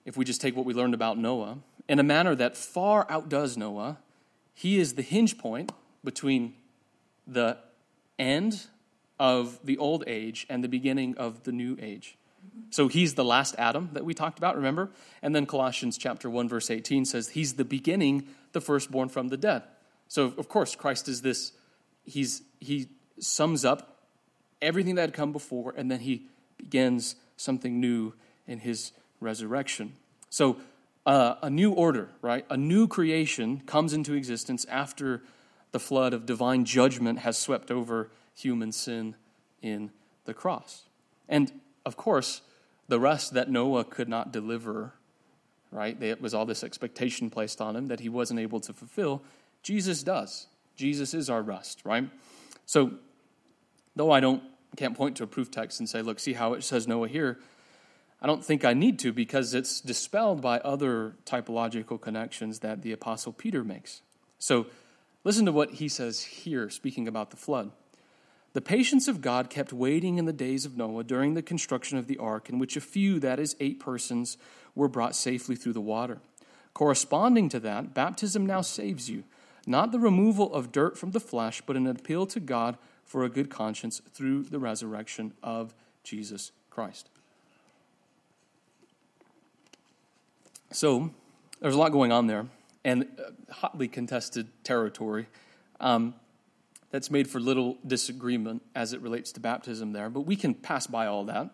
if 0.04 0.16
we 0.16 0.24
just 0.24 0.40
take 0.40 0.56
what 0.56 0.66
we 0.66 0.74
learned 0.74 0.94
about 0.94 1.18
Noah, 1.18 1.58
in 1.88 1.98
a 1.98 2.02
manner 2.02 2.34
that 2.34 2.56
far 2.56 3.06
outdoes 3.08 3.56
Noah, 3.56 3.98
he 4.54 4.78
is 4.78 4.94
the 4.94 5.02
hinge 5.02 5.38
point 5.38 5.72
between 6.04 6.54
the 7.26 7.58
end 8.18 8.66
of 9.18 9.58
the 9.64 9.78
old 9.78 10.04
age 10.06 10.46
and 10.48 10.62
the 10.62 10.68
beginning 10.68 11.16
of 11.16 11.44
the 11.44 11.52
new 11.52 11.76
age. 11.80 12.16
So 12.70 12.88
he's 12.88 13.14
the 13.14 13.24
last 13.24 13.54
Adam 13.58 13.90
that 13.92 14.04
we 14.04 14.14
talked 14.14 14.38
about, 14.38 14.56
remember? 14.56 14.90
And 15.22 15.34
then 15.34 15.46
Colossians 15.46 15.96
chapter 15.96 16.28
1 16.28 16.48
verse 16.48 16.70
18 16.70 17.04
says 17.04 17.30
he's 17.30 17.54
the 17.54 17.64
beginning, 17.64 18.26
the 18.52 18.60
firstborn 18.60 19.08
from 19.08 19.28
the 19.28 19.36
dead. 19.36 19.62
So 20.08 20.32
of 20.36 20.48
course 20.48 20.74
Christ 20.74 21.08
is 21.08 21.22
this 21.22 21.52
he's 22.04 22.42
he 22.60 22.88
sums 23.18 23.64
up 23.64 24.06
everything 24.60 24.96
that 24.96 25.02
had 25.02 25.14
come 25.14 25.32
before 25.32 25.74
and 25.76 25.90
then 25.90 26.00
he 26.00 26.26
begins 26.56 27.16
something 27.36 27.80
new 27.80 28.14
in 28.46 28.58
his 28.58 28.92
resurrection. 29.20 29.94
So 30.30 30.56
uh, 31.04 31.34
a 31.42 31.50
new 31.50 31.72
order, 31.72 32.10
right? 32.20 32.46
A 32.48 32.56
new 32.56 32.86
creation 32.86 33.62
comes 33.66 33.92
into 33.92 34.14
existence 34.14 34.64
after 34.66 35.22
the 35.72 35.80
flood 35.80 36.12
of 36.12 36.26
divine 36.26 36.64
judgment 36.64 37.20
has 37.20 37.36
swept 37.36 37.70
over 37.70 38.10
human 38.34 38.72
sin 38.72 39.16
in 39.62 39.90
the 40.24 40.34
cross. 40.34 40.82
And 41.28 41.52
of 41.84 41.96
course, 41.96 42.42
the 42.88 43.00
rest 43.00 43.34
that 43.34 43.50
Noah 43.50 43.84
could 43.84 44.08
not 44.08 44.32
deliver, 44.32 44.92
right? 45.70 46.00
It 46.00 46.20
was 46.20 46.34
all 46.34 46.44
this 46.44 46.62
expectation 46.62 47.30
placed 47.30 47.60
on 47.60 47.74
him 47.74 47.86
that 47.86 48.00
he 48.00 48.08
wasn't 48.08 48.40
able 48.40 48.60
to 48.60 48.72
fulfill. 48.72 49.22
Jesus 49.62 50.02
does. 50.02 50.46
Jesus 50.76 51.14
is 51.14 51.30
our 51.30 51.42
rest, 51.42 51.80
right? 51.84 52.08
So, 52.66 52.92
though 53.96 54.10
I 54.10 54.20
don't 54.20 54.42
can't 54.76 54.96
point 54.96 55.16
to 55.18 55.24
a 55.24 55.26
proof 55.26 55.50
text 55.50 55.80
and 55.80 55.88
say, 55.88 56.00
look, 56.00 56.18
see 56.18 56.32
how 56.32 56.54
it 56.54 56.64
says 56.64 56.88
Noah 56.88 57.08
here. 57.08 57.38
I 58.22 58.28
don't 58.28 58.44
think 58.44 58.64
I 58.64 58.72
need 58.72 59.00
to 59.00 59.12
because 59.12 59.52
it's 59.52 59.80
dispelled 59.80 60.40
by 60.40 60.60
other 60.60 61.16
typological 61.26 62.00
connections 62.00 62.60
that 62.60 62.82
the 62.82 62.92
Apostle 62.92 63.32
Peter 63.32 63.64
makes. 63.64 64.00
So 64.38 64.66
listen 65.24 65.44
to 65.46 65.52
what 65.52 65.72
he 65.72 65.88
says 65.88 66.22
here, 66.22 66.70
speaking 66.70 67.08
about 67.08 67.30
the 67.30 67.36
flood. 67.36 67.72
The 68.52 68.60
patience 68.60 69.08
of 69.08 69.22
God 69.22 69.50
kept 69.50 69.72
waiting 69.72 70.18
in 70.18 70.26
the 70.26 70.32
days 70.32 70.64
of 70.64 70.76
Noah 70.76 71.02
during 71.02 71.34
the 71.34 71.42
construction 71.42 71.98
of 71.98 72.06
the 72.06 72.18
ark, 72.18 72.48
in 72.48 72.60
which 72.60 72.76
a 72.76 72.80
few, 72.80 73.18
that 73.18 73.40
is, 73.40 73.56
eight 73.58 73.80
persons, 73.80 74.36
were 74.76 74.88
brought 74.88 75.16
safely 75.16 75.56
through 75.56 75.72
the 75.72 75.80
water. 75.80 76.20
Corresponding 76.74 77.48
to 77.48 77.58
that, 77.60 77.92
baptism 77.92 78.46
now 78.46 78.60
saves 78.60 79.10
you, 79.10 79.24
not 79.66 79.90
the 79.90 79.98
removal 79.98 80.54
of 80.54 80.70
dirt 80.70 80.96
from 80.96 81.10
the 81.10 81.20
flesh, 81.20 81.60
but 81.66 81.76
an 81.76 81.88
appeal 81.88 82.26
to 82.26 82.40
God 82.40 82.78
for 83.04 83.24
a 83.24 83.28
good 83.28 83.50
conscience 83.50 84.00
through 84.12 84.44
the 84.44 84.60
resurrection 84.60 85.32
of 85.42 85.74
Jesus 86.04 86.52
Christ. 86.70 87.08
So, 90.72 91.10
there's 91.60 91.74
a 91.74 91.78
lot 91.78 91.92
going 91.92 92.12
on 92.12 92.28
there, 92.28 92.46
and 92.82 93.06
uh, 93.18 93.52
hotly 93.52 93.88
contested 93.88 94.48
territory. 94.64 95.26
Um, 95.80 96.14
that's 96.90 97.10
made 97.10 97.28
for 97.28 97.40
little 97.40 97.76
disagreement 97.86 98.62
as 98.74 98.94
it 98.94 99.02
relates 99.02 99.32
to 99.32 99.40
baptism 99.40 99.92
there, 99.92 100.08
but 100.08 100.22
we 100.22 100.34
can 100.34 100.54
pass 100.54 100.86
by 100.86 101.06
all 101.06 101.24
that. 101.24 101.50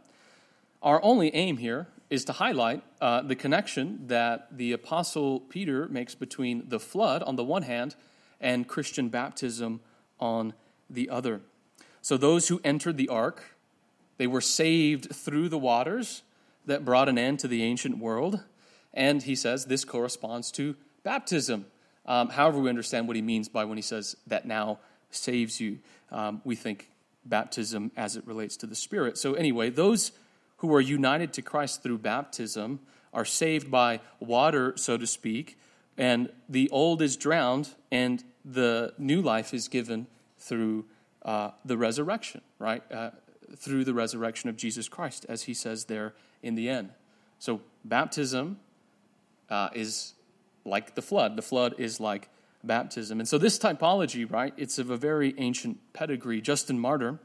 Our 0.83 1.03
only 1.03 1.35
aim 1.35 1.57
here 1.57 1.89
is 2.11 2.25
to 2.27 2.33
highlight 2.33 2.85
uh, 3.01 3.23
the 3.23 3.35
connection 3.35 4.07
that 4.07 4.57
the 4.57 4.73
Apostle 4.73 5.41
Peter 5.41 5.89
makes 5.89 6.15
between 6.15 6.69
the 6.69 6.79
flood 6.79 7.25
on 7.25 7.35
the 7.35 7.45
one 7.45 7.63
hand 7.63 7.97
and 8.41 8.69
Christian 8.69 9.09
baptism 9.09 9.81
on 10.21 10.55
the 10.89 11.11
other. 11.11 11.41
So, 12.03 12.17
those 12.17 12.47
who 12.47 12.61
entered 12.63 12.97
the 12.97 13.09
ark, 13.09 13.57
they 14.17 14.29
were 14.29 14.41
saved 14.41 15.13
through 15.13 15.49
the 15.49 15.59
waters 15.59 16.23
that 16.67 16.85
brought 16.85 17.09
an 17.09 17.19
end 17.19 17.41
to 17.41 17.49
the 17.49 17.65
ancient 17.65 17.99
world. 17.99 18.45
And 18.99 19.23
he 19.23 19.37
says 19.37 19.67
this 19.67 19.85
corresponds 19.85 20.51
to 20.53 20.75
baptism. 21.05 21.67
Um, 22.05 22.31
however, 22.31 22.59
we 22.59 22.69
understand 22.69 23.07
what 23.07 23.15
he 23.15 23.23
means 23.23 23.49
by 23.49 23.65
when 23.65 23.79
he 23.79 23.83
says 23.83 24.17
that 24.27 24.45
now 24.45 24.81
saves 25.11 25.61
you. 25.61 25.79
Um, 26.11 26.43
we 26.45 26.57
think 26.57 26.91
baptism 27.25 27.93
as 27.97 28.17
it 28.17 28.27
relates 28.27 28.57
to 28.57 28.67
the 28.67 28.75
Spirit. 28.75 29.17
So, 29.17 29.35
anyway, 29.35 29.71
those 29.71 30.11
who 30.59 30.75
are 30.75 30.81
united 30.81 31.33
to 31.35 31.43
Christ 31.43 31.85
through 31.85 31.99
baptism 31.99 32.81
are 33.15 33.25
saved 33.25 33.71
by 33.71 34.01
water, 34.19 34.75
so 34.77 34.97
to 34.97 35.07
speak, 35.07 35.59
and 35.97 36.31
the 36.49 36.69
old 36.71 37.01
is 37.01 37.17
drowned, 37.17 37.71
and 37.93 38.25
the 38.45 38.95
new 38.99 39.23
life 39.23 39.55
is 39.55 39.69
given 39.69 40.09
through 40.39 40.87
uh, 41.23 41.51
the 41.65 41.77
resurrection, 41.77 42.41
right? 42.59 42.83
Uh, 42.91 43.11
through 43.57 43.85
the 43.85 43.95
resurrection 43.95 44.51
of 44.51 44.57
Jesus 44.57 44.89
Christ, 44.89 45.25
as 45.29 45.45
he 45.45 45.55
says 45.55 45.85
there 45.85 46.15
in 46.43 46.57
the 46.57 46.69
end. 46.69 46.91
So 47.39 47.61
baptism 47.85 48.59
uh, 49.51 49.71
is 49.75 50.15
like 50.65 50.95
the 50.95 51.03
flood. 51.03 51.37
The 51.37 51.43
flood 51.43 51.75
is 51.79 52.01
like 52.01 52.29
baptism. 52.63 53.21
And 53.21 53.29
so 53.29 53.39
this 53.39 53.59
typology, 53.59 54.31
right, 54.31 54.53
it's 54.57 54.79
of 54.79 54.91
a 54.91 54.97
very 54.97 55.35
ancient 55.39 55.79
pedigree. 55.93 56.41
Justin 56.41 56.79
Martyr, 56.79 57.19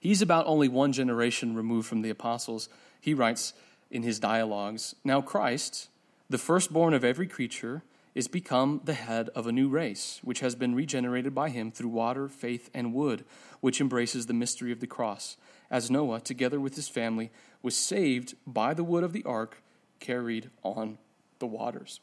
he's 0.00 0.22
about 0.22 0.46
only 0.46 0.68
one 0.68 0.92
generation 0.92 1.54
removed 1.54 1.88
from 1.88 2.02
the 2.02 2.10
apostles. 2.10 2.68
He 3.00 3.14
writes 3.14 3.54
in 3.90 4.02
his 4.02 4.18
dialogues 4.18 4.94
Now 5.04 5.20
Christ, 5.20 5.88
the 6.28 6.38
firstborn 6.38 6.94
of 6.94 7.04
every 7.04 7.26
creature, 7.26 7.82
is 8.14 8.28
become 8.28 8.80
the 8.84 8.94
head 8.94 9.28
of 9.34 9.46
a 9.46 9.52
new 9.52 9.68
race, 9.68 10.20
which 10.24 10.40
has 10.40 10.54
been 10.54 10.74
regenerated 10.74 11.34
by 11.34 11.50
him 11.50 11.70
through 11.70 11.90
water, 11.90 12.28
faith, 12.28 12.70
and 12.72 12.94
wood, 12.94 13.24
which 13.60 13.78
embraces 13.78 14.24
the 14.24 14.32
mystery 14.32 14.72
of 14.72 14.80
the 14.80 14.86
cross, 14.86 15.36
as 15.70 15.90
Noah, 15.90 16.20
together 16.20 16.58
with 16.58 16.76
his 16.76 16.88
family, 16.88 17.30
was 17.62 17.76
saved 17.76 18.34
by 18.46 18.72
the 18.72 18.84
wood 18.84 19.04
of 19.04 19.12
the 19.12 19.22
ark 19.24 19.62
carried 20.00 20.50
on 20.62 20.96
the 21.38 21.46
waters. 21.46 22.00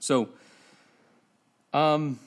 So, 0.00 0.30
um, 1.72 2.18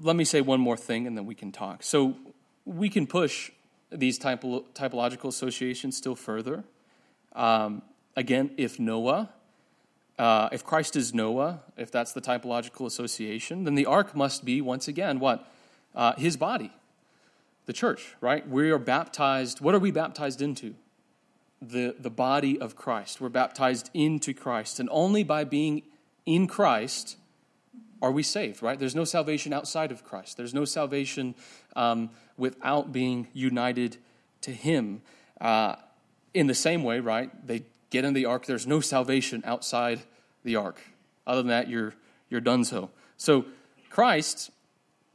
let 0.00 0.16
me 0.16 0.24
say 0.24 0.40
one 0.40 0.60
more 0.60 0.76
thing 0.76 1.06
and 1.06 1.16
then 1.16 1.26
we 1.26 1.34
can 1.34 1.50
talk. 1.50 1.82
So, 1.82 2.16
we 2.64 2.88
can 2.88 3.06
push 3.06 3.50
these 3.90 4.18
typo- 4.18 4.64
typological 4.74 5.28
associations 5.28 5.96
still 5.96 6.14
further. 6.14 6.64
Um, 7.34 7.82
again, 8.16 8.50
if 8.56 8.78
Noah, 8.78 9.30
uh, 10.18 10.48
if 10.52 10.64
Christ 10.64 10.96
is 10.96 11.14
Noah, 11.14 11.60
if 11.76 11.90
that's 11.90 12.12
the 12.12 12.20
typological 12.20 12.86
association, 12.86 13.64
then 13.64 13.74
the 13.74 13.86
ark 13.86 14.14
must 14.14 14.44
be, 14.44 14.60
once 14.60 14.88
again, 14.88 15.20
what? 15.20 15.50
Uh, 15.94 16.14
his 16.16 16.36
body, 16.36 16.72
the 17.66 17.72
church, 17.72 18.14
right? 18.20 18.46
We 18.48 18.70
are 18.70 18.78
baptized. 18.78 19.60
What 19.60 19.74
are 19.74 19.78
we 19.78 19.90
baptized 19.90 20.42
into? 20.42 20.74
The, 21.60 21.96
the 21.98 22.10
body 22.10 22.60
of 22.60 22.76
Christ. 22.76 23.20
We're 23.20 23.28
baptized 23.28 23.90
into 23.92 24.32
Christ. 24.32 24.78
And 24.78 24.88
only 24.92 25.24
by 25.24 25.44
being 25.44 25.82
in 26.24 26.46
Christ 26.46 27.16
are 28.00 28.12
we 28.12 28.22
saved, 28.22 28.62
right? 28.62 28.78
There's 28.78 28.94
no 28.94 29.04
salvation 29.04 29.52
outside 29.52 29.90
of 29.90 30.04
Christ. 30.04 30.36
There's 30.36 30.54
no 30.54 30.64
salvation 30.64 31.34
um, 31.74 32.10
without 32.36 32.92
being 32.92 33.26
united 33.32 33.96
to 34.42 34.52
Him. 34.52 35.02
Uh, 35.40 35.76
in 36.34 36.46
the 36.46 36.54
same 36.54 36.84
way, 36.84 37.00
right? 37.00 37.30
They 37.46 37.64
get 37.90 38.04
in 38.04 38.14
the 38.14 38.26
ark. 38.26 38.46
There's 38.46 38.66
no 38.66 38.80
salvation 38.80 39.42
outside 39.44 40.00
the 40.44 40.56
ark. 40.56 40.80
Other 41.26 41.42
than 41.42 41.48
that, 41.48 41.68
you're 41.68 41.94
you're 42.30 42.40
done 42.40 42.64
so. 42.64 42.90
So 43.16 43.46
Christ, 43.90 44.50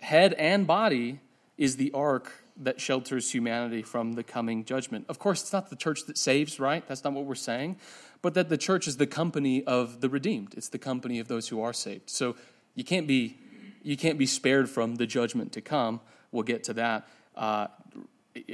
head 0.02 0.34
and 0.34 0.66
body, 0.66 1.20
is 1.58 1.78
the 1.78 1.91
ark 1.94 2.43
that 2.58 2.80
shelters 2.80 3.32
humanity 3.32 3.82
from 3.82 4.14
the 4.14 4.24
coming 4.24 4.64
judgment. 4.66 5.06
Of 5.10 5.20
course, 5.20 5.41
it's 5.41 5.54
not 5.54 5.70
the 5.70 5.76
church 5.76 6.06
that 6.08 6.18
saves, 6.18 6.60
right? 6.60 6.88
That's 6.88 7.04
not 7.04 7.14
what 7.14 7.26
we're 7.26 7.36
saying. 7.36 7.78
But 8.22 8.36
that 8.36 8.49
the 8.49 8.58
church 8.58 8.88
is 8.88 8.97
the 8.97 9.08
company 9.08 9.64
of 9.64 10.01
the 10.01 10.10
redeemed. 10.10 10.54
It's 10.56 10.70
the 10.70 10.78
company 10.78 11.20
of 11.20 11.28
those 11.28 11.47
who 11.49 11.62
are 11.62 11.74
saved. 11.74 12.10
So 12.10 12.36
you 12.76 12.84
can't 12.84 13.08
be 13.08 13.38
you 13.82 13.97
can't 13.97 14.18
be 14.18 14.26
spared 14.26 14.70
from 14.70 14.95
the 14.95 15.06
judgment 15.06 15.51
to 15.54 15.62
come. 15.62 15.99
We'll 16.32 16.43
get 16.43 16.64
to 16.66 16.74
that. 16.76 17.08
Uh, 17.36 17.68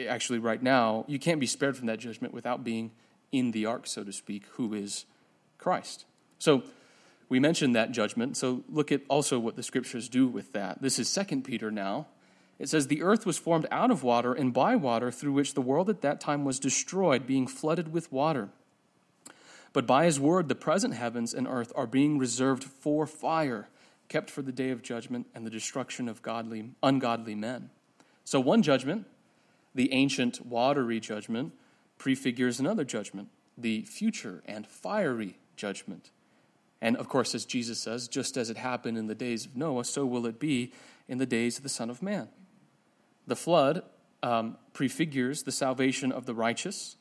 actually, 0.08 0.40
right 0.40 0.62
now, 0.62 1.06
you 1.08 1.20
can't 1.20 1.40
be 1.40 1.46
spared 1.46 1.78
from 1.78 1.86
that 1.86 2.00
judgment 2.00 2.34
without 2.34 2.64
being 2.64 2.92
in 3.32 3.52
the 3.52 3.68
ark, 3.68 3.86
so 3.86 4.04
to 4.04 4.12
speak, 4.12 4.46
who 4.54 4.74
is 4.74 5.06
Christ. 5.60 6.06
So 6.40 6.64
we 7.30 7.40
mentioned 7.40 7.76
that 7.76 7.92
judgment. 7.92 8.38
So 8.38 8.64
look 8.70 8.92
at 8.92 9.02
also 9.08 9.38
what 9.38 9.56
the 9.56 9.62
scriptures 9.62 10.10
do 10.10 10.28
with 10.28 10.52
that. 10.54 10.82
This 10.82 10.98
is 10.98 11.08
Second 11.08 11.44
Peter 11.44 11.70
now. 11.70 12.08
It 12.60 12.70
says, 12.70 12.88
The 12.88 13.02
earth 13.02 13.26
was 13.26 13.38
formed 13.38 13.66
out 13.72 13.90
of 13.90 14.04
water 14.04 14.34
and 14.34 14.54
by 14.54 14.76
water, 14.76 15.12
through 15.12 15.34
which 15.34 15.54
the 15.54 15.62
world 15.62 15.90
at 15.90 16.02
that 16.02 16.20
time 16.20 16.44
was 16.44 16.60
destroyed, 16.60 17.26
being 17.26 17.48
flooded 17.48 17.94
with 17.94 18.12
water. 18.12 18.50
But 19.72 19.88
by 19.88 20.06
his 20.06 20.20
word, 20.20 20.50
the 20.50 20.56
present 20.56 20.94
heavens 20.94 21.34
and 21.34 21.48
earth 21.48 21.72
are 21.76 21.88
being 21.88 22.18
reserved 22.18 22.64
for 22.64 23.08
fire 23.08 23.70
kept 24.10 24.30
for 24.30 24.42
the 24.42 24.52
day 24.52 24.72
of 24.72 24.82
judgment 24.82 25.28
and 25.34 25.46
the 25.46 25.52
destruction 25.52 26.10
of 26.10 26.22
godly, 26.22 26.72
ungodly 26.84 27.36
men. 27.36 27.70
So, 28.26 28.40
one 28.40 28.64
judgment, 28.64 29.06
the 29.74 29.94
ancient 29.94 30.46
watery 30.46 31.00
judgment, 31.00 31.54
prefigures 31.98 32.60
another 32.60 32.84
judgment, 32.84 33.30
the 33.58 33.84
future 33.84 34.42
and 34.46 34.68
fiery 34.68 35.38
judgment. 35.56 36.10
And 36.82 36.98
of 36.98 37.08
course, 37.08 37.36
as 37.36 37.46
Jesus 37.46 37.80
says, 37.80 38.08
just 38.08 38.36
as 38.38 38.50
it 38.50 38.58
happened 38.58 38.98
in 38.98 39.08
the 39.08 39.16
days 39.16 39.46
of 39.46 39.56
Noah, 39.56 39.86
so 39.86 40.06
will 40.06 40.26
it 40.26 40.40
be 40.40 40.74
in 41.08 41.18
the 41.18 41.26
days 41.26 41.58
of 41.58 41.64
the 41.64 41.70
Son 41.70 41.90
of 41.90 42.02
Man. 42.02 42.30
The 43.30 43.36
flood 43.36 43.84
um, 44.24 44.58
prefigures 44.74 45.44
the 45.44 45.52
salvation 45.52 46.12
of 46.12 46.26
the 46.26 46.34
righteous 46.34 46.98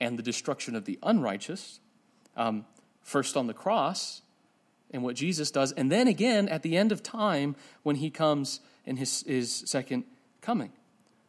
and 0.00 0.18
the 0.18 0.22
destruction 0.22 0.76
of 0.76 0.84
the 0.84 0.98
unrighteous. 1.02 1.80
Um, 2.36 2.64
first 3.02 3.36
on 3.36 3.48
the 3.48 3.54
cross, 3.54 4.22
and 4.92 5.02
what 5.02 5.16
Jesus 5.16 5.50
does, 5.50 5.72
and 5.72 5.90
then 5.90 6.06
again 6.06 6.48
at 6.48 6.62
the 6.62 6.76
end 6.76 6.92
of 6.92 7.02
time 7.02 7.56
when 7.82 7.96
he 7.96 8.10
comes 8.10 8.60
in 8.86 8.96
his, 8.96 9.24
his 9.26 9.64
second 9.66 10.04
coming. 10.40 10.70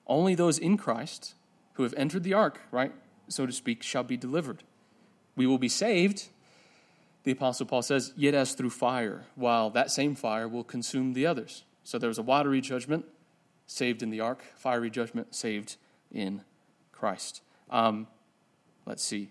Only 0.06 0.36
those 0.36 0.60
in 0.60 0.78
Christ 0.78 1.34
who 1.74 1.84
have 1.84 1.94
entered 1.96 2.24
the 2.24 2.34
ark, 2.34 2.62
right, 2.72 2.92
so 3.28 3.46
to 3.46 3.52
speak, 3.52 3.82
shall 3.82 4.04
be 4.04 4.18
delivered. 4.18 4.64
We 5.36 5.48
will 5.48 5.58
be 5.58 5.70
saved, 5.70 6.28
the 7.24 7.32
Apostle 7.32 7.66
Paul 7.66 7.82
says, 7.82 8.14
yet 8.16 8.36
as 8.36 8.54
through 8.54 8.70
fire, 8.70 9.26
while 9.36 9.72
that 9.72 9.90
same 9.90 10.14
fire 10.14 10.48
will 10.48 10.64
consume 10.64 11.14
the 11.14 11.26
others. 11.26 11.64
So 11.84 11.98
there's 11.98 12.20
a 12.20 12.24
watery 12.24 12.62
judgment, 12.62 13.06
saved 13.74 14.04
in 14.04 14.10
the 14.12 14.20
ark, 14.20 14.44
fiery 14.56 14.90
judgment, 14.90 15.34
saved 15.34 15.78
in 16.12 16.42
Christ. 16.92 17.42
Um, 17.70 18.08
let's 18.86 19.04
see. 19.04 19.30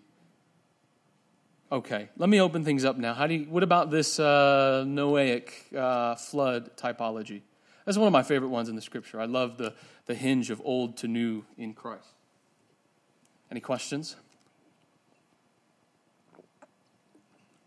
Okay, 1.70 2.08
let 2.18 2.28
me 2.28 2.40
open 2.40 2.64
things 2.64 2.84
up 2.84 2.98
now. 2.98 3.14
How 3.14 3.26
do 3.26 3.34
you, 3.34 3.44
what 3.44 3.62
about 3.62 3.90
this 3.90 4.18
uh, 4.18 4.84
Noahic 4.86 5.74
uh, 5.74 6.16
flood 6.16 6.76
typology? 6.76 7.42
That's 7.86 7.96
one 7.96 8.06
of 8.06 8.12
my 8.12 8.22
favorite 8.22 8.50
ones 8.50 8.68
in 8.68 8.76
the 8.76 8.82
scripture. 8.82 9.20
I 9.20 9.24
love 9.24 9.56
the, 9.56 9.74
the 10.06 10.14
hinge 10.14 10.50
of 10.50 10.60
old 10.64 10.96
to 10.98 11.08
new 11.08 11.44
in 11.56 11.72
Christ. 11.72 12.08
Any 13.50 13.60
questions? 13.60 14.16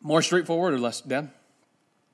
More 0.02 0.22
straightforward 0.22 0.74
or 0.74 0.80
less, 0.80 1.02
Dan? 1.02 1.32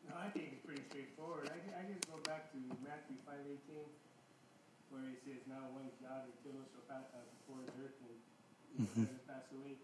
No, 0.07 0.15
I 0.15 0.29
think 0.29 0.47
it's 0.53 0.65
pretty 0.65 0.83
straightforward. 0.87 1.51
I, 1.51 1.59
I 1.75 1.83
just 1.91 2.07
go 2.07 2.15
back 2.23 2.47
to 2.55 2.57
Matthew 2.87 3.19
five 3.27 3.43
eighteen, 3.43 3.83
where 4.91 5.11
it 5.11 5.19
says, 5.27 5.43
"Now 5.43 5.67
when 5.75 5.91
God 5.99 6.23
has 6.23 6.35
killed 6.39 6.63
us 6.63 6.71
uh, 6.87 7.03
before 7.35 7.59
the 7.67 7.75
earth 7.83 7.99
and 7.99 8.15
you 8.81 9.03
know, 9.03 9.07
mm 9.07 9.27
pass 9.29 9.45
away." 9.53 9.77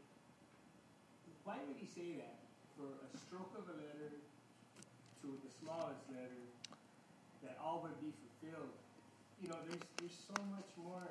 Why 1.46 1.58
would 1.64 1.78
he 1.80 1.88
say 1.88 2.18
that? 2.20 2.44
For 2.76 2.90
a 2.92 3.10
stroke 3.18 3.54
of 3.58 3.70
a 3.70 3.76
letter 3.78 4.12
to 5.22 5.28
the 5.32 5.52
smallest 5.62 6.04
letter, 6.12 6.44
that 7.42 7.58
all 7.62 7.82
would 7.86 7.98
be 8.04 8.12
fulfilled. 8.12 8.74
You 9.42 9.50
know, 9.50 9.60
there's 9.70 9.86
there's 9.98 10.18
so 10.28 10.38
much 10.52 10.70
more 10.76 11.08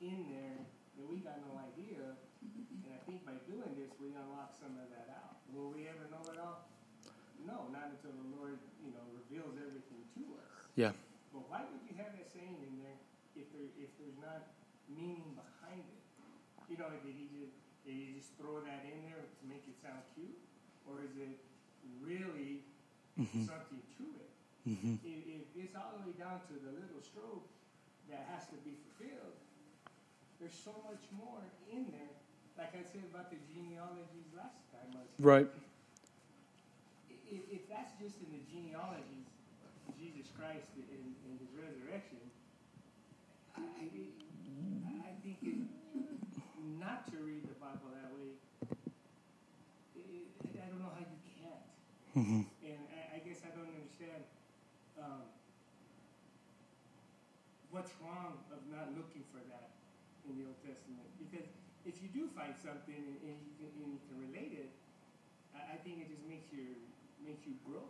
in 0.00 0.26
there 0.32 0.58
that 0.96 1.06
we 1.06 1.20
got 1.20 1.38
no 1.46 1.60
idea. 1.60 2.16
And 2.40 2.90
I 2.92 3.00
think 3.04 3.24
by 3.24 3.36
doing 3.44 3.76
this, 3.76 3.92
we 4.00 4.16
unlock 4.16 4.56
some 4.56 4.72
of 4.80 4.88
that 4.90 5.12
out. 5.12 5.36
Will 5.52 5.70
we 5.70 5.86
ever 5.88 6.08
know 6.08 6.24
it 6.32 6.40
all? 6.40 6.64
No, 7.44 7.68
not 7.72 7.92
until 7.92 8.12
the 8.12 8.28
Lord, 8.36 8.58
you 8.84 8.92
know, 8.92 9.04
reveals 9.16 9.56
everything 9.56 10.04
to 10.16 10.22
us. 10.40 10.50
Yeah. 10.76 10.92
But 11.32 11.48
why 11.48 11.64
would 11.64 11.84
you 11.84 11.96
have 12.00 12.12
that 12.16 12.28
saying 12.32 12.56
in 12.64 12.74
there 12.82 12.98
if 13.36 13.48
there 13.52 13.68
if 13.80 13.90
there's 13.96 14.18
not 14.20 14.44
meaning 14.88 15.36
behind 15.36 15.48
it? 15.48 15.49
Know, 16.80 16.88
did 17.04 17.12
he 17.12 17.28
just 17.36 17.52
did 17.84 17.92
he 17.92 18.06
just 18.16 18.32
throw 18.40 18.64
that 18.64 18.88
in 18.88 19.04
there 19.04 19.20
to 19.20 19.42
make 19.44 19.60
it 19.68 19.76
sound 19.84 20.00
cute, 20.16 20.32
or 20.88 21.04
is 21.04 21.12
it 21.20 21.36
really 22.00 22.64
Mm-hmm. 23.20 23.44
something 23.44 23.82
to 24.00 24.06
it? 24.16 24.32
Mm-hmm. 24.64 24.96
If, 25.04 25.18
if 25.28 25.44
it's 25.60 25.76
all 25.76 25.92
the 26.00 26.08
way 26.08 26.16
down 26.16 26.40
to 26.48 26.54
the 26.56 26.72
little 26.72 27.04
stroke 27.04 27.44
that 28.08 28.24
has 28.32 28.48
to 28.48 28.56
be 28.64 28.72
fulfilled, 28.80 29.36
there's 30.40 30.56
so 30.56 30.72
much 30.88 31.04
more 31.12 31.44
in 31.68 31.84
there. 31.92 32.08
Like 32.56 32.72
I 32.72 32.80
said 32.88 33.04
about 33.12 33.28
the 33.28 33.36
genealogies 33.52 34.32
last 34.32 34.56
time, 34.72 34.88
Right. 35.20 35.44
if, 37.28 37.40
if 37.52 37.68
that's 37.68 37.92
just 38.00 38.16
in 38.24 38.32
the 38.32 38.40
genealogies 38.48 39.28
of 39.86 39.92
Jesus 40.00 40.32
Christ 40.32 40.64
and, 40.80 41.12
and 41.28 41.34
his 41.44 41.52
resurrection, 41.52 42.24
I, 43.52 43.60
I 43.60 43.84
think 43.84 43.92
it, 44.16 44.19
not 46.80 47.04
to 47.12 47.20
read 47.20 47.44
the 47.44 47.58
Bible 47.60 47.92
that 47.92 48.08
way, 48.16 48.40
it, 50.00 50.32
I 50.56 50.66
don't 50.72 50.80
know 50.80 50.90
how 50.96 51.04
you 51.04 51.20
can't. 51.28 51.64
Mm-hmm. 52.16 52.42
And 52.64 52.80
I, 52.88 53.00
I 53.16 53.18
guess 53.20 53.44
I 53.44 53.52
don't 53.52 53.68
understand 53.68 54.24
um, 54.96 55.28
what's 57.70 57.92
wrong 58.02 58.40
of 58.50 58.60
not 58.72 58.96
looking 58.96 59.22
for 59.30 59.44
that 59.52 59.76
in 60.26 60.40
the 60.40 60.48
Old 60.48 60.58
Testament. 60.64 61.06
Because 61.20 61.46
if 61.86 62.00
you 62.02 62.08
do 62.10 62.28
find 62.32 62.56
something 62.58 62.96
and, 62.96 63.18
and, 63.24 63.36
you, 63.44 63.52
can, 63.60 63.68
and 63.80 63.88
you 63.94 64.00
can 64.08 64.16
relate 64.20 64.52
it, 64.56 64.70
I, 65.54 65.74
I 65.74 65.76
think 65.84 66.02
it 66.02 66.08
just 66.10 66.24
makes 66.26 66.48
you 66.50 66.80
makes 67.20 67.44
you 67.44 67.52
grow. 67.68 67.84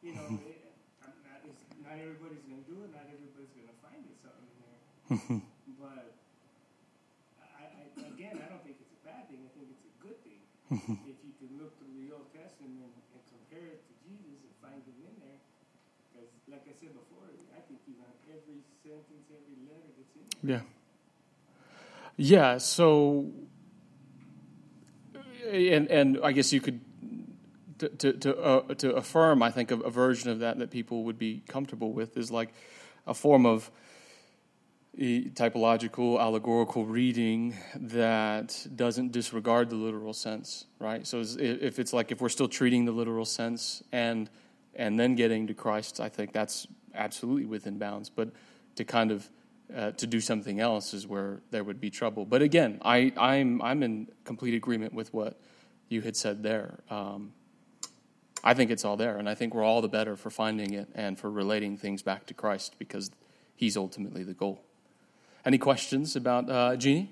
You 0.00 0.16
know, 0.16 0.40
it, 0.46 0.72
I'm 1.04 1.12
not, 1.26 1.44
it's 1.44 1.62
not 1.84 2.00
everybody's 2.00 2.44
gonna 2.46 2.64
do 2.64 2.80
it. 2.86 2.90
Not 2.94 3.06
everybody's 3.10 3.52
gonna 3.52 3.76
find 3.82 4.02
it 4.06 4.16
something 4.22 4.48
in 4.48 4.58
there. 4.62 4.78
but 5.80 6.14
I, 7.40 7.64
I, 7.66 7.82
again, 8.14 8.38
I 8.38 8.46
don't 8.46 8.62
think 8.62 8.78
it's 8.78 8.94
a 8.94 9.02
bad 9.02 9.26
thing. 9.26 9.42
I 9.42 9.47
think 9.58 9.74
it's 9.74 9.86
a 9.90 9.94
good 9.98 10.18
thing. 10.22 10.42
if 11.10 11.18
you 11.26 11.34
can 11.42 11.50
look 11.58 11.74
through 11.82 11.90
the 11.98 12.14
Old 12.14 12.30
Testament 12.30 12.94
and 12.94 13.22
compare 13.26 13.74
it 13.74 13.82
to 13.82 13.94
Jesus 14.06 14.38
and 14.46 14.54
find 14.62 14.78
him 14.86 14.98
in 15.02 15.14
there, 15.18 15.40
because 16.14 16.30
like 16.46 16.62
I 16.70 16.74
said 16.78 16.94
before, 16.94 17.26
I 17.50 17.60
think 17.66 17.82
he's 17.82 17.98
on 17.98 18.14
every 18.30 18.62
sentence, 18.86 19.26
every 19.34 19.58
letter 19.66 19.90
that's 19.98 20.14
in 20.14 20.24
there. 20.46 20.62
Yeah. 20.62 20.78
Yeah. 22.18 22.58
So, 22.58 23.30
and 25.50 25.88
and 25.90 26.18
I 26.22 26.32
guess 26.32 26.52
you 26.52 26.60
could 26.60 26.80
to 27.78 27.88
to 27.88 28.12
to, 28.12 28.38
uh, 28.38 28.74
to 28.74 28.94
affirm. 28.94 29.42
I 29.42 29.50
think 29.50 29.70
a, 29.70 29.76
a 29.80 29.90
version 29.90 30.30
of 30.30 30.40
that 30.40 30.58
that 30.58 30.70
people 30.70 31.04
would 31.04 31.18
be 31.18 31.42
comfortable 31.48 31.92
with 31.92 32.16
is 32.16 32.30
like 32.30 32.50
a 33.06 33.14
form 33.14 33.46
of 33.46 33.70
typological 34.98 36.20
allegorical 36.20 36.84
reading 36.84 37.56
that 37.76 38.66
doesn't 38.74 39.12
disregard 39.12 39.70
the 39.70 39.76
literal 39.76 40.12
sense 40.12 40.66
right? 40.78 41.06
So 41.06 41.22
if 41.38 41.78
it's 41.78 41.92
like 41.92 42.10
if 42.10 42.20
we're 42.20 42.28
still 42.28 42.48
treating 42.48 42.84
the 42.84 42.92
literal 42.92 43.24
sense 43.24 43.82
and 43.92 44.28
and 44.74 44.98
then 44.98 45.16
getting 45.16 45.48
to 45.48 45.54
christ 45.54 45.98
i 45.98 46.08
think 46.08 46.32
that's 46.32 46.68
absolutely 46.94 47.46
within 47.46 47.78
bounds. 47.78 48.10
But 48.10 48.30
to 48.76 48.84
kind 48.84 49.10
of 49.10 49.28
uh, 49.74 49.90
to 49.92 50.06
do 50.06 50.20
something 50.20 50.60
else 50.60 50.94
is 50.94 51.06
where 51.06 51.42
there 51.50 51.62
would 51.62 51.80
be 51.80 51.90
trouble. 51.90 52.24
But 52.24 52.42
again 52.42 52.80
i 52.82 53.12
i'm 53.16 53.62
i'm 53.62 53.82
in 53.82 54.08
complete 54.24 54.54
agreement 54.54 54.94
with 54.94 55.12
what 55.14 55.40
you 55.88 56.00
had 56.02 56.16
said 56.16 56.42
there. 56.42 56.80
Um, 56.90 57.32
I 58.44 58.54
think 58.54 58.70
it's 58.70 58.84
all 58.84 58.96
there, 58.96 59.16
and 59.16 59.28
I 59.28 59.34
think 59.34 59.52
we're 59.52 59.64
all 59.64 59.82
the 59.82 59.88
better 59.88 60.14
for 60.14 60.30
finding 60.30 60.72
it 60.72 60.88
and 60.94 61.18
for 61.18 61.28
relating 61.28 61.76
things 61.76 62.02
back 62.02 62.26
to 62.26 62.34
Christ 62.34 62.76
because 62.78 63.10
He's 63.58 63.76
ultimately 63.76 64.22
the 64.22 64.34
goal. 64.34 64.62
Any 65.48 65.56
questions 65.56 66.14
about 66.14 66.50
uh, 66.50 66.76
Jeannie? 66.76 67.08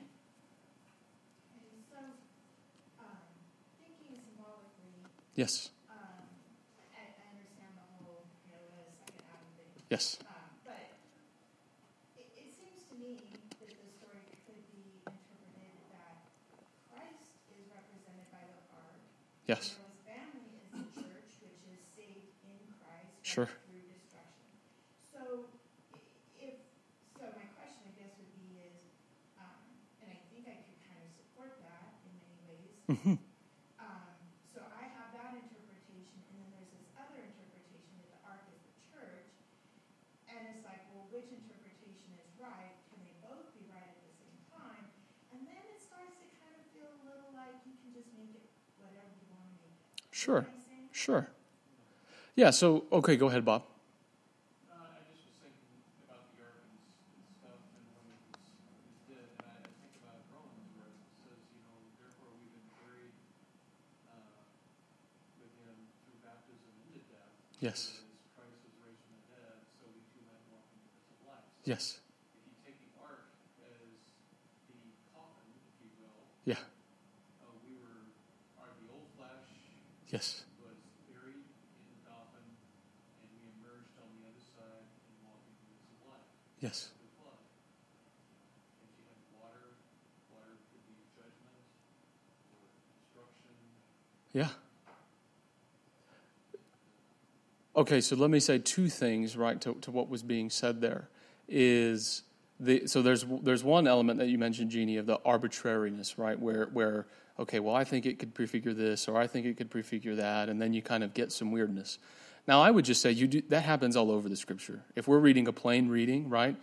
Um, 3.01 3.16
Yes. 5.34 5.70
um, 5.89 5.97
I, 6.93 7.16
I 7.16 7.24
understand 7.32 7.72
the 7.80 8.05
whole 8.05 8.28
Noah 8.53 8.93
second 8.93 9.24
Adam 9.24 9.49
thing. 9.57 9.72
Yes. 9.89 10.20
Um, 10.20 10.37
but 10.68 10.84
it, 12.20 12.28
it 12.37 12.49
seems 12.53 12.84
to 12.93 12.95
me 13.01 13.16
that 13.57 13.72
the 13.72 13.89
story 13.97 14.20
could 14.45 14.61
be 14.68 15.01
interpreted 15.01 15.72
that 15.97 16.28
Christ 16.93 17.41
is 17.57 17.64
represented 17.72 18.28
by 18.28 18.45
the 18.53 18.61
ark. 18.76 19.01
Yes. 19.49 19.80
Family 20.05 20.61
is 20.61 20.68
the 20.76 20.84
church, 21.09 21.32
which 21.41 21.61
is 21.72 21.80
saved 21.97 22.37
in 22.45 22.61
Christ 22.84 23.16
Sure. 23.24 23.49
through 23.64 23.80
destruction. 23.93 24.49
So, 25.09 25.49
i- 25.97 26.05
if 26.37 26.57
so, 27.16 27.28
my 27.32 27.49
question, 27.61 27.84
I 27.89 27.97
guess, 27.97 28.12
would 28.16 28.32
be 28.41 28.57
is, 28.64 28.89
um, 29.37 29.68
and 30.01 30.09
I 30.09 30.16
think 30.32 30.49
I 30.49 30.64
could 30.64 30.80
kind 30.80 31.01
of 31.05 31.12
support 31.12 31.61
that 31.61 32.01
in 32.09 32.16
many 32.89 33.18
ways. 33.18 33.18
Um, 33.82 34.03
so 34.55 34.61
I 34.72 34.84
have 34.95 35.11
that 35.14 35.32
interpretation, 35.37 36.16
and 36.30 36.34
then 36.41 36.49
there's 36.55 36.70
this 36.74 36.87
other 36.97 37.18
interpretation 37.20 37.91
that 38.01 38.09
the 38.14 38.20
ark 38.26 38.43
is 38.51 38.61
the 38.62 38.74
church, 38.95 39.28
and 40.30 40.41
it's 40.55 40.62
like, 40.64 40.82
well, 40.95 41.07
which 41.12 41.28
interpretation 41.30 42.09
is 42.18 42.30
right? 42.41 42.72
Can 42.93 42.99
they 43.05 43.14
both 43.24 43.51
be 43.57 43.62
right 43.72 43.84
at 43.91 43.99
the 44.03 44.12
same 44.22 44.39
time? 44.55 44.84
And 45.34 45.43
then 45.45 45.62
it 45.72 45.80
starts 45.82 46.14
to 46.22 46.26
kind 46.41 46.55
of 46.57 46.64
feel 46.72 46.89
a 46.89 47.01
little 47.05 47.30
like 47.37 47.57
you 47.68 47.74
can 47.82 47.91
just 47.93 48.09
make 48.16 48.32
it 48.37 48.47
whatever 48.80 49.11
you 49.18 49.26
want 49.34 49.47
to 49.51 49.55
make 49.61 49.74
it. 49.76 49.87
Sure. 50.14 50.47
what 50.47 50.55
I'm 50.55 50.64
saying? 50.64 50.89
Sure. 50.93 51.24
Yeah. 52.37 52.51
So 52.53 52.84
okay, 52.93 53.16
go 53.16 53.28
ahead, 53.32 53.45
Bob. 53.45 53.64
Uh, 54.68 54.76
I 54.76 55.01
just 55.09 55.24
was 55.24 55.37
thinking 55.41 55.72
about 56.05 56.28
the 56.37 56.45
ark 56.45 56.61
and, 56.68 56.76
s- 56.76 57.01
and 57.16 57.24
stuff, 57.41 57.61
and 57.72 57.84
when 57.97 58.05
it 58.12 58.20
was, 58.28 58.37
it 58.45 58.76
was 58.76 59.01
dead, 59.09 59.28
and 59.41 59.45
I, 59.49 59.57
I 59.57 59.72
think 59.80 59.95
about 60.05 60.20
Romans 60.28 60.68
where 60.76 60.93
it 60.93 61.01
says, 61.24 61.41
you 61.57 61.61
know, 61.64 61.76
therefore 61.97 62.28
we've 62.37 62.53
been 62.53 62.68
buried 62.76 63.16
uh, 64.12 64.45
with 65.41 65.53
him 65.64 65.76
through 66.05 66.20
baptism 66.20 66.68
into 66.84 67.01
death. 67.09 67.12
Yes. 67.12 67.12
so 67.12 67.12
that 67.12 67.12
As 67.12 67.12
Christ 67.12 67.12
was 67.12 67.12
raised 67.12 67.12
from 67.12 67.12
the 67.12 67.12
dead, 67.12 67.12
so 67.12 67.12
we 67.12 67.12
too 67.12 67.12
might 67.12 67.12
walk 67.12 67.12
in 67.12 67.12
the 67.12 67.12
newness 67.12 67.12
of 67.12 67.12
life. 67.12 67.12
So 67.12 67.12
Yes. 67.12 67.12
If 67.12 67.12
you 67.12 67.12
take 67.12 67.12
the 67.12 67.16
ark 67.16 67.32
as 67.32 67.41
the 67.41 67.46
coffin, 67.46 67.46
if 67.46 67.46
you 75.81 75.91
will, 75.99 76.29
Yeah. 76.45 76.61
we 77.65 77.75
were, 77.81 78.13
are 78.61 78.71
the 78.79 78.93
old 78.93 79.09
flesh 79.17 79.49
Yes. 80.13 80.45
was 80.63 80.77
buried 81.09 81.43
in 81.43 81.85
the 81.91 81.99
coffin, 82.05 82.45
and 82.45 83.27
we 83.35 83.49
emerged 83.59 83.97
on 83.99 84.09
the 84.21 84.29
other 84.29 84.45
side 84.45 84.85
and 84.85 85.15
walked 85.25 85.49
into 85.49 85.75
the 85.97 85.99
life 86.07 86.29
Yes. 86.61 86.93
the 87.01 87.09
flood. 87.19 87.41
And 88.85 88.89
you 89.01 89.05
have 89.09 89.23
water, 89.33 89.81
water 90.31 90.61
could 90.71 90.85
be 90.87 90.97
judgment 91.17 91.65
or 92.53 92.69
destruction. 92.95 93.57
Yeah. 94.37 94.53
Okay, 97.77 98.01
so 98.01 98.16
let 98.16 98.31
me 98.31 98.41
say 98.41 98.59
two 98.59 98.89
things, 98.89 99.37
right, 99.37 99.61
to, 99.61 99.74
to 99.83 99.91
what 99.91 100.09
was 100.09 100.22
being 100.22 100.49
said 100.49 100.81
there. 100.81 101.09
Is 101.47 102.22
the 102.59 102.87
so 102.87 103.03
there's 103.03 103.27
there's 103.43 103.62
one 103.62 103.87
element 103.87 104.18
that 104.18 104.29
you 104.29 104.39
mentioned, 104.39 104.70
Jeannie, 104.70 104.97
of 104.97 105.07
the 105.07 105.20
arbitrariness, 105.24 106.18
right, 106.18 106.39
where 106.39 106.66
where 106.72 107.07
okay, 107.39 107.61
well, 107.61 107.74
I 107.74 107.85
think 107.85 108.07
it 108.07 108.18
could 108.18 108.35
prefigure 108.35 108.72
this, 108.72 109.09
or 109.09 109.18
I 109.18 109.27
think 109.27 109.45
it 109.45 109.59
could 109.59 109.70
prefigure 109.70 110.14
that, 110.14 110.49
and 110.49 110.61
then 110.61 110.72
you 110.72 110.81
kind 110.81 111.05
of 111.05 111.12
get 111.12 111.33
some 111.33 111.53
weirdness. 111.53 111.99
Now, 112.49 112.62
I 112.62 112.70
would 112.70 112.85
just 112.85 113.03
say 113.03 113.11
you 113.11 113.27
do, 113.27 113.43
that 113.49 113.62
happens 113.62 113.95
all 113.95 114.11
over 114.11 114.29
the 114.29 114.37
Scripture. 114.37 114.81
If 114.95 115.07
we're 115.07 115.18
reading 115.18 115.47
a 115.47 115.53
plain 115.53 115.89
reading, 115.89 116.31
right, 116.31 116.57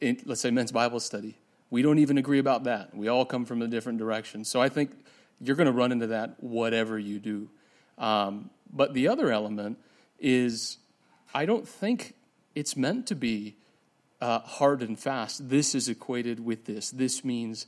in, 0.00 0.18
let's 0.24 0.40
say 0.40 0.50
men's 0.50 0.72
Bible 0.72 0.98
study, 0.98 1.36
we 1.70 1.82
don't 1.82 1.98
even 1.98 2.18
agree 2.18 2.40
about 2.40 2.64
that. 2.64 2.94
We 2.96 3.06
all 3.06 3.24
come 3.24 3.44
from 3.44 3.62
a 3.62 3.68
different 3.68 3.98
direction. 3.98 4.44
So 4.44 4.60
I 4.60 4.68
think 4.68 4.90
you're 5.40 5.56
going 5.56 5.66
to 5.66 5.72
run 5.72 5.92
into 5.92 6.08
that 6.08 6.42
whatever 6.42 6.98
you 6.98 7.20
do. 7.20 7.48
Um, 7.98 8.50
but 8.72 8.94
the 8.94 9.08
other 9.08 9.30
element 9.30 9.78
is 10.18 10.78
I 11.34 11.46
don't 11.46 11.66
think 11.66 12.14
it's 12.54 12.76
meant 12.76 13.06
to 13.08 13.14
be 13.14 13.56
uh, 14.20 14.40
hard 14.40 14.82
and 14.82 14.98
fast. 14.98 15.48
This 15.48 15.74
is 15.74 15.88
equated 15.88 16.44
with 16.44 16.64
this. 16.64 16.90
This 16.90 17.24
means 17.24 17.66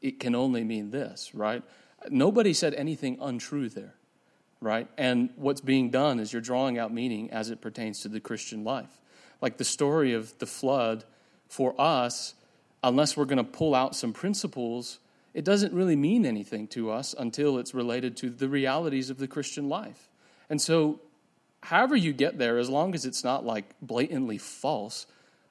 it 0.00 0.20
can 0.20 0.34
only 0.34 0.64
mean 0.64 0.90
this, 0.90 1.34
right? 1.34 1.62
Nobody 2.08 2.52
said 2.52 2.74
anything 2.74 3.18
untrue 3.20 3.68
there, 3.68 3.94
right? 4.60 4.86
And 4.96 5.30
what's 5.36 5.60
being 5.60 5.90
done 5.90 6.20
is 6.20 6.32
you're 6.32 6.42
drawing 6.42 6.78
out 6.78 6.92
meaning 6.92 7.30
as 7.30 7.50
it 7.50 7.60
pertains 7.60 8.00
to 8.00 8.08
the 8.08 8.20
Christian 8.20 8.62
life. 8.62 9.00
Like 9.40 9.56
the 9.56 9.64
story 9.64 10.12
of 10.12 10.38
the 10.38 10.46
flood 10.46 11.04
for 11.48 11.74
us, 11.80 12.34
unless 12.84 13.16
we're 13.16 13.24
going 13.24 13.38
to 13.38 13.44
pull 13.44 13.74
out 13.74 13.96
some 13.96 14.12
principles, 14.12 14.98
it 15.34 15.44
doesn't 15.44 15.72
really 15.72 15.96
mean 15.96 16.24
anything 16.26 16.66
to 16.68 16.90
us 16.90 17.14
until 17.18 17.58
it's 17.58 17.74
related 17.74 18.16
to 18.18 18.30
the 18.30 18.48
realities 18.48 19.10
of 19.10 19.18
the 19.18 19.28
Christian 19.28 19.68
life. 19.68 20.08
And 20.50 20.60
so, 20.60 21.00
however 21.62 21.96
you 21.96 22.12
get 22.12 22.38
there, 22.38 22.58
as 22.58 22.68
long 22.68 22.94
as 22.94 23.04
it's 23.04 23.24
not 23.24 23.44
like 23.44 23.64
blatantly 23.82 24.38
false, 24.38 25.06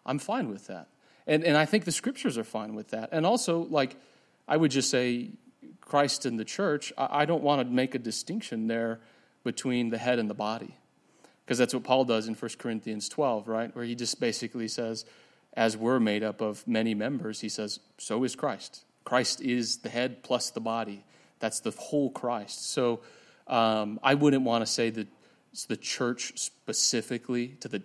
I'm 0.05 0.19
fine 0.19 0.49
with 0.49 0.67
that. 0.67 0.87
And, 1.25 1.43
and 1.43 1.57
I 1.57 1.65
think 1.65 1.85
the 1.85 1.91
scriptures 1.91 2.37
are 2.37 2.43
fine 2.43 2.73
with 2.73 2.89
that. 2.89 3.09
And 3.11 3.25
also, 3.25 3.67
like, 3.69 3.97
I 4.47 4.55
would 4.55 4.71
just 4.71 4.89
say, 4.89 5.31
Christ 5.81 6.25
and 6.25 6.39
the 6.39 6.45
church, 6.45 6.91
I, 6.97 7.21
I 7.21 7.25
don't 7.25 7.43
want 7.43 7.61
to 7.67 7.73
make 7.73 7.95
a 7.95 7.99
distinction 7.99 8.67
there 8.67 8.99
between 9.43 9.89
the 9.89 9.97
head 9.97 10.19
and 10.19 10.29
the 10.29 10.33
body. 10.33 10.75
Because 11.45 11.57
that's 11.57 11.73
what 11.73 11.83
Paul 11.83 12.03
does 12.03 12.27
in 12.27 12.35
1 12.35 12.51
Corinthians 12.57 13.07
12, 13.07 13.47
right? 13.47 13.73
Where 13.75 13.85
he 13.85 13.95
just 13.95 14.19
basically 14.19 14.67
says, 14.67 15.05
as 15.53 15.77
we're 15.77 15.99
made 15.99 16.23
up 16.23 16.41
of 16.41 16.67
many 16.67 16.93
members, 16.93 17.39
he 17.39 17.49
says, 17.49 17.79
so 17.97 18.23
is 18.23 18.35
Christ. 18.35 18.83
Christ 19.05 19.41
is 19.41 19.77
the 19.77 19.89
head 19.89 20.23
plus 20.23 20.49
the 20.49 20.59
body. 20.59 21.05
That's 21.39 21.61
the 21.61 21.71
whole 21.71 22.09
Christ. 22.09 22.69
So 22.71 22.99
um, 23.47 23.99
I 24.03 24.15
wouldn't 24.15 24.43
want 24.43 24.65
to 24.65 24.71
say 24.71 24.89
that 24.89 25.07
the 25.65 25.77
church 25.77 26.33
specifically 26.35 27.49
to 27.59 27.67
the 27.67 27.81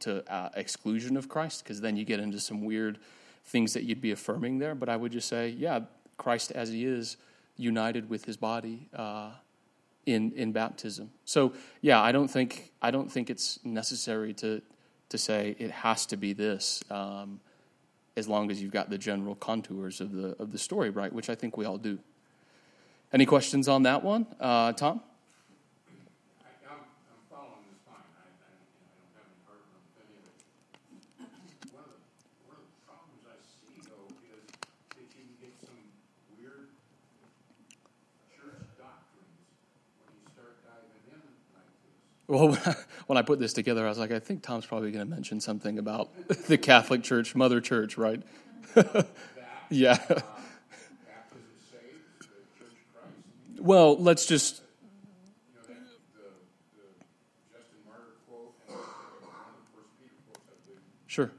to 0.00 0.32
uh, 0.32 0.50
exclusion 0.54 1.16
of 1.16 1.28
Christ, 1.28 1.62
because 1.62 1.80
then 1.80 1.96
you 1.96 2.04
get 2.04 2.20
into 2.20 2.40
some 2.40 2.64
weird 2.64 2.98
things 3.44 3.72
that 3.72 3.84
you'd 3.84 4.00
be 4.00 4.10
affirming 4.10 4.58
there. 4.58 4.74
But 4.74 4.88
I 4.88 4.96
would 4.96 5.12
just 5.12 5.28
say, 5.28 5.48
yeah, 5.48 5.80
Christ 6.16 6.50
as 6.52 6.70
he 6.70 6.84
is, 6.84 7.16
united 7.56 8.08
with 8.08 8.24
his 8.24 8.36
body 8.36 8.88
uh, 8.94 9.30
in 10.06 10.32
in 10.32 10.52
baptism. 10.52 11.10
So 11.24 11.52
yeah, 11.80 12.00
I 12.02 12.12
don't 12.12 12.28
think 12.28 12.72
I 12.82 12.90
don't 12.90 13.10
think 13.10 13.30
it's 13.30 13.58
necessary 13.64 14.34
to 14.34 14.60
to 15.08 15.18
say 15.18 15.56
it 15.58 15.70
has 15.70 16.06
to 16.06 16.16
be 16.16 16.32
this. 16.32 16.82
Um, 16.90 17.40
as 18.16 18.26
long 18.26 18.50
as 18.50 18.60
you've 18.60 18.72
got 18.72 18.90
the 18.90 18.98
general 18.98 19.36
contours 19.36 20.00
of 20.00 20.12
the 20.12 20.34
of 20.42 20.50
the 20.52 20.58
story 20.58 20.90
right, 20.90 21.12
which 21.12 21.30
I 21.30 21.34
think 21.36 21.56
we 21.56 21.64
all 21.64 21.78
do. 21.78 21.98
Any 23.12 23.24
questions 23.24 23.66
on 23.68 23.84
that 23.84 24.02
one, 24.04 24.26
uh, 24.40 24.72
Tom? 24.72 25.00
I, 26.42 26.50
I'm, 26.68 26.78
I'm 26.78 27.22
following 27.30 27.64
this 27.70 27.80
fine, 27.86 28.06
I, 28.18 28.26
I, 28.28 28.50
you 28.70 28.82
know, 28.82 28.94
I 28.94 28.98
don't 29.02 29.14
have 29.18 29.26
any 29.30 29.42
heartburn 29.46 29.82
with 29.82 29.98
any 30.04 30.14
of 30.20 30.26
it. 30.26 30.36
One 31.74 31.86
of 31.86 31.90
the, 31.90 32.02
one 32.46 32.58
of 32.60 32.66
the 32.66 32.74
problems 32.86 33.22
I 33.26 33.38
see 33.42 33.82
though 33.88 34.10
is 34.30 34.46
that 34.46 34.62
you 34.94 35.06
can 35.10 35.26
get 35.42 35.54
some 35.58 35.80
weird 36.34 36.70
church 38.30 38.62
doctrines 38.78 39.42
when 40.02 40.12
you 40.18 40.26
start 40.34 40.60
diving 40.66 41.02
in 41.14 41.22
like 41.56 41.72
this. 41.82 41.98
Well, 42.30 42.52
when 43.08 43.18
I, 43.18 43.22
put 43.22 43.40
this 43.40 43.52
together, 43.52 43.84
I 43.84 43.88
was 43.88 43.98
like, 43.98 44.12
I 44.12 44.20
think 44.20 44.42
Tom's 44.42 44.64
probably 44.64 44.92
going 44.92 45.04
to 45.04 45.10
mention 45.10 45.40
something 45.40 45.80
about 45.80 46.10
the 46.46 46.56
Catholic 46.56 47.02
Church, 47.02 47.34
Mother 47.34 47.60
Church, 47.60 47.98
right? 47.98 48.22
yeah. 49.68 49.98
Well, 53.58 53.96
let's 53.96 54.26
just. 54.26 54.62
Sure. 61.08 61.32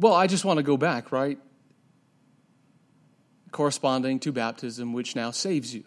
Well, 0.00 0.14
I 0.14 0.26
just 0.26 0.44
want 0.44 0.56
to 0.56 0.64
go 0.64 0.76
back, 0.76 1.12
right? 1.12 1.38
Corresponding 3.50 4.20
to 4.20 4.32
baptism, 4.32 4.92
which 4.92 5.16
now 5.16 5.30
saves 5.30 5.74
you. 5.74 5.84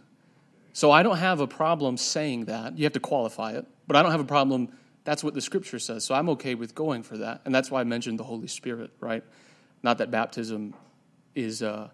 So 0.74 0.92
I 0.92 1.04
don't 1.04 1.18
have 1.18 1.40
a 1.40 1.48
problem 1.48 1.98
saying 1.98 2.46
that. 2.46 2.78
You 2.78 2.84
have 2.86 2.94
to 2.94 3.00
qualify 3.00 3.54
it, 3.54 3.66
but 3.88 3.96
I 3.96 4.02
don't 4.02 4.12
have 4.12 4.20
a 4.20 4.26
problem. 4.26 4.70
That's 5.04 5.24
what 5.24 5.34
the 5.34 5.42
scripture 5.42 5.80
says. 5.80 6.04
So 6.04 6.16
I'm 6.16 6.30
okay 6.30 6.56
with 6.56 6.74
going 6.74 7.04
for 7.04 7.18
that. 7.18 7.42
And 7.46 7.54
that's 7.54 7.70
why 7.70 7.82
I 7.82 7.84
mentioned 7.84 8.20
the 8.20 8.24
Holy 8.24 8.48
Spirit, 8.48 8.92
right? 9.00 9.24
Not 9.84 10.00
that 10.00 10.10
baptism 10.10 10.74
is, 11.36 11.62
uh, 11.62 11.90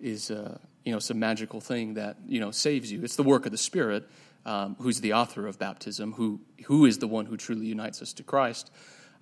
is 0.00 0.30
uh, 0.30 0.58
you 0.84 0.92
know, 0.92 0.98
some 0.98 1.18
magical 1.18 1.60
thing 1.60 1.94
that, 1.94 2.16
you 2.26 2.40
know, 2.40 2.50
saves 2.50 2.92
you. 2.92 3.02
It's 3.02 3.16
the 3.16 3.22
work 3.22 3.46
of 3.46 3.52
the 3.52 3.58
Spirit, 3.58 4.08
um, 4.44 4.76
who's 4.80 5.00
the 5.00 5.14
author 5.14 5.46
of 5.46 5.58
baptism, 5.58 6.12
who, 6.12 6.40
who 6.66 6.84
is 6.84 6.98
the 6.98 7.08
one 7.08 7.26
who 7.26 7.36
truly 7.36 7.66
unites 7.66 8.02
us 8.02 8.12
to 8.14 8.22
Christ. 8.22 8.70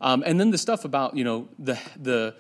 Um, 0.01 0.25
and 0.27 0.41
then 0.41 0.51
the 0.51 0.59
stuff 0.59 0.85
about, 0.85 1.17
you 1.17 1.25
know, 1.25 1.49
the, 1.59 1.79
the, 2.01 2.35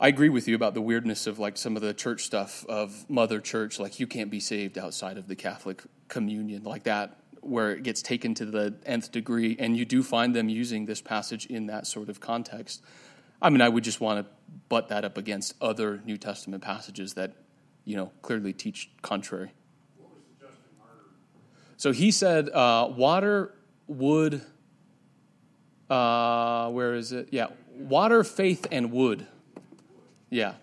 I 0.00 0.08
agree 0.08 0.28
with 0.28 0.48
you 0.48 0.56
about 0.56 0.74
the 0.74 0.80
weirdness 0.80 1.26
of 1.28 1.38
like 1.38 1.56
some 1.56 1.76
of 1.76 1.82
the 1.82 1.94
church 1.94 2.24
stuff 2.24 2.66
of 2.68 3.08
Mother 3.08 3.40
Church, 3.40 3.78
like 3.78 4.00
you 4.00 4.06
can't 4.08 4.30
be 4.30 4.40
saved 4.40 4.76
outside 4.76 5.18
of 5.18 5.28
the 5.28 5.36
Catholic 5.36 5.82
communion, 6.08 6.64
like 6.64 6.82
that, 6.82 7.20
where 7.40 7.70
it 7.70 7.84
gets 7.84 8.02
taken 8.02 8.34
to 8.34 8.44
the 8.44 8.74
nth 8.84 9.12
degree, 9.12 9.56
and 9.58 9.76
you 9.76 9.84
do 9.84 10.02
find 10.02 10.34
them 10.34 10.48
using 10.48 10.86
this 10.86 11.00
passage 11.00 11.46
in 11.46 11.66
that 11.66 11.86
sort 11.86 12.08
of 12.08 12.18
context. 12.18 12.82
I 13.40 13.50
mean, 13.50 13.60
I 13.60 13.68
would 13.68 13.84
just 13.84 14.00
want 14.00 14.26
to 14.26 14.32
butt 14.68 14.88
that 14.88 15.04
up 15.04 15.16
against 15.16 15.54
other 15.60 16.02
New 16.04 16.16
Testament 16.16 16.62
passages 16.62 17.14
that, 17.14 17.34
you 17.84 17.96
know, 17.96 18.10
clearly 18.22 18.52
teach 18.52 18.90
contrary. 19.02 19.52
So 21.76 21.92
he 21.92 22.10
said, 22.10 22.48
uh, 22.50 22.88
water, 22.96 23.54
wood, 23.86 24.42
uh, 25.88 26.70
where 26.70 26.94
is 26.94 27.12
it? 27.12 27.28
Yeah, 27.30 27.48
water, 27.76 28.24
faith, 28.24 28.66
and 28.72 28.90
wood. 28.90 29.26
Yeah. 30.34 30.54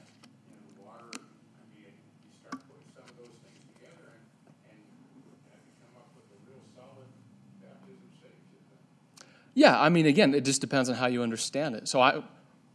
Yeah, 9.53 9.79
I 9.79 9.87
mean, 9.87 10.07
again, 10.07 10.33
it 10.33 10.43
just 10.43 10.59
depends 10.59 10.89
on 10.89 10.95
how 10.95 11.07
you 11.07 11.23
understand 11.23 11.75
it. 11.75 11.87
So, 11.87 12.01
I, 12.01 12.21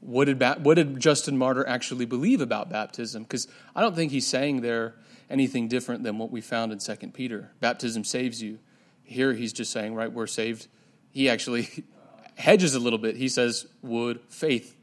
what 0.01 0.25
did 0.25 0.43
what 0.65 0.75
did 0.75 0.99
Justin 0.99 1.37
Martyr 1.37 1.67
actually 1.69 2.07
believe 2.07 2.41
about 2.41 2.71
baptism? 2.71 3.25
Because 3.25 3.47
I 3.75 3.83
don't 3.83 3.95
think 3.95 4.11
he's 4.11 4.27
saying 4.27 4.63
there 4.63 4.95
anything 5.29 5.69
different 5.69 6.03
than 6.03 6.17
what 6.17 6.31
we 6.31 6.41
found 6.41 6.73
in 6.73 6.81
Second 6.81 7.13
Peter. 7.13 7.51
Baptism 7.61 8.05
saves 8.05 8.43
you. 8.43 8.59
Here, 9.05 9.35
he's 9.35 9.53
just 9.53 9.71
saying, 9.71 9.95
right, 9.95 10.11
we're 10.11 10.27
saved. 10.27 10.67
He 11.11 11.29
actually 11.29 11.69
hedges 12.37 12.75
a 12.75 12.81
little 12.81 12.99
bit. 12.99 13.17
He 13.17 13.29
says 13.29 13.67
wood, 13.83 14.21
faith, 14.31 14.75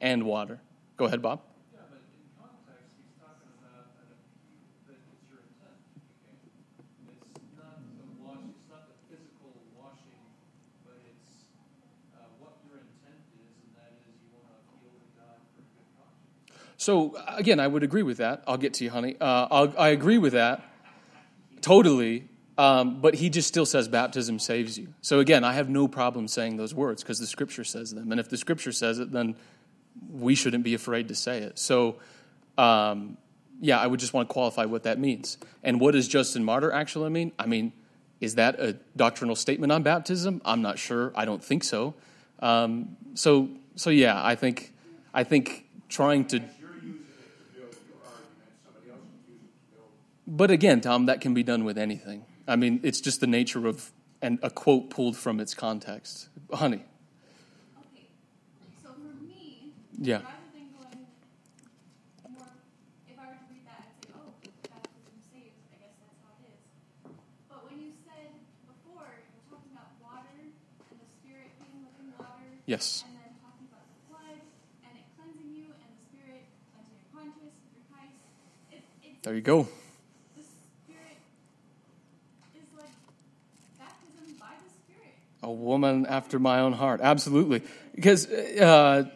and 0.00 0.22
water. 0.22 0.60
Go 1.00 1.06
ahead, 1.06 1.22
Bob. 1.22 1.40
Yeah, 1.72 1.80
context, 2.36 2.92
about 3.16 3.40
that, 3.40 3.88
that 3.96 4.20
it's 4.92 5.00
your 5.32 5.40
intent, 5.40 5.80
okay? 5.96 6.36
It's 7.40 7.56
not 7.56 7.80
the 7.96 8.04
wash, 8.20 8.44
it's 8.52 8.68
not 8.68 8.84
the 8.84 9.00
physical 9.08 9.64
washing, 9.72 10.20
uh, 12.12 12.20
what 12.38 12.60
your 12.68 12.84
intent 12.84 13.16
is, 13.32 13.48
and 13.64 13.72
that 13.80 13.96
is 13.96 14.12
you 14.20 14.28
want 14.36 14.52
to 14.52 14.60
appeal 14.60 14.92
to 14.92 15.08
God 15.16 15.40
for 15.56 15.64
a 15.64 15.72
good 15.72 15.88
conscience. 15.96 16.76
So 16.76 17.16
again, 17.34 17.60
I 17.60 17.66
would 17.66 17.82
agree 17.82 18.02
with 18.02 18.18
that. 18.18 18.44
I'll 18.46 18.58
get 18.58 18.74
to 18.74 18.84
you, 18.84 18.90
honey. 18.90 19.16
Uh, 19.18 19.48
I'll, 19.50 19.72
I 19.78 19.88
agree 19.96 20.18
with 20.18 20.34
that 20.34 20.62
totally. 21.62 22.28
Um, 22.58 23.00
but 23.00 23.14
he 23.14 23.30
just 23.30 23.48
still 23.48 23.64
says 23.64 23.88
baptism 23.88 24.38
saves 24.38 24.78
you. 24.78 24.92
So 25.00 25.18
again, 25.20 25.44
I 25.44 25.54
have 25.54 25.70
no 25.70 25.88
problem 25.88 26.28
saying 26.28 26.58
those 26.58 26.74
words 26.74 27.02
because 27.02 27.18
the 27.18 27.26
scripture 27.26 27.64
says 27.64 27.94
them. 27.94 28.12
And 28.12 28.20
if 28.20 28.28
the 28.28 28.36
scripture 28.36 28.72
says 28.72 28.98
it, 28.98 29.12
then 29.12 29.34
we 30.10 30.34
shouldn't 30.34 30.64
be 30.64 30.74
afraid 30.74 31.08
to 31.08 31.14
say 31.14 31.38
it. 31.38 31.58
So, 31.58 31.96
um, 32.58 33.16
yeah, 33.60 33.78
I 33.78 33.86
would 33.86 34.00
just 34.00 34.12
want 34.12 34.28
to 34.28 34.32
qualify 34.32 34.64
what 34.64 34.84
that 34.84 34.98
means. 34.98 35.38
And 35.62 35.80
what 35.80 35.92
does 35.92 36.08
Justin 36.08 36.44
Martyr 36.44 36.72
actually 36.72 37.10
mean? 37.10 37.32
I 37.38 37.46
mean, 37.46 37.72
is 38.20 38.34
that 38.36 38.58
a 38.60 38.74
doctrinal 38.96 39.36
statement 39.36 39.72
on 39.72 39.82
baptism? 39.82 40.40
I'm 40.44 40.62
not 40.62 40.78
sure. 40.78 41.12
I 41.14 41.24
don't 41.24 41.42
think 41.42 41.64
so. 41.64 41.94
Um, 42.40 42.96
so, 43.14 43.48
so 43.76 43.90
yeah, 43.90 44.22
I 44.24 44.34
think, 44.34 44.72
I 45.12 45.24
think 45.24 45.66
trying 45.88 46.24
to 46.26 46.38
You're 46.38 46.46
using 46.74 46.90
it 46.90 47.54
to 47.54 47.60
build 47.60 47.76
your 47.88 47.98
argument, 48.06 48.50
somebody 48.64 48.90
else 48.90 49.00
is 49.00 49.28
using 49.28 49.44
it 49.44 49.72
to 49.72 49.76
build 49.76 49.88
But 50.26 50.50
again, 50.50 50.80
Tom, 50.80 51.06
that 51.06 51.20
can 51.20 51.34
be 51.34 51.42
done 51.42 51.64
with 51.64 51.76
anything. 51.76 52.24
I 52.48 52.56
mean, 52.56 52.80
it's 52.82 53.00
just 53.00 53.20
the 53.20 53.26
nature 53.26 53.66
of 53.66 53.92
and 54.22 54.38
a 54.42 54.50
quote 54.50 54.90
pulled 54.90 55.16
from 55.16 55.40
its 55.40 55.54
context. 55.54 56.28
Honey, 56.52 56.84
Okay, 57.78 58.06
so 58.82 58.90
for 58.90 59.24
me, 59.24 59.72
Yeah. 60.00 60.24
rather 60.24 60.48
than 60.56 60.72
going 60.80 61.04
more, 62.32 62.48
if 63.04 63.20
I 63.20 63.24
were 63.28 63.36
to 63.36 63.46
read 63.52 63.68
that 63.68 63.84
and 63.84 64.00
say, 64.00 64.16
oh, 64.16 64.32
baptism 64.64 65.16
saves, 65.28 65.60
I 65.68 65.76
guess 65.76 65.92
that's 66.00 66.16
how 66.24 66.32
it 66.40 66.56
is. 66.56 66.64
But 67.52 67.68
when 67.68 67.76
you 67.84 67.92
said 68.08 68.32
before, 68.64 69.04
you 69.04 69.28
were 69.36 69.44
talking 69.52 69.76
about 69.76 69.92
water 70.00 70.32
and 70.40 70.96
the 70.96 71.08
spirit 71.20 71.52
being 71.60 71.84
living 71.84 72.16
water. 72.16 72.48
Yes. 72.64 73.04
And 73.04 73.12
then 73.12 73.28
talking 73.44 73.68
about 73.68 73.84
the 73.92 74.00
blood 74.08 74.40
and 74.88 74.92
it 74.96 75.04
cleansing 75.20 75.52
you 75.52 75.68
and 75.68 75.88
the 75.92 76.00
spirit 76.08 76.48
cleansing 76.72 76.96
your 76.96 77.08
conscience 77.12 77.54
through 77.68 77.84
Christ. 77.92 78.16
It, 78.72 78.80
it's 79.04 79.20
there 79.20 79.36
you 79.36 79.44
go. 79.44 79.68
the 80.32 80.48
spirit 80.48 81.20
is 82.56 82.72
like 82.72 82.96
baptism 83.76 84.32
by 84.40 84.56
the 84.64 84.70
spirit. 84.80 85.12
A 85.44 85.52
woman 85.52 86.08
after 86.08 86.40
my 86.40 86.64
own 86.64 86.72
heart. 86.72 87.04
Absolutely. 87.04 87.60
Because 87.92 88.24
uh, 88.32 89.12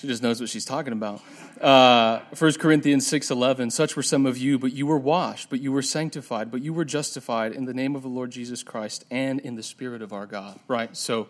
she 0.00 0.06
just 0.06 0.22
knows 0.22 0.40
what 0.40 0.48
she's 0.48 0.64
talking 0.64 0.94
about. 0.94 1.20
Uh, 1.60 2.20
1 2.38 2.54
Corinthians 2.54 3.06
6.11, 3.06 3.70
Such 3.70 3.96
were 3.96 4.02
some 4.02 4.24
of 4.24 4.38
you, 4.38 4.58
but 4.58 4.72
you 4.72 4.86
were 4.86 4.96
washed, 4.96 5.50
but 5.50 5.60
you 5.60 5.72
were 5.72 5.82
sanctified, 5.82 6.50
but 6.50 6.62
you 6.62 6.72
were 6.72 6.86
justified 6.86 7.52
in 7.52 7.66
the 7.66 7.74
name 7.74 7.94
of 7.94 8.00
the 8.00 8.08
Lord 8.08 8.30
Jesus 8.30 8.62
Christ 8.62 9.04
and 9.10 9.40
in 9.40 9.56
the 9.56 9.62
Spirit 9.62 10.00
of 10.00 10.14
our 10.14 10.24
God. 10.24 10.58
Right? 10.68 10.96
So, 10.96 11.28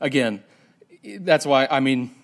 again, 0.00 0.44
that's 1.02 1.44
why, 1.44 1.66
I 1.68 1.80
mean, 1.80 2.14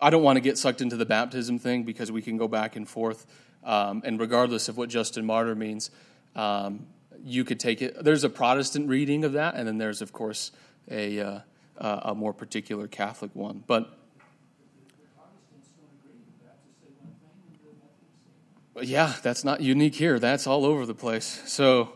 I 0.00 0.08
don't 0.08 0.22
want 0.22 0.38
to 0.38 0.40
get 0.40 0.56
sucked 0.56 0.80
into 0.80 0.96
the 0.96 1.04
baptism 1.06 1.58
thing 1.58 1.82
because 1.82 2.10
we 2.10 2.22
can 2.22 2.38
go 2.38 2.48
back 2.48 2.74
and 2.74 2.88
forth. 2.88 3.26
Um, 3.64 4.00
and 4.02 4.18
regardless 4.18 4.70
of 4.70 4.78
what 4.78 4.88
Justin 4.88 5.26
Martyr 5.26 5.54
means, 5.54 5.90
um, 6.34 6.86
you 7.22 7.44
could 7.44 7.60
take 7.60 7.82
it. 7.82 8.02
There's 8.02 8.24
a 8.24 8.30
Protestant 8.30 8.88
reading 8.88 9.24
of 9.24 9.34
that, 9.34 9.56
and 9.56 9.68
then 9.68 9.76
there's, 9.76 10.00
of 10.00 10.14
course, 10.14 10.52
a, 10.90 11.20
uh, 11.20 11.40
a 11.76 12.14
more 12.14 12.32
particular 12.32 12.88
Catholic 12.88 13.30
one. 13.34 13.62
But 13.66 13.98
yeah, 18.82 19.14
that's 19.22 19.44
not 19.44 19.60
unique 19.60 19.94
here. 19.94 20.18
That's 20.18 20.46
all 20.46 20.64
over 20.64 20.86
the 20.86 20.94
place. 20.94 21.42
So, 21.46 21.92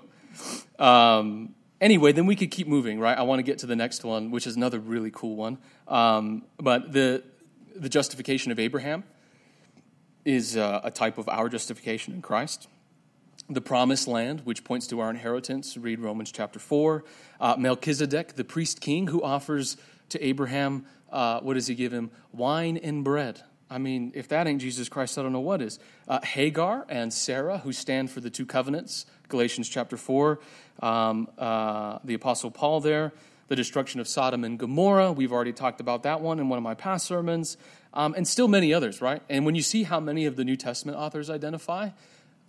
um, 0.79 1.55
anyway, 1.81 2.12
then 2.12 2.26
we 2.26 2.37
could 2.37 2.51
keep 2.51 2.68
moving, 2.68 3.01
right? 3.01 3.16
I 3.16 3.22
want 3.22 3.41
to 3.41 3.43
get 3.43 3.59
to 3.59 3.66
the 3.66 3.76
next 3.76 4.05
one, 4.05 4.31
which 4.31 4.47
is 4.47 4.57
another 4.57 4.79
really 4.79 5.11
cool 5.11 5.37
one. 5.37 5.59
Um, 5.87 6.45
but 6.59 6.93
the 6.93 7.24
the 7.74 7.89
justification 7.89 8.51
of 8.51 8.59
Abraham 8.59 9.05
is 10.24 10.57
uh, 10.57 10.81
a 10.83 10.91
type 10.91 11.16
of 11.18 11.29
our 11.29 11.49
justification 11.49 12.12
in 12.12 12.22
Christ. 12.22 12.68
The 13.49 13.61
promised 13.61 14.09
land, 14.09 14.43
which 14.45 14.64
points 14.64 14.87
to 14.89 15.01
our 15.01 15.11
inheritance, 15.11 15.76
read 15.76 16.01
Romans 16.01 16.31
chapter 16.31 16.59
4. 16.59 17.05
Uh, 17.41 17.55
Melchizedek, 17.57 18.35
the 18.35 18.45
priest 18.45 18.81
king, 18.81 19.07
who 19.07 19.22
offers 19.22 19.76
to 20.11 20.22
Abraham, 20.22 20.85
uh, 21.11 21.41
what 21.41 21.55
does 21.55 21.66
he 21.66 21.74
give 21.74 21.93
him? 21.93 22.11
Wine 22.33 22.76
and 22.76 23.03
bread. 23.03 23.43
I 23.71 23.79
mean, 23.79 24.12
if 24.14 24.29
that 24.29 24.47
ain't 24.47 24.61
Jesus 24.61 24.89
Christ, 24.89 25.19
I 25.19 25.23
don't 25.23 25.33
know 25.33 25.41
what 25.41 25.61
is. 25.61 25.79
Uh, 26.07 26.21
Hagar 26.23 26.87
and 26.89 27.12
Sarah, 27.12 27.59
who 27.59 27.73
stand 27.73 28.11
for 28.11 28.21
the 28.21 28.31
two 28.31 28.47
covenants, 28.47 29.05
Galatians 29.29 29.69
chapter 29.69 29.97
4. 29.97 30.41
Um, 30.81 31.29
uh, 31.37 31.99
the 32.05 32.14
Apostle 32.14 32.51
Paul 32.51 32.81
there, 32.81 33.12
the 33.49 33.57
destruction 33.57 34.01
of 34.01 34.09
Sodom 34.09 34.45
and 34.45 34.59
Gomorrah. 34.59 35.12
We've 35.12 35.33
already 35.33 35.53
talked 35.53 35.81
about 35.81 36.03
that 36.05 36.21
one 36.21 36.39
in 36.39 36.49
one 36.49 36.57
of 36.57 36.62
my 36.62 36.75
past 36.75 37.07
sermons. 37.07 37.57
Um, 37.93 38.14
and 38.14 38.27
still 38.27 38.49
many 38.49 38.73
others, 38.73 39.01
right? 39.01 39.23
And 39.29 39.45
when 39.45 39.55
you 39.55 39.62
see 39.62 39.83
how 39.83 40.01
many 40.01 40.27
of 40.27 40.37
the 40.37 40.45
New 40.45 40.57
Testament 40.57 40.97
authors 40.97 41.29
identify, 41.31 41.91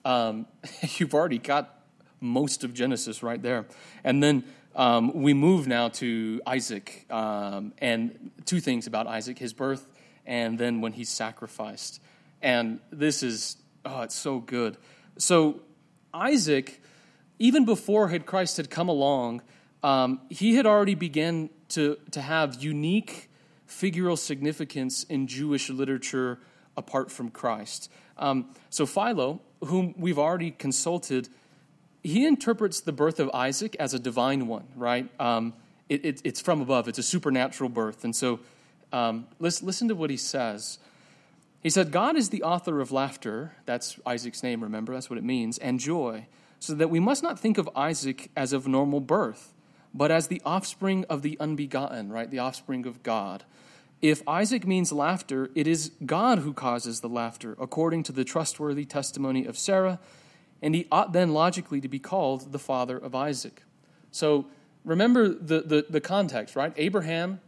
um, 0.05 0.45
you've 0.97 1.13
already 1.13 1.37
got 1.37 1.75
most 2.21 2.63
of 2.63 2.73
Genesis 2.73 3.23
right 3.23 3.41
there. 3.41 3.65
And 4.03 4.21
then 4.21 4.43
um, 4.75 5.13
we 5.13 5.33
move 5.33 5.67
now 5.67 5.89
to 5.89 6.41
Isaac, 6.45 7.05
um, 7.09 7.73
and 7.79 8.31
two 8.45 8.59
things 8.59 8.87
about 8.87 9.07
Isaac 9.07 9.39
his 9.39 9.53
birth, 9.53 9.87
and 10.29 10.59
then 10.59 10.79
when 10.79 10.93
he's 10.93 11.09
sacrificed. 11.09 11.99
And 12.41 12.79
this 12.91 13.23
is, 13.23 13.57
oh, 13.83 14.03
it's 14.03 14.15
so 14.15 14.39
good. 14.39 14.77
So, 15.17 15.61
Isaac, 16.13 16.81
even 17.39 17.65
before 17.65 18.09
had 18.09 18.27
Christ 18.27 18.57
had 18.57 18.69
come 18.69 18.87
along, 18.87 19.41
um, 19.81 20.21
he 20.29 20.55
had 20.55 20.67
already 20.67 20.93
begun 20.93 21.49
to, 21.69 21.97
to 22.11 22.21
have 22.21 22.61
unique 22.63 23.29
figural 23.67 24.17
significance 24.17 25.03
in 25.03 25.25
Jewish 25.25 25.69
literature 25.69 26.39
apart 26.77 27.11
from 27.11 27.31
Christ. 27.31 27.91
Um, 28.15 28.53
so, 28.69 28.85
Philo, 28.85 29.41
whom 29.65 29.95
we've 29.97 30.19
already 30.19 30.51
consulted, 30.51 31.27
he 32.03 32.27
interprets 32.27 32.81
the 32.81 32.91
birth 32.91 33.19
of 33.19 33.31
Isaac 33.33 33.75
as 33.79 33.95
a 33.95 33.99
divine 33.99 34.45
one, 34.45 34.67
right? 34.75 35.09
Um, 35.19 35.53
it, 35.89 36.05
it, 36.05 36.21
it's 36.23 36.39
from 36.39 36.61
above, 36.61 36.87
it's 36.87 36.99
a 36.99 37.03
supernatural 37.03 37.69
birth. 37.69 38.03
And 38.03 38.15
so, 38.15 38.39
um, 38.91 39.27
listen, 39.39 39.65
listen 39.65 39.87
to 39.87 39.95
what 39.95 40.09
he 40.09 40.17
says. 40.17 40.79
He 41.61 41.69
said, 41.69 41.91
God 41.91 42.15
is 42.15 42.29
the 42.29 42.43
author 42.43 42.79
of 42.79 42.91
laughter. 42.91 43.53
That's 43.65 43.99
Isaac's 44.05 44.43
name, 44.43 44.63
remember? 44.63 44.93
That's 44.93 45.09
what 45.09 45.19
it 45.19 45.25
means. 45.25 45.57
And 45.57 45.79
joy. 45.79 46.27
So 46.59 46.73
that 46.75 46.89
we 46.89 46.99
must 46.99 47.23
not 47.23 47.39
think 47.39 47.57
of 47.57 47.69
Isaac 47.75 48.31
as 48.35 48.53
of 48.53 48.67
normal 48.67 48.99
birth, 48.99 49.53
but 49.93 50.11
as 50.11 50.27
the 50.27 50.41
offspring 50.45 51.05
of 51.09 51.21
the 51.21 51.37
unbegotten, 51.39 52.11
right? 52.11 52.29
The 52.29 52.39
offspring 52.39 52.85
of 52.85 53.03
God. 53.03 53.43
If 54.01 54.25
Isaac 54.27 54.65
means 54.65 54.93
laughter, 54.93 55.49
it 55.55 55.67
is 55.67 55.91
God 56.05 56.39
who 56.39 56.53
causes 56.53 57.01
the 57.01 57.09
laughter, 57.09 57.57
according 57.59 58.03
to 58.03 58.13
the 58.13 58.23
trustworthy 58.23 58.85
testimony 58.85 59.45
of 59.45 59.57
Sarah, 59.57 59.99
and 60.61 60.73
he 60.75 60.87
ought 60.91 61.11
then 61.11 61.33
logically 61.33 61.81
to 61.81 61.87
be 61.89 61.99
called 61.99 62.51
the 62.53 62.59
father 62.59 62.97
of 62.97 63.13
Isaac. 63.13 63.63
So 64.11 64.47
remember 64.85 65.27
the, 65.27 65.61
the, 65.61 65.85
the 65.89 66.01
context, 66.01 66.55
right? 66.55 66.73
Abraham 66.77 67.41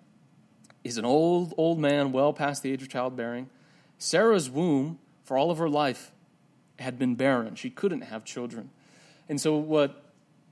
is 0.84 0.98
an 0.98 1.06
old, 1.06 1.54
old 1.58 1.80
man, 1.80 2.12
well 2.12 2.34
past 2.34 2.64
the 2.64 2.72
age 2.72 2.82
of 2.82 2.90
childbearing. 2.90 3.50
Sarah's 3.98 4.50
womb, 4.50 5.00
for 5.24 5.38
all 5.38 5.52
of 5.52 5.58
her 5.58 5.70
life, 5.70 6.12
had 6.80 6.98
been 6.98 7.16
barren. 7.16 7.56
She 7.56 7.70
couldn't 7.70 8.02
have 8.02 8.26
children. 8.26 8.72
And 9.30 9.40
so, 9.40 9.56
what 9.56 10.04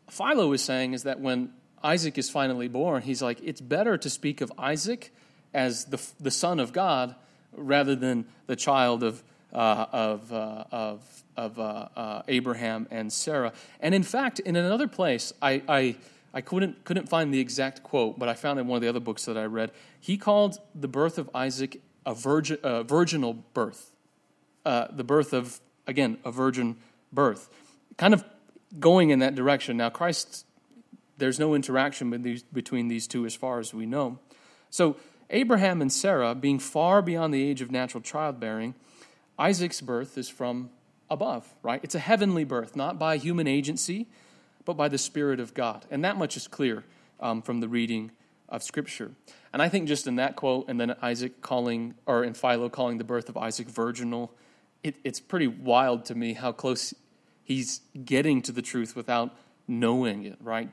Philo 0.09 0.53
is 0.53 0.63
saying 0.63 0.93
is 0.93 1.03
that 1.03 1.19
when 1.19 1.51
Isaac 1.83 2.17
is 2.17 2.29
finally 2.29 2.67
born, 2.67 3.01
he's 3.01 3.21
like, 3.21 3.39
it's 3.43 3.61
better 3.61 3.97
to 3.97 4.09
speak 4.09 4.41
of 4.41 4.51
Isaac 4.57 5.13
as 5.53 5.85
the, 5.85 6.01
the 6.19 6.31
son 6.31 6.59
of 6.59 6.73
God 6.73 7.15
rather 7.53 7.95
than 7.95 8.25
the 8.45 8.55
child 8.55 9.03
of, 9.03 9.23
uh, 9.53 9.85
of, 9.91 10.31
uh, 10.31 10.63
of, 10.71 11.23
of 11.35 11.59
uh, 11.59 11.87
uh 11.95 12.21
Abraham 12.27 12.87
and 12.91 13.11
Sarah. 13.11 13.53
And 13.79 13.95
in 13.95 14.03
fact, 14.03 14.39
in 14.39 14.55
another 14.55 14.87
place, 14.87 15.33
I, 15.41 15.63
I, 15.67 15.95
I 16.33 16.41
couldn't, 16.41 16.83
couldn't 16.83 17.09
find 17.09 17.33
the 17.33 17.39
exact 17.39 17.83
quote, 17.83 18.19
but 18.19 18.29
I 18.29 18.33
found 18.33 18.59
in 18.59 18.67
one 18.67 18.77
of 18.77 18.81
the 18.81 18.87
other 18.87 18.99
books 18.99 19.25
that 19.25 19.37
I 19.37 19.45
read, 19.45 19.71
he 19.99 20.17
called 20.17 20.59
the 20.75 20.87
birth 20.87 21.17
of 21.17 21.29
Isaac 21.33 21.81
a 22.05 22.13
virgin, 22.13 22.57
virginal 22.87 23.33
birth, 23.53 23.91
uh, 24.65 24.87
the 24.91 25.03
birth 25.03 25.33
of, 25.33 25.59
again, 25.85 26.17
a 26.23 26.31
virgin 26.31 26.77
birth. 27.11 27.49
Kind 27.97 28.13
of 28.13 28.23
going 28.79 29.09
in 29.09 29.19
that 29.19 29.35
direction. 29.35 29.77
Now, 29.77 29.89
Christ, 29.89 30.45
there's 31.17 31.39
no 31.39 31.53
interaction 31.53 32.43
between 32.53 32.87
these 32.87 33.07
two 33.07 33.25
as 33.25 33.35
far 33.35 33.59
as 33.59 33.73
we 33.73 33.85
know. 33.85 34.19
So, 34.69 34.97
Abraham 35.29 35.81
and 35.81 35.91
Sarah, 35.91 36.33
being 36.33 36.57
far 36.57 37.01
beyond 37.01 37.33
the 37.33 37.43
age 37.43 37.61
of 37.61 37.71
natural 37.71 38.01
childbearing, 38.01 38.73
Isaac's 39.37 39.81
birth 39.81 40.17
is 40.17 40.29
from 40.29 40.71
above, 41.09 41.53
right? 41.61 41.79
It's 41.83 41.95
a 41.95 41.99
heavenly 41.99 42.43
birth, 42.43 42.75
not 42.75 42.97
by 42.97 43.17
human 43.17 43.47
agency, 43.47 44.07
but 44.69 44.77
by 44.77 44.87
the 44.87 44.99
Spirit 44.99 45.39
of 45.39 45.55
God. 45.55 45.87
And 45.89 46.05
that 46.05 46.15
much 46.15 46.37
is 46.37 46.47
clear 46.47 46.83
um, 47.19 47.41
from 47.41 47.59
the 47.59 47.67
reading 47.67 48.11
of 48.47 48.61
Scripture. 48.61 49.13
And 49.51 49.63
I 49.63 49.67
think 49.67 49.87
just 49.87 50.05
in 50.05 50.17
that 50.17 50.35
quote, 50.35 50.65
and 50.67 50.79
then 50.79 50.95
Isaac 51.01 51.41
calling, 51.41 51.95
or 52.05 52.23
in 52.23 52.35
Philo 52.35 52.69
calling 52.69 52.99
the 52.99 53.03
birth 53.03 53.29
of 53.29 53.35
Isaac 53.35 53.67
virginal, 53.67 54.31
it, 54.83 54.93
it's 55.03 55.19
pretty 55.19 55.47
wild 55.47 56.05
to 56.05 56.13
me 56.13 56.33
how 56.33 56.51
close 56.51 56.93
he's 57.43 57.81
getting 58.05 58.43
to 58.43 58.51
the 58.51 58.61
truth 58.61 58.95
without 58.95 59.35
knowing 59.67 60.23
it, 60.23 60.37
right? 60.39 60.69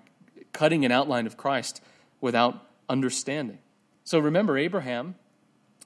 Cutting 0.53 0.85
an 0.85 0.93
outline 0.93 1.27
of 1.27 1.39
Christ 1.39 1.83
without 2.21 2.67
understanding. 2.91 3.61
So 4.05 4.19
remember, 4.19 4.59
Abraham, 4.59 5.15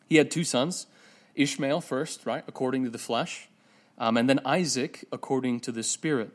he 0.09 0.17
had 0.17 0.33
two 0.33 0.43
sons 0.43 0.89
Ishmael 1.37 1.81
first, 1.81 2.27
right, 2.27 2.43
according 2.49 2.83
to 2.83 2.91
the 2.91 2.99
flesh, 2.99 3.49
um, 3.99 4.17
and 4.17 4.29
then 4.29 4.41
Isaac 4.45 5.05
according 5.13 5.61
to 5.61 5.71
the 5.71 5.85
spirit. 5.85 6.33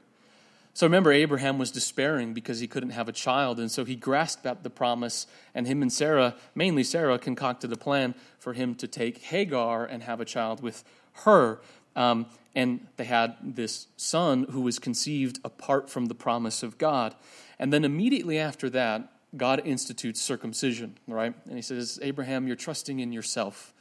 So 0.75 0.85
remember, 0.85 1.13
Abraham 1.13 1.57
was 1.57 1.71
despairing 1.71 2.33
because 2.33 2.59
he 2.59 2.67
couldn't 2.67 2.89
have 2.89 3.07
a 3.07 3.13
child, 3.13 3.61
and 3.61 3.71
so 3.71 3.85
he 3.85 3.95
grasped 3.95 4.45
at 4.45 4.61
the 4.61 4.69
promise, 4.69 5.25
and 5.53 5.65
him 5.65 5.81
and 5.81 5.91
Sarah, 5.91 6.35
mainly 6.53 6.83
Sarah, 6.83 7.17
concocted 7.17 7.71
a 7.71 7.77
plan 7.77 8.13
for 8.39 8.51
him 8.51 8.75
to 8.75 8.87
take 8.87 9.19
Hagar 9.19 9.85
and 9.85 10.03
have 10.03 10.19
a 10.19 10.25
child 10.25 10.61
with 10.61 10.83
her. 11.23 11.61
Um, 11.95 12.25
and 12.55 12.87
they 12.97 13.05
had 13.05 13.37
this 13.41 13.87
son 13.95 14.47
who 14.51 14.59
was 14.59 14.77
conceived 14.77 15.39
apart 15.45 15.89
from 15.89 16.07
the 16.07 16.13
promise 16.13 16.61
of 16.61 16.77
God. 16.77 17.15
And 17.57 17.71
then 17.71 17.85
immediately 17.85 18.37
after 18.37 18.69
that, 18.71 19.09
God 19.37 19.61
institutes 19.63 20.19
circumcision, 20.19 20.97
right? 21.07 21.33
And 21.45 21.55
he 21.55 21.61
says, 21.61 21.99
Abraham, 22.01 22.47
you're 22.47 22.57
trusting 22.57 22.99
in 22.99 23.13
yourself, 23.13 23.73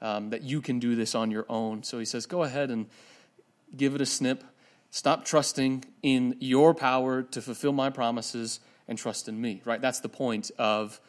um, 0.00 0.30
that 0.30 0.44
you 0.44 0.62
can 0.62 0.78
do 0.78 0.96
this 0.96 1.14
on 1.14 1.30
your 1.30 1.44
own. 1.50 1.82
So 1.82 1.98
he 1.98 2.06
says, 2.06 2.24
go 2.24 2.42
ahead 2.42 2.70
and 2.70 2.86
give 3.76 3.94
it 3.94 4.00
a 4.00 4.06
snip 4.06 4.44
Stop 4.90 5.24
trusting 5.24 5.84
in 6.02 6.36
your 6.40 6.74
power 6.74 7.22
to 7.22 7.42
fulfill 7.42 7.72
my 7.72 7.90
promises 7.90 8.60
and 8.86 8.96
trust 8.96 9.28
in 9.28 9.40
me, 9.40 9.60
right? 9.64 9.80
That's 9.80 10.00
the 10.00 10.08
point 10.08 10.50
of 10.58 11.00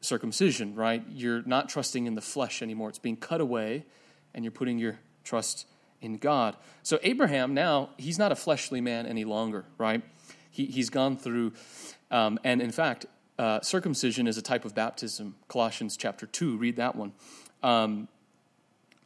circumcision, 0.00 0.74
right? 0.74 1.04
You're 1.08 1.42
not 1.42 1.68
trusting 1.68 2.06
in 2.06 2.16
the 2.16 2.20
flesh 2.20 2.62
anymore. 2.62 2.88
It's 2.88 2.98
being 2.98 3.16
cut 3.16 3.40
away, 3.40 3.84
and 4.34 4.44
you're 4.44 4.52
putting 4.52 4.78
your 4.78 4.98
trust 5.22 5.66
in 6.00 6.18
God. 6.18 6.56
So, 6.82 6.98
Abraham 7.02 7.54
now, 7.54 7.90
he's 7.96 8.18
not 8.18 8.32
a 8.32 8.36
fleshly 8.36 8.80
man 8.80 9.06
any 9.06 9.24
longer, 9.24 9.64
right? 9.78 10.02
He, 10.50 10.66
he's 10.66 10.90
gone 10.90 11.16
through, 11.16 11.52
um, 12.10 12.40
and 12.42 12.60
in 12.60 12.72
fact, 12.72 13.06
uh, 13.38 13.60
circumcision 13.60 14.26
is 14.26 14.36
a 14.36 14.42
type 14.42 14.64
of 14.64 14.74
baptism. 14.74 15.36
Colossians 15.48 15.96
chapter 15.96 16.26
2, 16.26 16.58
read 16.58 16.76
that 16.76 16.96
one. 16.96 17.12
Um, 17.62 18.08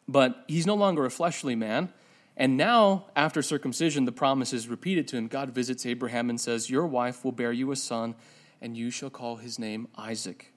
but 0.08 0.44
he's 0.48 0.66
no 0.66 0.74
longer 0.74 1.04
a 1.04 1.10
fleshly 1.10 1.54
man. 1.54 1.90
And 2.36 2.56
now, 2.56 3.06
after 3.16 3.40
circumcision, 3.40 4.04
the 4.04 4.12
promise 4.12 4.52
is 4.52 4.68
repeated 4.68 5.08
to 5.08 5.16
him. 5.16 5.26
God 5.26 5.50
visits 5.50 5.86
Abraham 5.86 6.28
and 6.28 6.40
says, 6.40 6.68
Your 6.68 6.86
wife 6.86 7.24
will 7.24 7.32
bear 7.32 7.52
you 7.52 7.70
a 7.72 7.76
son, 7.76 8.14
and 8.60 8.76
you 8.76 8.90
shall 8.90 9.08
call 9.08 9.36
his 9.36 9.58
name 9.58 9.88
Isaac. 9.96 10.52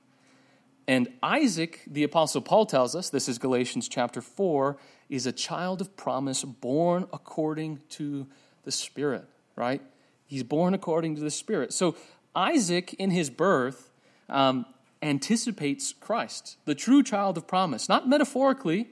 And 0.88 1.08
Isaac, 1.22 1.84
the 1.88 2.04
Apostle 2.04 2.42
Paul 2.42 2.66
tells 2.66 2.96
us, 2.96 3.10
this 3.10 3.30
is 3.30 3.38
Galatians 3.38 3.88
chapter 3.88 4.22
4, 4.22 4.76
is 5.08 5.26
a 5.26 5.32
child 5.32 5.82
of 5.82 5.96
promise 5.96 6.44
born 6.44 7.08
according 7.14 7.82
to 7.90 8.28
the 8.64 8.72
Spirit, 8.72 9.26
right? 9.56 9.82
He's 10.26 10.44
born 10.44 10.74
according 10.74 11.16
to 11.16 11.22
the 11.22 11.32
Spirit. 11.32 11.74
So 11.74 11.96
Isaac, 12.36 12.94
in 12.96 13.12
his 13.12 13.30
birth, 13.30 13.92
um, 14.28 14.66
anticipates 15.02 15.94
Christ, 15.94 16.58
the 16.66 16.76
true 16.76 17.04
child 17.04 17.38
of 17.38 17.48
promise, 17.48 17.88
not 17.88 18.10
metaphorically 18.10 18.90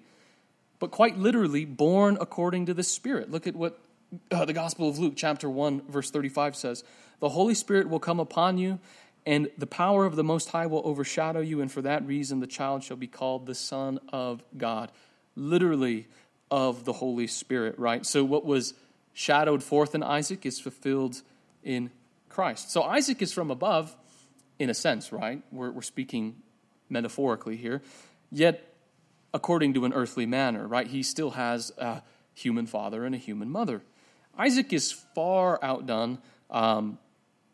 but 0.79 0.91
quite 0.91 1.17
literally 1.17 1.65
born 1.65 2.17
according 2.19 2.67
to 2.67 2.73
the 2.73 2.83
Spirit. 2.83 3.31
Look 3.31 3.47
at 3.47 3.55
what 3.55 3.79
uh, 4.31 4.45
the 4.45 4.53
Gospel 4.53 4.89
of 4.89 4.99
Luke, 4.99 5.13
chapter 5.15 5.49
1, 5.49 5.83
verse 5.89 6.11
35 6.11 6.55
says 6.55 6.83
The 7.19 7.29
Holy 7.29 7.53
Spirit 7.53 7.89
will 7.89 7.99
come 7.99 8.19
upon 8.19 8.57
you, 8.57 8.79
and 9.25 9.49
the 9.57 9.67
power 9.67 10.05
of 10.05 10.15
the 10.15 10.23
Most 10.23 10.49
High 10.49 10.67
will 10.67 10.81
overshadow 10.85 11.41
you, 11.41 11.61
and 11.61 11.71
for 11.71 11.81
that 11.81 12.05
reason 12.05 12.39
the 12.39 12.47
child 12.47 12.83
shall 12.83 12.97
be 12.97 13.07
called 13.07 13.45
the 13.45 13.55
Son 13.55 13.99
of 14.09 14.43
God. 14.57 14.91
Literally, 15.35 16.07
of 16.49 16.85
the 16.85 16.93
Holy 16.93 17.27
Spirit, 17.27 17.77
right? 17.77 18.05
So, 18.05 18.23
what 18.23 18.45
was 18.45 18.73
shadowed 19.13 19.63
forth 19.63 19.95
in 19.95 20.03
Isaac 20.03 20.45
is 20.45 20.59
fulfilled 20.59 21.21
in 21.63 21.91
Christ. 22.29 22.71
So, 22.71 22.83
Isaac 22.83 23.21
is 23.21 23.33
from 23.33 23.51
above, 23.51 23.95
in 24.59 24.69
a 24.69 24.73
sense, 24.73 25.11
right? 25.11 25.41
We're, 25.51 25.71
we're 25.71 25.81
speaking 25.81 26.37
metaphorically 26.89 27.57
here. 27.57 27.81
Yet, 28.31 28.63
according 29.33 29.73
to 29.73 29.85
an 29.85 29.93
earthly 29.93 30.25
manner, 30.25 30.67
right? 30.67 30.87
He 30.87 31.03
still 31.03 31.31
has 31.31 31.71
a 31.77 32.01
human 32.33 32.65
father 32.65 33.05
and 33.05 33.13
a 33.13 33.17
human 33.17 33.49
mother. 33.49 33.81
Isaac 34.37 34.71
is 34.71 34.91
far 34.91 35.59
outdone 35.63 36.19
um, 36.49 36.99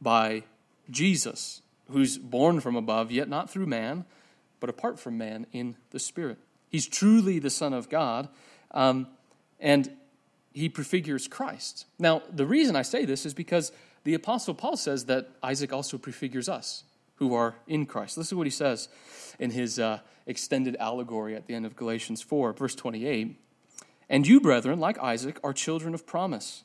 by 0.02 0.44
Jesus, 0.90 1.62
who's 1.90 2.18
born 2.18 2.60
from 2.60 2.76
above, 2.76 3.12
yet 3.12 3.30
not 3.30 3.50
through 3.50 3.66
man, 3.66 4.06
but 4.60 4.70
apart 4.70 5.00
from 5.00 5.18
man 5.18 5.48
in 5.52 5.76
the 5.92 6.00
Spirit. 6.00 6.38
He's 6.70 6.88
truly 6.88 7.40
the 7.40 7.50
Son 7.50 7.74
of 7.74 7.90
God, 7.90 8.28
um, 8.72 9.08
and 9.60 9.92
he 10.54 10.70
prefigures 10.70 11.28
Christ. 11.28 11.86
Now, 11.98 12.22
the 12.32 12.46
reason 12.46 12.76
I 12.76 12.82
say 12.82 13.06
this 13.06 13.26
is 13.26 13.34
because 13.34 13.72
the 14.04 14.14
Apostle 14.14 14.54
Paul 14.54 14.78
says 14.78 15.06
that 15.06 15.30
Isaac 15.42 15.72
also 15.72 15.98
prefigures 15.98 16.50
us 16.50 16.84
who 17.16 17.34
are 17.34 17.56
in 17.68 17.86
Christ. 17.86 18.18
Listen 18.18 18.36
to 18.36 18.38
what 18.38 18.48
he 18.48 18.52
says 18.52 18.90
in 19.40 19.52
his 19.52 19.80
uh, 19.80 20.00
extended 20.26 20.76
allegory 20.80 21.36
at 21.36 21.48
the 21.48 21.54
end 21.54 21.66
of 21.66 21.76
Galatians 21.76 22.22
4, 22.22 22.54
verse 22.54 22.76
28. 22.76 23.40
And 24.10 24.28
you, 24.28 24.40
brethren, 24.40 24.80
like 24.80 24.98
Isaac, 25.00 25.40
are 25.44 25.54
children 25.54 25.94
of 25.94 26.06
promise. 26.06 26.64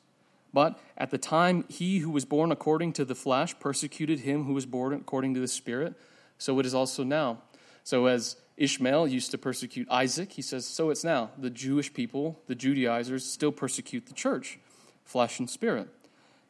But 0.52 0.78
at 0.96 1.10
the 1.10 1.18
time 1.18 1.64
he 1.68 1.98
who 1.98 2.10
was 2.10 2.24
born 2.24 2.50
according 2.50 2.94
to 2.94 3.04
the 3.04 3.14
flesh 3.14 3.58
persecuted 3.58 4.20
him 4.20 4.44
who 4.44 4.54
was 4.54 4.66
born 4.66 4.92
according 4.94 5.34
to 5.34 5.40
the 5.40 5.48
Spirit, 5.48 5.94
so 6.38 6.58
it 6.58 6.66
is 6.66 6.74
also 6.74 7.04
now. 7.04 7.42
So 7.84 8.06
as 8.06 8.36
Ishmael 8.58 9.06
used 9.06 9.30
to 9.30 9.38
persecute 9.38 9.88
Isaac. 9.90 10.32
He 10.32 10.42
says, 10.42 10.66
so 10.66 10.90
it's 10.90 11.04
now. 11.04 11.30
The 11.38 11.50
Jewish 11.50 11.94
people, 11.94 12.40
the 12.46 12.54
Judaizers, 12.54 13.24
still 13.24 13.52
persecute 13.52 14.06
the 14.06 14.12
church, 14.12 14.58
flesh 15.04 15.38
and 15.38 15.48
spirit. 15.48 15.88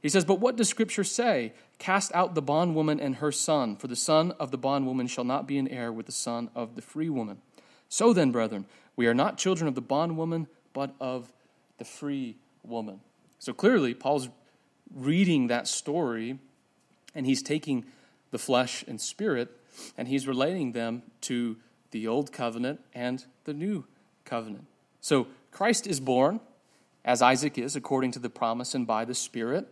He 0.01 0.09
says, 0.09 0.25
But 0.25 0.41
what 0.41 0.57
does 0.57 0.69
Scripture 0.69 1.05
say? 1.05 1.53
Cast 1.79 2.15
out 2.15 2.35
the 2.35 2.43
bondwoman 2.43 3.01
and 3.01 3.17
her 3.17 3.33
son, 3.33 3.77
for 3.77 3.87
the 3.87 3.97
son 3.97 4.33
of 4.33 4.51
the 4.51 4.59
bondwoman 4.59 5.07
shall 5.07 5.25
not 5.25 5.47
be 5.47 5.59
an 5.59 5.69
heir 5.69 5.93
with 5.93 6.07
the 6.07 6.13
son 6.13 6.51
of 6.55 6.75
the 6.77 6.83
free 6.83 7.09
woman. 7.09 7.39
So 7.89 8.13
then, 8.13 8.31
brethren, 8.31 8.67
we 8.97 9.07
are 9.07 9.15
not 9.15 9.39
children 9.39 9.69
of 9.69 9.75
the 9.75 9.81
bondwoman, 9.81 10.47
but 10.73 10.95
of 11.01 11.33
the 11.79 11.85
free 11.85 12.37
woman. 12.63 13.01
So 13.39 13.53
clearly, 13.53 13.95
Paul's 13.95 14.29
reading 14.95 15.49
that 15.49 15.69
story, 15.69 16.39
and 17.15 17.27
he's 17.27 17.43
taking 17.43 17.85
the 18.31 18.39
flesh 18.39 18.85
and 18.87 19.01
spirit, 19.01 19.49
and 19.97 20.09
he's 20.09 20.27
relating 20.27 20.73
them 20.73 21.03
to 21.23 21.57
the 21.91 22.07
old 22.07 22.33
covenant 22.33 22.81
and 22.95 23.25
the 23.45 23.55
new 23.55 23.85
covenant. 24.25 24.67
So 25.01 25.29
Christ 25.51 25.87
is 25.87 26.01
born, 26.01 26.41
as 27.05 27.23
Isaac 27.23 27.57
is, 27.57 27.77
according 27.77 28.11
to 28.13 28.19
the 28.19 28.29
promise 28.29 28.75
and 28.75 28.87
by 28.87 29.05
the 29.05 29.15
Spirit. 29.15 29.71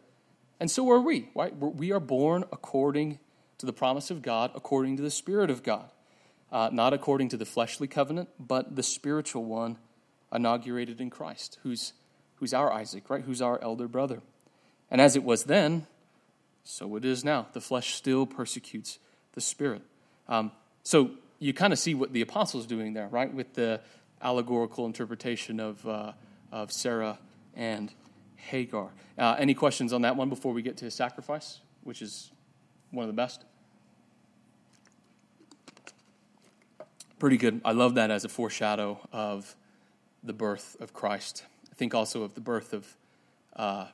And 0.58 0.70
so 0.70 0.90
are 0.90 1.00
we, 1.00 1.28
right? 1.34 1.54
We 1.56 1.92
are 1.92 2.00
born 2.00 2.44
according 2.52 3.18
to 3.58 3.66
the 3.66 3.72
promise 3.72 4.10
of 4.10 4.22
God, 4.22 4.50
according 4.54 4.96
to 4.96 5.02
the 5.02 5.10
Spirit 5.10 5.50
of 5.50 5.62
God. 5.62 5.90
Uh, 6.52 6.70
not 6.72 6.94
according 6.94 7.28
to 7.30 7.36
the 7.36 7.44
fleshly 7.44 7.88
covenant, 7.88 8.28
but 8.38 8.76
the 8.76 8.82
spiritual 8.82 9.44
one 9.44 9.78
inaugurated 10.32 11.00
in 11.00 11.10
Christ, 11.10 11.58
who's, 11.62 11.92
who's 12.36 12.54
our 12.54 12.72
Isaac, 12.72 13.10
right? 13.10 13.24
Who's 13.24 13.42
our 13.42 13.60
elder 13.60 13.88
brother. 13.88 14.22
And 14.90 15.00
as 15.00 15.16
it 15.16 15.24
was 15.24 15.44
then, 15.44 15.86
so 16.62 16.96
it 16.96 17.04
is 17.04 17.24
now. 17.24 17.48
The 17.52 17.60
flesh 17.60 17.94
still 17.94 18.26
persecutes 18.26 18.98
the 19.32 19.40
spirit. 19.40 19.82
Um, 20.28 20.52
so 20.84 21.10
you 21.38 21.52
kind 21.52 21.72
of 21.72 21.78
see 21.78 21.94
what 21.94 22.12
the 22.12 22.20
apostle's 22.20 22.66
doing 22.66 22.92
there, 22.92 23.08
right? 23.08 23.32
With 23.32 23.54
the 23.54 23.80
allegorical 24.22 24.86
interpretation 24.86 25.60
of, 25.60 25.86
uh, 25.86 26.12
of 26.52 26.72
Sarah 26.72 27.18
and 27.54 27.92
Hagar. 28.36 28.90
Uh, 29.18 29.36
any 29.38 29.54
questions 29.54 29.92
on 29.92 30.02
that 30.02 30.16
one 30.16 30.28
before 30.28 30.52
we 30.52 30.62
get 30.62 30.76
to 30.78 30.90
sacrifice, 30.90 31.60
which 31.84 32.02
is 32.02 32.30
one 32.90 33.02
of 33.02 33.08
the 33.08 33.16
best? 33.16 33.44
Pretty 37.18 37.38
good. 37.38 37.60
I 37.64 37.72
love 37.72 37.94
that 37.94 38.10
as 38.10 38.24
a 38.24 38.28
foreshadow 38.28 39.00
of 39.12 39.56
the 40.22 40.34
birth 40.34 40.76
of 40.80 40.92
Christ. 40.92 41.44
I 41.70 41.74
think 41.74 41.94
also 41.94 42.22
of 42.22 42.34
the 42.34 42.40
birth 42.40 42.72
of 42.74 42.96
uh, 43.54 43.86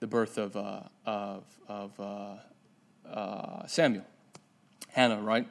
the 0.00 0.06
birth 0.06 0.38
of 0.38 0.56
uh, 0.56 0.80
of, 1.04 1.44
of 1.68 2.00
uh, 2.00 3.08
uh, 3.08 3.66
Samuel, 3.66 4.04
Hannah. 4.88 5.20
Right? 5.20 5.46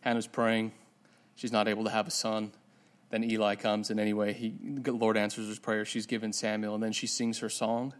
Hannah's 0.00 0.26
praying. 0.26 0.72
She's 1.36 1.52
not 1.52 1.68
able 1.68 1.84
to 1.84 1.90
have 1.90 2.08
a 2.08 2.10
son. 2.10 2.52
Then 3.10 3.24
Eli 3.24 3.54
comes, 3.54 3.90
and 3.90 4.00
anyway, 4.00 4.32
he, 4.32 4.54
the 4.60 4.92
Lord 4.92 5.16
answers 5.16 5.46
his 5.46 5.58
prayer. 5.58 5.84
She's 5.84 6.06
given 6.06 6.32
Samuel, 6.32 6.74
and 6.74 6.82
then 6.82 6.92
she 6.92 7.06
sings 7.06 7.38
her 7.38 7.48
song 7.48 7.94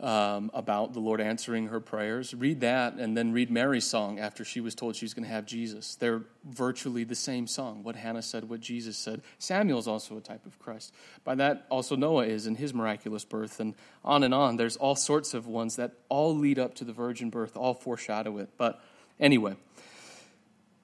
um, 0.00 0.50
about 0.54 0.94
the 0.94 1.00
Lord 1.00 1.20
answering 1.20 1.68
her 1.68 1.80
prayers. 1.80 2.34
Read 2.34 2.60
that, 2.60 2.94
and 2.94 3.16
then 3.16 3.32
read 3.32 3.50
Mary's 3.50 3.84
song 3.84 4.18
after 4.18 4.44
she 4.44 4.60
was 4.60 4.74
told 4.74 4.96
she 4.96 5.04
was 5.04 5.14
going 5.14 5.24
to 5.24 5.32
have 5.32 5.46
Jesus. 5.46 5.96
They're 5.96 6.22
virtually 6.44 7.04
the 7.04 7.14
same 7.14 7.46
song 7.46 7.82
what 7.82 7.96
Hannah 7.96 8.22
said, 8.22 8.48
what 8.48 8.60
Jesus 8.60 8.96
said. 8.96 9.22
Samuel's 9.38 9.88
also 9.88 10.16
a 10.16 10.20
type 10.20 10.46
of 10.46 10.58
Christ. 10.58 10.94
By 11.24 11.34
that, 11.36 11.66
also 11.68 11.96
Noah 11.96 12.26
is 12.26 12.46
in 12.46 12.56
his 12.56 12.72
miraculous 12.72 13.24
birth, 13.24 13.60
and 13.60 13.74
on 14.04 14.22
and 14.22 14.34
on. 14.34 14.56
There's 14.56 14.76
all 14.76 14.96
sorts 14.96 15.34
of 15.34 15.46
ones 15.46 15.76
that 15.76 15.92
all 16.08 16.36
lead 16.36 16.58
up 16.58 16.74
to 16.76 16.84
the 16.84 16.92
virgin 16.92 17.30
birth, 17.30 17.56
all 17.56 17.74
foreshadow 17.74 18.38
it. 18.38 18.50
But 18.56 18.82
anyway, 19.20 19.56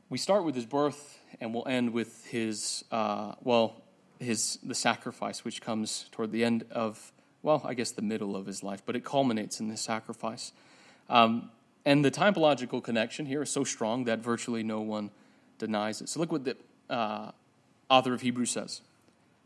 we 0.09 0.19
start 0.19 0.45
with 0.45 0.55
his 0.55 0.67
birth 0.67 1.18
and 1.41 1.55
we'll 1.55 1.69
end 1.69 1.93
with 1.93 2.27
his 2.27 2.85
uh, 2.91 3.33
well 3.43 3.83
his 4.19 4.59
the 4.63 4.75
sacrifice 4.75 5.45
which 5.45 5.61
comes 5.61 6.07
toward 6.11 6.33
the 6.33 6.45
end 6.45 6.65
of 6.71 7.13
well 7.43 7.63
i 7.65 7.75
guess 7.75 7.93
the 7.93 8.03
middle 8.03 8.35
of 8.35 8.47
his 8.47 8.63
life 8.63 8.83
but 8.85 8.97
it 8.97 9.05
culminates 9.05 9.61
in 9.61 9.69
this 9.69 9.81
sacrifice. 9.81 10.53
Um, 11.09 11.51
and 11.85 12.05
the 12.05 12.11
typological 12.11 12.83
connection 12.83 13.25
here 13.25 13.43
is 13.43 13.51
so 13.51 13.65
strong 13.65 14.05
that 14.05 14.19
virtually 14.19 14.63
no 14.63 14.81
one 14.81 15.11
denies 15.59 16.03
it. 16.03 16.11
So 16.11 16.21
look 16.21 16.31
what 16.31 16.45
the 16.45 16.57
uh, 16.91 17.31
author 17.89 18.13
of 18.13 18.21
hebrews 18.21 18.51
says. 18.51 18.83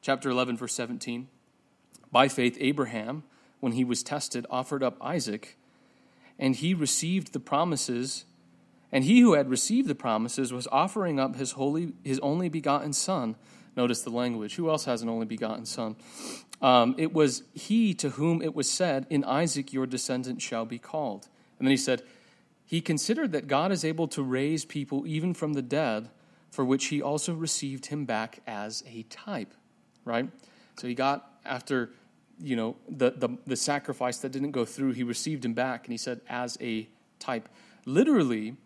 Chapter 0.00 0.30
11 0.30 0.56
verse 0.56 0.74
17 0.74 1.28
by 2.10 2.28
faith 2.28 2.56
abraham 2.60 3.22
when 3.60 3.72
he 3.72 3.84
was 3.84 4.02
tested 4.02 4.46
offered 4.50 4.82
up 4.82 4.96
isaac 5.00 5.56
and 6.38 6.56
he 6.56 6.74
received 6.74 7.32
the 7.32 7.40
promises 7.40 8.24
and 8.92 9.04
he 9.04 9.20
who 9.20 9.32
had 9.32 9.48
received 9.48 9.88
the 9.88 9.94
promises 9.94 10.52
was 10.52 10.68
offering 10.70 11.18
up 11.18 11.36
his 11.36 11.52
holy 11.52 11.94
his 12.04 12.18
only 12.20 12.48
begotten 12.48 12.92
son. 12.92 13.36
Notice 13.74 14.02
the 14.02 14.10
language. 14.10 14.56
Who 14.56 14.68
else 14.68 14.84
has 14.84 15.00
an 15.00 15.08
only 15.08 15.24
begotten 15.24 15.64
son? 15.64 15.96
Um, 16.60 16.94
it 16.98 17.12
was 17.12 17.42
he 17.54 17.94
to 17.94 18.10
whom 18.10 18.42
it 18.42 18.54
was 18.54 18.70
said, 18.70 19.06
In 19.08 19.24
Isaac 19.24 19.72
your 19.72 19.86
descendant 19.86 20.42
shall 20.42 20.66
be 20.66 20.78
called. 20.78 21.28
And 21.58 21.66
then 21.66 21.70
he 21.70 21.76
said, 21.78 22.02
He 22.66 22.80
considered 22.80 23.32
that 23.32 23.48
God 23.48 23.72
is 23.72 23.84
able 23.84 24.08
to 24.08 24.22
raise 24.22 24.64
people 24.64 25.06
even 25.06 25.32
from 25.32 25.54
the 25.54 25.62
dead, 25.62 26.10
for 26.50 26.64
which 26.64 26.86
he 26.86 27.00
also 27.00 27.34
received 27.34 27.86
him 27.86 28.04
back 28.04 28.40
as 28.46 28.84
a 28.86 29.04
type. 29.04 29.54
Right? 30.04 30.28
So 30.76 30.86
he 30.86 30.94
got, 30.94 31.30
after 31.44 31.90
you 32.40 32.56
know 32.56 32.76
the, 32.88 33.12
the, 33.12 33.28
the 33.46 33.56
sacrifice 33.56 34.18
that 34.18 34.32
didn't 34.32 34.52
go 34.52 34.64
through, 34.64 34.92
he 34.92 35.02
received 35.02 35.44
him 35.44 35.54
back, 35.54 35.84
and 35.84 35.92
he 35.92 35.98
said, 35.98 36.20
as 36.28 36.58
a 36.60 36.88
type. 37.18 37.48
Literally, 37.86 38.56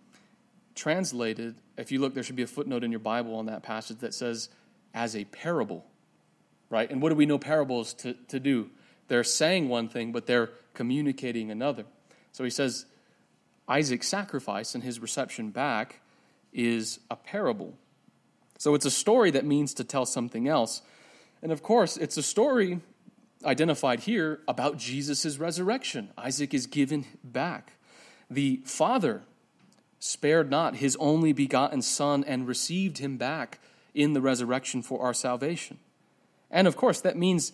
translated, 0.77 1.57
if 1.77 1.91
you 1.91 2.01
look, 2.01 2.15
there 2.15 2.23
should 2.23 2.37
be 2.37 2.43
a 2.43 2.47
footnote 2.47 2.85
in 2.85 2.93
your 2.93 3.01
Bible 3.01 3.35
on 3.35 3.47
that 3.47 3.63
passage 3.63 3.99
that 3.99 4.15
says, 4.15 4.49
as 4.95 5.17
a 5.17 5.25
parable, 5.25 5.85
right? 6.71 6.91
And 6.91 7.03
what 7.03 7.09
do 7.09 7.17
we 7.17 7.27
know 7.27 7.39
parables 7.39 7.93
to, 7.95 8.15
to 8.29 8.39
do? 8.39 8.71
They're 9.09 9.25
saying 9.25 9.69
one 9.69 9.89
thing, 9.89 10.13
but 10.13 10.27
they're 10.27 10.51
communicating 10.75 11.51
another. 11.51 11.85
So 12.33 12.45
he 12.45 12.51
says, 12.51 12.87
Isaac's 13.69 14.09
sacrifice 14.09 14.75
and 14.75 14.85
his 14.85 15.01
reception 15.01 15.51
back 15.51 16.01
is 16.53 17.01
a 17.11 17.17
parable. 17.17 17.75
So 18.59 18.75
it's 18.75 18.87
a 18.87 18.91
story 18.91 19.31
that 19.33 19.45
means 19.45 19.75
to 19.75 19.85
tell 19.85 20.07
something 20.07 20.49
else. 20.49 20.83
And 21.43 21.53
of 21.53 21.63
course, 21.63 21.97
it's 21.97 22.17
a 22.17 22.23
story 22.23 22.81
identified 23.45 24.01
here 24.01 24.41
about 24.49 24.79
Jesus' 24.79 25.39
resurrection. 25.39 26.11
Isaac 26.17 26.55
is 26.55 26.67
given 26.67 27.05
back. 27.23 27.73
The 28.31 28.61
father 28.65 29.23
spared 30.07 30.51
not 30.51 30.77
his 30.77 30.97
only 30.97 31.33
begotten 31.33 31.83
Son 31.83 32.25
and 32.25 32.47
received 32.47 32.99
him 32.99 33.17
back 33.17 33.59
in 33.95 34.13
the 34.13 34.21
resurrection 34.21 34.83
for 34.83 35.03
our 35.03 35.15
salvation. 35.15 35.79
And 36.51 36.69
of 36.69 36.77
course, 36.77 37.01
that 37.01 37.17
means 37.17 37.53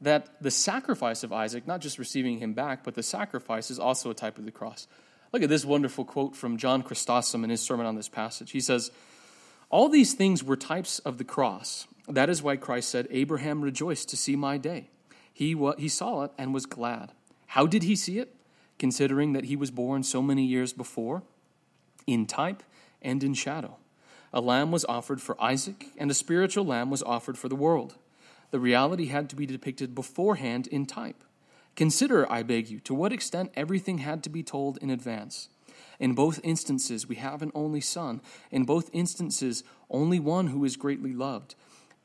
that 0.00 0.42
the 0.42 0.50
sacrifice 0.50 1.22
of 1.22 1.32
Isaac, 1.32 1.66
not 1.66 1.80
just 1.80 1.98
receiving 1.98 2.38
him 2.38 2.52
back, 2.52 2.84
but 2.84 2.94
the 2.94 3.02
sacrifice 3.02 3.70
is 3.70 3.78
also 3.78 4.10
a 4.10 4.14
type 4.14 4.38
of 4.38 4.44
the 4.44 4.50
cross. 4.50 4.86
Look 5.32 5.42
at 5.42 5.48
this 5.48 5.64
wonderful 5.64 6.04
quote 6.04 6.36
from 6.36 6.58
John 6.58 6.82
Chrysostom 6.82 7.42
in 7.42 7.50
his 7.50 7.62
sermon 7.62 7.86
on 7.86 7.96
this 7.96 8.08
passage. 8.08 8.50
He 8.50 8.60
says, 8.60 8.90
All 9.70 9.88
these 9.88 10.14
things 10.14 10.44
were 10.44 10.56
types 10.56 10.98
of 11.00 11.18
the 11.18 11.24
cross. 11.24 11.86
That 12.06 12.28
is 12.28 12.42
why 12.42 12.56
Christ 12.56 12.90
said, 12.90 13.08
Abraham 13.10 13.62
rejoiced 13.62 14.10
to 14.10 14.16
see 14.16 14.36
my 14.36 14.58
day. 14.58 14.90
He, 15.32 15.56
he 15.78 15.88
saw 15.88 16.24
it 16.24 16.32
and 16.36 16.52
was 16.52 16.66
glad. 16.66 17.12
How 17.46 17.66
did 17.66 17.82
he 17.82 17.96
see 17.96 18.18
it? 18.18 18.34
Considering 18.78 19.32
that 19.32 19.46
he 19.46 19.56
was 19.56 19.70
born 19.70 20.02
so 20.02 20.20
many 20.20 20.44
years 20.44 20.72
before 20.72 21.22
in 22.06 22.26
type 22.26 22.62
and 23.02 23.22
in 23.22 23.34
shadow. 23.34 23.76
A 24.32 24.40
lamb 24.40 24.72
was 24.72 24.84
offered 24.86 25.20
for 25.20 25.40
Isaac, 25.40 25.86
and 25.96 26.10
a 26.10 26.14
spiritual 26.14 26.64
lamb 26.64 26.90
was 26.90 27.02
offered 27.02 27.38
for 27.38 27.48
the 27.48 27.54
world. 27.54 27.94
The 28.50 28.58
reality 28.58 29.06
had 29.06 29.30
to 29.30 29.36
be 29.36 29.46
depicted 29.46 29.94
beforehand 29.94 30.66
in 30.66 30.86
type. 30.86 31.22
Consider, 31.76 32.30
I 32.30 32.42
beg 32.42 32.68
you, 32.68 32.80
to 32.80 32.94
what 32.94 33.12
extent 33.12 33.52
everything 33.54 33.98
had 33.98 34.22
to 34.24 34.30
be 34.30 34.42
told 34.42 34.78
in 34.78 34.90
advance. 34.90 35.48
In 35.98 36.14
both 36.14 36.40
instances, 36.42 37.08
we 37.08 37.16
have 37.16 37.42
an 37.42 37.52
only 37.54 37.80
son. 37.80 38.20
In 38.50 38.64
both 38.64 38.90
instances, 38.92 39.62
only 39.90 40.18
one 40.18 40.48
who 40.48 40.64
is 40.64 40.76
greatly 40.76 41.12
loved. 41.12 41.54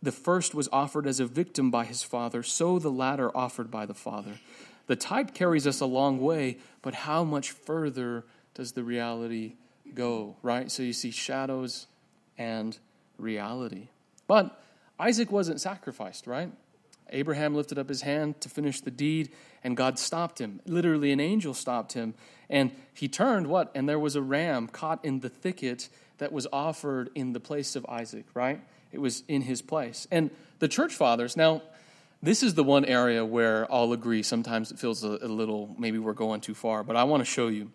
The 0.01 0.11
first 0.11 0.55
was 0.55 0.69
offered 0.71 1.05
as 1.05 1.19
a 1.19 1.25
victim 1.25 1.71
by 1.71 1.85
his 1.85 2.03
father, 2.03 2.41
so 2.43 2.79
the 2.79 2.91
latter 2.91 3.35
offered 3.35 3.69
by 3.69 3.85
the 3.85 3.93
father. 3.93 4.39
The 4.87 4.95
type 4.95 5.33
carries 5.33 5.67
us 5.67 5.81
a 5.81 5.85
long 5.85 6.19
way, 6.19 6.57
but 6.81 6.93
how 6.93 7.23
much 7.23 7.51
further 7.51 8.25
does 8.53 8.71
the 8.71 8.83
reality 8.83 9.55
go, 9.95 10.35
right? 10.41 10.71
So 10.71 10.83
you 10.83 10.93
see 10.93 11.11
shadows 11.11 11.87
and 12.37 12.77
reality. 13.17 13.89
But 14.27 14.61
Isaac 14.99 15.31
wasn't 15.31 15.61
sacrificed, 15.61 16.27
right? 16.27 16.51
Abraham 17.11 17.55
lifted 17.55 17.79
up 17.79 17.89
his 17.89 18.01
hand 18.01 18.39
to 18.41 18.49
finish 18.49 18.81
the 18.81 18.91
deed, 18.91 19.31
and 19.63 19.75
God 19.75 19.97
stopped 19.97 20.39
him. 20.39 20.61
Literally, 20.65 21.11
an 21.11 21.19
angel 21.19 21.53
stopped 21.53 21.93
him. 21.93 22.13
And 22.49 22.71
he 22.93 23.07
turned, 23.07 23.47
what? 23.47 23.71
And 23.73 23.87
there 23.87 23.99
was 23.99 24.15
a 24.15 24.21
ram 24.21 24.67
caught 24.67 25.03
in 25.03 25.19
the 25.19 25.29
thicket 25.29 25.89
that 26.19 26.31
was 26.31 26.47
offered 26.53 27.09
in 27.15 27.33
the 27.33 27.39
place 27.39 27.75
of 27.75 27.85
Isaac, 27.87 28.25
right? 28.33 28.61
It 28.91 28.99
was 28.99 29.23
in 29.27 29.41
his 29.41 29.61
place. 29.61 30.07
And 30.11 30.29
the 30.59 30.67
church 30.67 30.93
fathers, 30.93 31.35
now, 31.37 31.61
this 32.21 32.43
is 32.43 32.53
the 32.53 32.63
one 32.63 32.85
area 32.85 33.23
where 33.23 33.71
I'll 33.71 33.93
agree. 33.93 34.23
Sometimes 34.23 34.71
it 34.71 34.79
feels 34.79 35.03
a, 35.03 35.19
a 35.21 35.27
little, 35.27 35.73
maybe 35.77 35.97
we're 35.99 36.13
going 36.13 36.41
too 36.41 36.53
far, 36.53 36.83
but 36.83 36.95
I 36.95 37.05
want 37.05 37.21
to 37.21 37.25
show 37.25 37.47
you 37.47 37.71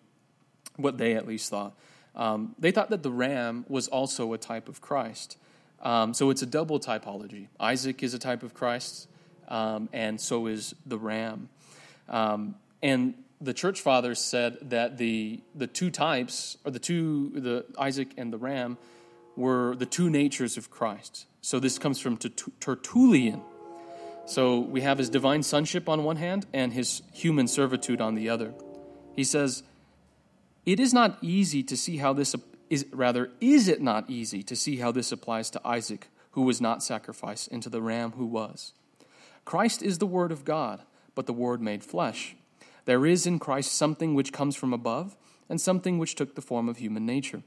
what 0.75 0.97
they 0.97 1.15
at 1.15 1.27
least 1.27 1.49
thought. 1.49 1.75
Um, 2.15 2.55
they 2.57 2.71
thought 2.71 2.89
that 2.89 3.03
the 3.03 3.11
ram 3.11 3.65
was 3.67 3.87
also 3.87 4.33
a 4.33 4.37
type 4.37 4.69
of 4.69 4.81
Christ. 4.81 5.37
Um, 5.81 6.13
so 6.13 6.29
it's 6.29 6.41
a 6.41 6.45
double 6.45 6.79
typology. 6.79 7.47
Isaac 7.59 8.01
is 8.01 8.13
a 8.13 8.19
type 8.19 8.41
of 8.41 8.53
Christ, 8.53 9.07
um, 9.47 9.89
and 9.91 10.19
so 10.19 10.47
is 10.47 10.73
the 10.85 10.97
ram. 10.97 11.49
Um, 12.07 12.55
and 12.81 13.15
the 13.41 13.53
church 13.53 13.81
fathers 13.81 14.19
said 14.19 14.57
that 14.69 14.97
the 14.97 15.41
the 15.53 15.67
two 15.67 15.91
types, 15.91 16.57
or 16.63 16.71
the 16.71 16.79
two, 16.79 17.31
the 17.35 17.65
Isaac 17.77 18.13
and 18.17 18.31
the 18.31 18.37
ram, 18.37 18.77
were 19.35 19.75
the 19.75 19.85
two 19.85 20.09
natures 20.09 20.57
of 20.57 20.71
Christ. 20.71 21.27
So 21.41 21.59
this 21.59 21.77
comes 21.77 21.99
from 21.99 22.17
Tertullian. 22.17 23.41
So 24.25 24.59
we 24.59 24.81
have 24.81 24.97
his 24.97 25.09
divine 25.09 25.43
sonship 25.43 25.87
on 25.87 26.03
one 26.03 26.15
hand 26.15 26.47
and 26.51 26.73
his 26.73 27.03
human 27.13 27.47
servitude 27.47 28.01
on 28.01 28.15
the 28.15 28.29
other. 28.29 28.53
He 29.15 29.23
says, 29.23 29.61
"It 30.65 30.79
is 30.79 30.93
not 30.93 31.17
easy 31.21 31.63
to 31.63 31.77
see 31.77 31.97
how 31.97 32.13
this 32.13 32.35
is 32.69 32.85
rather 32.91 33.31
is 33.39 33.67
it 33.67 33.81
not 33.81 34.09
easy 34.09 34.41
to 34.43 34.55
see 34.55 34.77
how 34.77 34.91
this 34.91 35.11
applies 35.11 35.49
to 35.51 35.67
Isaac, 35.67 36.07
who 36.31 36.41
was 36.41 36.59
not 36.59 36.81
sacrificed, 36.81 37.49
and 37.51 37.61
to 37.63 37.69
the 37.69 37.81
ram 37.81 38.13
who 38.13 38.25
was. 38.25 38.73
Christ 39.45 39.83
is 39.83 39.99
the 39.99 40.07
word 40.07 40.31
of 40.31 40.43
God, 40.43 40.81
but 41.13 41.27
the 41.27 41.33
word 41.33 41.61
made 41.61 41.83
flesh." 41.83 42.35
There 42.85 43.05
is 43.05 43.25
in 43.25 43.39
Christ 43.39 43.73
something 43.73 44.15
which 44.15 44.33
comes 44.33 44.55
from 44.55 44.73
above, 44.73 45.15
and 45.47 45.61
something 45.61 45.97
which 45.97 46.15
took 46.15 46.35
the 46.35 46.41
form 46.41 46.67
of 46.67 46.77
human 46.77 47.05
nature. 47.05 47.43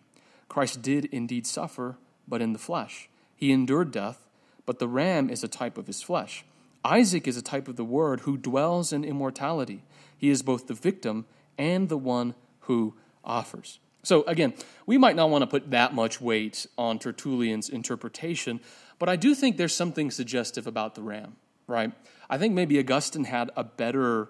Christ 0.48 0.82
did 0.82 1.06
indeed 1.06 1.46
suffer, 1.46 1.98
but 2.26 2.40
in 2.40 2.52
the 2.52 2.58
flesh. 2.58 3.08
He 3.34 3.52
endured 3.52 3.90
death, 3.90 4.26
but 4.66 4.78
the 4.78 4.88
ram 4.88 5.28
is 5.30 5.42
a 5.42 5.48
type 5.48 5.76
of 5.76 5.86
his 5.86 6.02
flesh. 6.02 6.44
Isaac 6.84 7.26
is 7.26 7.36
a 7.36 7.42
type 7.42 7.68
of 7.68 7.76
the 7.76 7.84
Word 7.84 8.20
who 8.20 8.36
dwells 8.36 8.92
in 8.92 9.04
immortality. 9.04 9.82
He 10.16 10.28
is 10.28 10.42
both 10.42 10.66
the 10.66 10.74
victim 10.74 11.26
and 11.56 11.88
the 11.88 11.98
one 11.98 12.34
who 12.60 12.94
offers. 13.28 13.78
So, 14.02 14.22
again, 14.22 14.54
we 14.86 14.96
might 14.96 15.16
not 15.16 15.28
want 15.28 15.42
to 15.42 15.46
put 15.46 15.70
that 15.70 15.94
much 15.94 16.20
weight 16.20 16.66
on 16.78 16.98
Tertullian's 16.98 17.68
interpretation, 17.68 18.60
but 18.98 19.08
I 19.08 19.16
do 19.16 19.34
think 19.34 19.56
there's 19.56 19.74
something 19.74 20.10
suggestive 20.10 20.66
about 20.66 20.94
the 20.94 21.02
ram, 21.02 21.36
right? 21.66 21.92
I 22.30 22.38
think 22.38 22.54
maybe 22.54 22.78
Augustine 22.78 23.24
had 23.24 23.50
a 23.56 23.64
better 23.64 24.28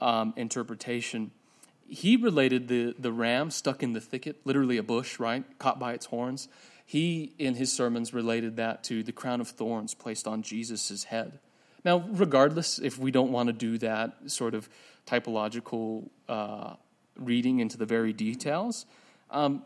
um, 0.00 0.32
interpretation. 0.36 1.32
He 1.88 2.16
related 2.16 2.68
the, 2.68 2.94
the 2.98 3.12
ram 3.12 3.50
stuck 3.50 3.82
in 3.82 3.94
the 3.94 4.00
thicket, 4.00 4.36
literally 4.44 4.76
a 4.76 4.82
bush, 4.82 5.18
right? 5.18 5.44
Caught 5.58 5.78
by 5.78 5.92
its 5.94 6.06
horns. 6.06 6.48
He, 6.84 7.32
in 7.38 7.54
his 7.54 7.72
sermons, 7.72 8.14
related 8.14 8.56
that 8.56 8.84
to 8.84 9.02
the 9.02 9.12
crown 9.12 9.40
of 9.40 9.48
thorns 9.48 9.94
placed 9.94 10.28
on 10.28 10.42
Jesus' 10.42 11.04
head. 11.04 11.40
Now, 11.84 12.04
regardless, 12.10 12.78
if 12.78 12.98
we 12.98 13.10
don't 13.10 13.32
want 13.32 13.48
to 13.48 13.52
do 13.52 13.78
that 13.78 14.30
sort 14.30 14.54
of 14.54 14.68
typological 15.06 16.08
uh, 16.28 16.74
reading 17.18 17.60
into 17.60 17.76
the 17.76 17.86
very 17.86 18.12
details, 18.12 18.86
um, 19.30 19.62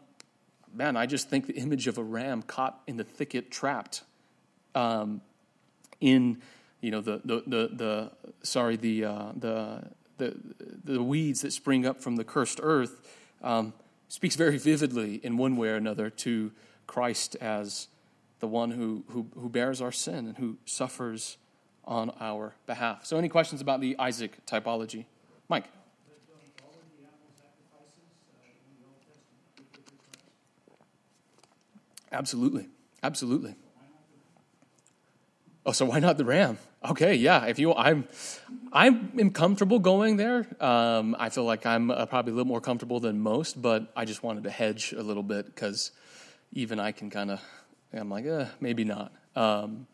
man, 0.74 0.96
I 0.96 1.06
just 1.06 1.28
think 1.28 1.46
the 1.46 1.54
image 1.54 1.86
of 1.86 1.98
a 1.98 2.02
ram 2.02 2.42
caught 2.42 2.80
in 2.86 2.96
the 2.96 3.04
thicket, 3.04 3.50
trapped 3.50 4.02
um, 4.74 5.20
in, 6.00 6.40
you 6.80 6.90
know, 6.90 7.00
the 7.00 7.20
the 7.24 7.42
the, 7.46 7.70
the 7.72 8.12
sorry 8.42 8.76
the 8.76 9.04
uh, 9.04 9.32
the 9.36 9.82
the, 10.18 10.36
the 10.84 11.02
weeds 11.02 11.42
that 11.42 11.52
spring 11.52 11.86
up 11.86 12.00
from 12.00 12.16
the 12.16 12.24
cursed 12.24 12.60
earth 12.62 13.16
um, 13.42 13.72
speaks 14.08 14.36
very 14.36 14.58
vividly 14.58 15.20
in 15.22 15.36
one 15.36 15.56
way 15.56 15.68
or 15.68 15.76
another 15.76 16.10
to 16.10 16.52
Christ 16.86 17.36
as 17.40 17.88
the 18.40 18.46
one 18.46 18.72
who, 18.72 19.04
who, 19.08 19.26
who 19.38 19.48
bears 19.48 19.80
our 19.80 19.92
sin 19.92 20.26
and 20.26 20.36
who 20.38 20.56
suffers 20.64 21.38
on 21.84 22.10
our 22.20 22.54
behalf. 22.66 23.06
So, 23.06 23.16
any 23.16 23.28
questions 23.28 23.60
about 23.60 23.80
the 23.80 23.96
Isaac 23.98 24.44
typology? 24.46 25.06
Mike. 25.48 25.64
Absolutely. 32.12 32.68
Absolutely. 33.02 33.54
Oh, 35.64 35.72
so 35.72 35.84
why 35.84 36.00
not 36.00 36.16
the 36.16 36.24
ram? 36.24 36.58
Okay, 36.88 37.14
yeah. 37.14 37.44
If 37.44 37.58
you, 37.58 37.74
I'm, 37.74 38.08
I 38.72 38.86
am 38.86 39.30
comfortable 39.30 39.78
going 39.78 40.16
there. 40.16 40.46
Um, 40.58 41.14
I 41.18 41.28
feel 41.28 41.44
like 41.44 41.66
I'm 41.66 41.90
uh, 41.90 42.06
probably 42.06 42.32
a 42.32 42.34
little 42.34 42.48
more 42.48 42.62
comfortable 42.62 42.98
than 42.98 43.20
most, 43.20 43.60
but 43.60 43.92
I 43.94 44.06
just 44.06 44.22
wanted 44.22 44.44
to 44.44 44.50
hedge 44.50 44.92
a 44.92 45.02
little 45.02 45.22
bit 45.22 45.46
because 45.46 45.92
even 46.52 46.80
I 46.80 46.92
can 46.92 47.10
kind 47.10 47.30
of, 47.30 47.42
I'm 47.92 48.08
like, 48.08 48.24
eh, 48.24 48.46
maybe 48.60 48.84
not. 48.84 49.12
Um, 49.36 49.86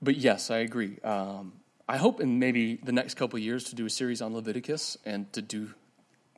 but 0.00 0.16
yes, 0.16 0.50
I 0.50 0.58
agree. 0.58 0.98
Um, 1.04 1.52
I 1.88 1.98
hope 1.98 2.20
in 2.20 2.38
maybe 2.38 2.76
the 2.82 2.92
next 2.92 3.14
couple 3.14 3.38
years 3.38 3.64
to 3.64 3.74
do 3.74 3.84
a 3.86 3.90
series 3.90 4.22
on 4.22 4.34
Leviticus 4.34 4.96
and 5.04 5.30
to 5.34 5.42
do 5.42 5.74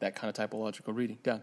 that 0.00 0.16
kind 0.16 0.36
of 0.36 0.50
typological 0.50 0.94
reading. 0.94 1.18
Dan. 1.22 1.42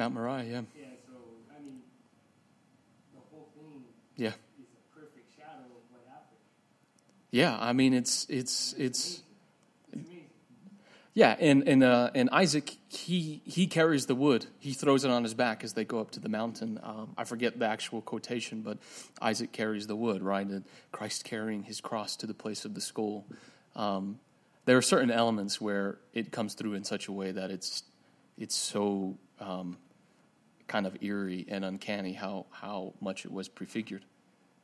Mount 0.00 0.14
Moriah, 0.14 0.44
yeah. 0.44 0.62
Yeah, 0.74 0.86
so, 1.06 1.12
I 1.54 1.62
mean, 1.62 1.80
the 3.12 3.20
whole 3.30 3.50
thing 3.54 3.84
yeah. 4.16 4.28
is 4.28 4.34
a 4.72 4.98
perfect 4.98 5.36
shadow 5.36 5.66
of 5.66 5.82
what 5.90 6.00
happened. 6.08 6.38
Yeah, 7.30 7.58
I 7.60 7.74
mean, 7.74 7.92
it's, 7.92 8.26
it's, 8.30 8.74
it's, 8.78 9.20
yeah, 11.12 11.36
and 11.38 11.68
and 11.68 11.82
uh, 11.82 12.12
and 12.14 12.30
Isaac 12.30 12.70
he 12.88 13.42
he 13.44 13.66
carries 13.66 14.06
the 14.06 14.14
wood. 14.14 14.46
He 14.58 14.72
throws 14.72 15.04
it 15.04 15.10
on 15.10 15.24
his 15.24 15.34
back 15.34 15.64
as 15.64 15.74
they 15.74 15.84
go 15.84 15.98
up 15.98 16.12
to 16.12 16.20
the 16.20 16.28
mountain. 16.30 16.80
Um, 16.82 17.12
I 17.18 17.24
forget 17.24 17.58
the 17.58 17.66
actual 17.66 18.00
quotation, 18.00 18.62
but 18.62 18.78
Isaac 19.20 19.52
carries 19.52 19.88
the 19.88 19.96
wood, 19.96 20.22
right? 20.22 20.46
And 20.46 20.64
Christ 20.92 21.24
carrying 21.24 21.64
his 21.64 21.80
cross 21.80 22.16
to 22.18 22.26
the 22.26 22.32
place 22.32 22.64
of 22.64 22.74
the 22.74 22.80
skull. 22.80 23.26
Um, 23.74 24.20
there 24.66 24.76
are 24.78 24.82
certain 24.82 25.10
elements 25.10 25.60
where 25.60 25.98
it 26.14 26.30
comes 26.30 26.54
through 26.54 26.74
in 26.74 26.84
such 26.84 27.08
a 27.08 27.12
way 27.12 27.32
that 27.32 27.50
it's 27.50 27.82
it's 28.38 28.54
so 28.54 29.18
um, 29.40 29.76
kind 30.70 30.86
of 30.86 30.96
eerie 31.02 31.44
and 31.48 31.64
uncanny 31.64 32.12
how, 32.12 32.46
how 32.52 32.94
much 33.00 33.24
it 33.24 33.32
was 33.32 33.48
prefigured. 33.48 34.04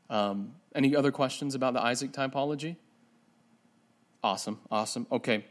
Um, 0.09 0.52
any 0.72 0.94
other 0.94 1.11
questions 1.11 1.57
about 1.57 1.74
the 1.74 1.82
Isaac 1.82 2.12
typology? 2.12 2.76
Awesome, 4.22 4.61
awesome. 4.70 5.09
Okay, 5.11 5.44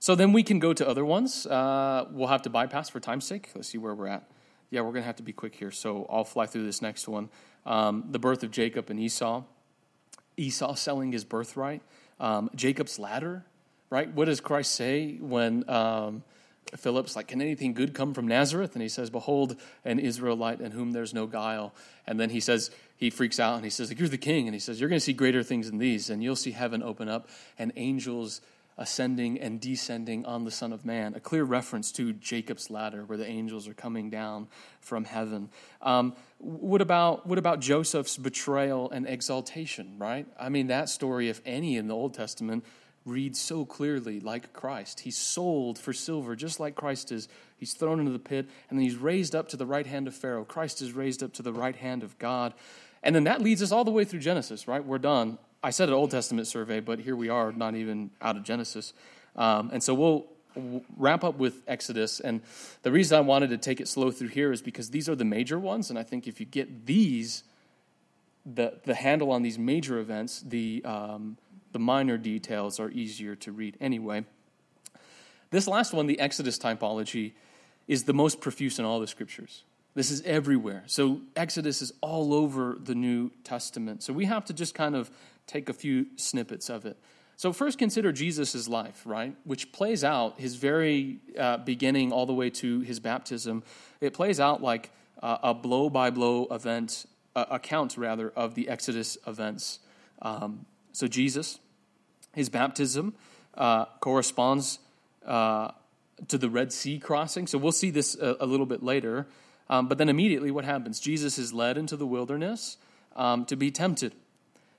so 0.00 0.16
then 0.16 0.32
we 0.32 0.42
can 0.42 0.58
go 0.58 0.72
to 0.72 0.86
other 0.86 1.04
ones. 1.04 1.46
Uh, 1.46 2.06
we'll 2.10 2.26
have 2.26 2.42
to 2.42 2.50
bypass 2.50 2.88
for 2.88 2.98
time's 2.98 3.24
sake. 3.24 3.50
Let's 3.54 3.68
see 3.68 3.78
where 3.78 3.94
we're 3.94 4.08
at. 4.08 4.28
Yeah, 4.70 4.80
we're 4.80 4.90
going 4.90 5.02
to 5.02 5.06
have 5.06 5.16
to 5.16 5.22
be 5.22 5.32
quick 5.32 5.54
here, 5.54 5.70
so 5.70 6.06
I'll 6.10 6.24
fly 6.24 6.46
through 6.46 6.64
this 6.64 6.82
next 6.82 7.06
one. 7.06 7.28
Um, 7.64 8.06
the 8.10 8.18
birth 8.18 8.42
of 8.42 8.50
Jacob 8.50 8.90
and 8.90 8.98
Esau. 8.98 9.44
Esau 10.36 10.74
selling 10.74 11.12
his 11.12 11.24
birthright. 11.24 11.82
Um, 12.18 12.50
Jacob's 12.56 12.98
ladder, 12.98 13.44
right? 13.90 14.12
What 14.12 14.24
does 14.24 14.40
Christ 14.40 14.74
say 14.74 15.18
when 15.20 15.68
um, 15.70 16.24
Philip's 16.76 17.16
like, 17.16 17.28
Can 17.28 17.40
anything 17.40 17.74
good 17.74 17.94
come 17.94 18.14
from 18.14 18.28
Nazareth? 18.28 18.74
And 18.74 18.82
he 18.82 18.88
says, 18.88 19.10
Behold, 19.10 19.56
an 19.84 19.98
Israelite 19.98 20.60
in 20.60 20.72
whom 20.72 20.92
there's 20.92 21.14
no 21.14 21.26
guile. 21.26 21.74
And 22.06 22.18
then 22.18 22.30
he 22.30 22.40
says, 22.40 22.70
He 22.96 23.10
freaks 23.10 23.40
out 23.40 23.56
and 23.56 23.64
he 23.64 23.70
says, 23.70 23.92
You're 23.92 24.08
the 24.08 24.18
king. 24.18 24.46
And 24.46 24.54
he 24.54 24.60
says, 24.60 24.80
You're 24.80 24.88
going 24.88 24.98
to 24.98 25.04
see 25.04 25.12
greater 25.12 25.42
things 25.42 25.70
than 25.70 25.78
these. 25.78 26.10
And 26.10 26.22
you'll 26.22 26.36
see 26.36 26.52
heaven 26.52 26.82
open 26.82 27.08
up 27.08 27.28
and 27.58 27.72
angels 27.76 28.40
ascending 28.80 29.38
and 29.38 29.60
descending 29.60 30.24
on 30.24 30.44
the 30.44 30.50
Son 30.50 30.72
of 30.72 30.86
Man. 30.86 31.14
A 31.14 31.20
clear 31.20 31.44
reference 31.44 31.92
to 31.92 32.14
Jacob's 32.14 32.70
ladder, 32.70 33.04
where 33.04 33.18
the 33.18 33.26
angels 33.26 33.68
are 33.68 33.74
coming 33.74 34.08
down 34.08 34.48
from 34.80 35.04
heaven. 35.04 35.50
Um, 35.82 36.14
what 36.38 36.80
about 36.80 37.26
what 37.26 37.38
about 37.38 37.60
Joseph's 37.60 38.16
betrayal 38.16 38.90
and 38.90 39.06
exaltation? 39.06 39.96
Right? 39.98 40.26
I 40.38 40.48
mean, 40.48 40.68
that 40.68 40.88
story, 40.88 41.28
if 41.28 41.40
any, 41.44 41.76
in 41.76 41.88
the 41.88 41.94
Old 41.94 42.14
Testament 42.14 42.64
reads 43.10 43.38
so 43.38 43.64
clearly 43.64 44.20
like 44.20 44.52
Christ. 44.52 45.00
He's 45.00 45.16
sold 45.16 45.78
for 45.78 45.92
silver, 45.92 46.36
just 46.36 46.60
like 46.60 46.74
Christ 46.74 47.12
is. 47.12 47.28
He's 47.58 47.74
thrown 47.74 48.00
into 48.00 48.12
the 48.12 48.18
pit, 48.18 48.48
and 48.70 48.78
then 48.78 48.84
he's 48.84 48.96
raised 48.96 49.34
up 49.34 49.48
to 49.50 49.56
the 49.56 49.66
right 49.66 49.86
hand 49.86 50.06
of 50.06 50.14
Pharaoh. 50.14 50.44
Christ 50.44 50.80
is 50.80 50.92
raised 50.92 51.22
up 51.22 51.32
to 51.34 51.42
the 51.42 51.52
right 51.52 51.76
hand 51.76 52.02
of 52.02 52.18
God. 52.18 52.54
And 53.02 53.14
then 53.14 53.24
that 53.24 53.42
leads 53.42 53.62
us 53.62 53.72
all 53.72 53.84
the 53.84 53.90
way 53.90 54.04
through 54.04 54.20
Genesis, 54.20 54.68
right? 54.68 54.84
We're 54.84 54.98
done. 54.98 55.38
I 55.62 55.70
said 55.70 55.88
an 55.88 55.94
Old 55.94 56.10
Testament 56.10 56.46
survey, 56.46 56.80
but 56.80 57.00
here 57.00 57.16
we 57.16 57.28
are, 57.28 57.52
not 57.52 57.74
even 57.74 58.10
out 58.22 58.36
of 58.36 58.44
Genesis. 58.44 58.94
Um, 59.36 59.70
and 59.72 59.82
so 59.82 59.94
we'll 59.94 60.26
wrap 60.96 61.24
up 61.24 61.36
with 61.36 61.62
Exodus. 61.66 62.20
And 62.20 62.40
the 62.82 62.90
reason 62.90 63.16
I 63.16 63.20
wanted 63.20 63.50
to 63.50 63.58
take 63.58 63.80
it 63.80 63.88
slow 63.88 64.10
through 64.10 64.28
here 64.28 64.52
is 64.52 64.62
because 64.62 64.90
these 64.90 65.08
are 65.08 65.14
the 65.14 65.24
major 65.24 65.58
ones. 65.58 65.90
And 65.90 65.98
I 65.98 66.02
think 66.02 66.26
if 66.26 66.40
you 66.40 66.46
get 66.46 66.86
these, 66.86 67.44
the, 68.46 68.80
the 68.84 68.94
handle 68.94 69.30
on 69.30 69.42
these 69.42 69.58
major 69.58 69.98
events, 69.98 70.40
the 70.40 70.82
um, 70.84 71.36
the 71.72 71.78
minor 71.78 72.18
details 72.18 72.80
are 72.80 72.90
easier 72.90 73.34
to 73.36 73.52
read 73.52 73.76
anyway. 73.80 74.24
This 75.50 75.66
last 75.66 75.92
one, 75.92 76.06
the 76.06 76.20
Exodus 76.20 76.58
typology, 76.58 77.32
is 77.88 78.04
the 78.04 78.12
most 78.12 78.40
profuse 78.40 78.78
in 78.78 78.84
all 78.84 79.00
the 79.00 79.06
scriptures. 79.06 79.64
This 79.94 80.10
is 80.10 80.22
everywhere. 80.22 80.84
So, 80.86 81.22
Exodus 81.34 81.82
is 81.82 81.92
all 82.00 82.32
over 82.32 82.78
the 82.80 82.94
New 82.94 83.30
Testament. 83.42 84.02
So, 84.02 84.12
we 84.12 84.26
have 84.26 84.44
to 84.44 84.52
just 84.52 84.74
kind 84.74 84.94
of 84.94 85.10
take 85.46 85.68
a 85.68 85.72
few 85.72 86.06
snippets 86.16 86.70
of 86.70 86.86
it. 86.86 86.96
So, 87.36 87.52
first 87.52 87.78
consider 87.78 88.12
Jesus' 88.12 88.68
life, 88.68 89.02
right? 89.04 89.34
Which 89.44 89.72
plays 89.72 90.04
out 90.04 90.38
his 90.38 90.54
very 90.54 91.18
uh, 91.36 91.56
beginning 91.56 92.12
all 92.12 92.26
the 92.26 92.34
way 92.34 92.50
to 92.50 92.80
his 92.80 93.00
baptism. 93.00 93.64
It 94.00 94.12
plays 94.12 94.38
out 94.38 94.62
like 94.62 94.90
uh, 95.20 95.38
a 95.42 95.54
blow 95.54 95.90
by 95.90 96.10
blow 96.10 96.46
event, 96.50 97.06
uh, 97.34 97.46
account 97.50 97.96
rather, 97.96 98.30
of 98.30 98.54
the 98.54 98.68
Exodus 98.68 99.18
events 99.26 99.80
Um, 100.22 100.66
so 100.92 101.06
Jesus, 101.06 101.58
his 102.34 102.48
baptism 102.48 103.14
uh, 103.54 103.86
corresponds 104.00 104.78
uh, 105.24 105.70
to 106.28 106.38
the 106.38 106.48
Red 106.48 106.72
Sea 106.72 106.98
crossing. 106.98 107.46
So 107.46 107.58
we'll 107.58 107.72
see 107.72 107.90
this 107.90 108.14
a, 108.16 108.36
a 108.40 108.46
little 108.46 108.66
bit 108.66 108.82
later. 108.82 109.26
Um, 109.68 109.86
but 109.86 109.98
then 109.98 110.08
immediately, 110.08 110.50
what 110.50 110.64
happens? 110.64 111.00
Jesus 111.00 111.38
is 111.38 111.52
led 111.52 111.78
into 111.78 111.96
the 111.96 112.06
wilderness 112.06 112.76
um, 113.16 113.44
to 113.46 113.56
be 113.56 113.70
tempted. 113.70 114.14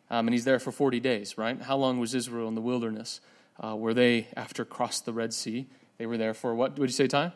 Um, 0.10 0.28
and 0.28 0.34
he's 0.34 0.44
there 0.44 0.60
for 0.60 0.72
40 0.72 1.00
days, 1.00 1.38
right? 1.38 1.62
How 1.62 1.78
long 1.78 2.00
was 2.00 2.14
Israel 2.14 2.50
in 2.50 2.56
the 2.56 2.62
wilderness? 2.62 3.22
Uh, 3.64 3.76
were 3.76 3.94
they, 3.94 4.28
after 4.36 4.66
crossed 4.66 5.06
the 5.06 5.14
Red 5.14 5.34
Sea, 5.34 5.68
they 5.98 6.06
were 6.06 6.18
there 6.18 6.34
for 6.34 6.54
what? 6.54 6.78
Would 6.78 6.90
you 6.90 6.94
say 6.94 7.08
time? 7.08 7.32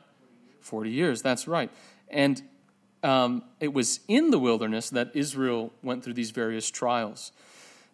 40 0.59 0.89
years, 0.89 1.21
that's 1.21 1.47
right. 1.47 1.71
And 2.09 2.41
um, 3.03 3.43
it 3.59 3.71
was 3.71 3.99
in 4.07 4.31
the 4.31 4.39
wilderness 4.39 4.89
that 4.89 5.11
Israel 5.13 5.71
went 5.83 6.03
through 6.03 6.15
these 6.15 6.31
various 6.31 6.69
trials. 6.71 7.31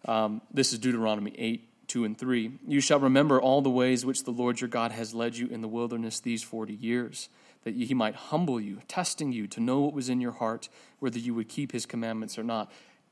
Um, 0.06 0.42
this 0.52 0.72
is 0.72 0.78
Deuteronomy 0.78 1.32
8, 1.36 1.88
2 1.88 2.04
and 2.04 2.18
3. 2.18 2.52
You 2.66 2.80
shall 2.80 2.98
remember 2.98 3.40
all 3.40 3.62
the 3.62 3.70
ways 3.70 4.04
which 4.04 4.24
the 4.24 4.30
Lord 4.30 4.60
your 4.60 4.68
God 4.68 4.92
has 4.92 5.14
led 5.14 5.36
you 5.36 5.46
in 5.48 5.60
the 5.60 5.68
wilderness 5.68 6.20
these 6.20 6.42
40 6.42 6.74
years, 6.74 7.28
that 7.64 7.74
he 7.74 7.94
might 7.94 8.14
humble 8.14 8.60
you, 8.60 8.78
testing 8.88 9.32
you 9.32 9.46
to 9.48 9.60
know 9.60 9.80
what 9.80 9.94
was 9.94 10.08
in 10.08 10.20
your 10.20 10.32
heart, 10.32 10.68
whether 10.98 11.18
you 11.18 11.34
would 11.34 11.48
keep 11.48 11.72
his 11.72 11.86
commandments 11.86 12.38
or 12.38 12.42
not. 12.42 12.70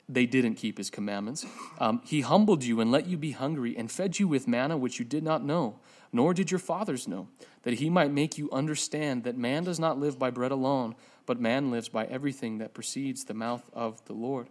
They 0.09 0.25
didn't 0.25 0.55
keep 0.55 0.77
his 0.77 0.89
commandments. 0.89 1.45
Um, 1.79 2.01
he 2.03 2.21
humbled 2.21 2.63
you 2.63 2.81
and 2.81 2.91
let 2.91 3.07
you 3.07 3.17
be 3.17 3.31
hungry 3.31 3.77
and 3.77 3.89
fed 3.89 4.19
you 4.19 4.27
with 4.27 4.47
manna 4.47 4.75
which 4.75 4.99
you 4.99 5.05
did 5.05 5.23
not 5.23 5.43
know, 5.43 5.79
nor 6.11 6.33
did 6.33 6.51
your 6.51 6.59
fathers 6.59 7.07
know, 7.07 7.29
that 7.63 7.75
he 7.75 7.89
might 7.89 8.11
make 8.11 8.37
you 8.37 8.49
understand 8.51 9.23
that 9.23 9.37
man 9.37 9.63
does 9.63 9.79
not 9.79 9.97
live 9.97 10.19
by 10.19 10.29
bread 10.29 10.51
alone, 10.51 10.95
but 11.25 11.39
man 11.39 11.71
lives 11.71 11.87
by 11.87 12.05
everything 12.05 12.57
that 12.57 12.73
proceeds 12.73 13.23
the 13.23 13.33
mouth 13.33 13.63
of 13.71 14.03
the 14.05 14.13
Lord. 14.13 14.47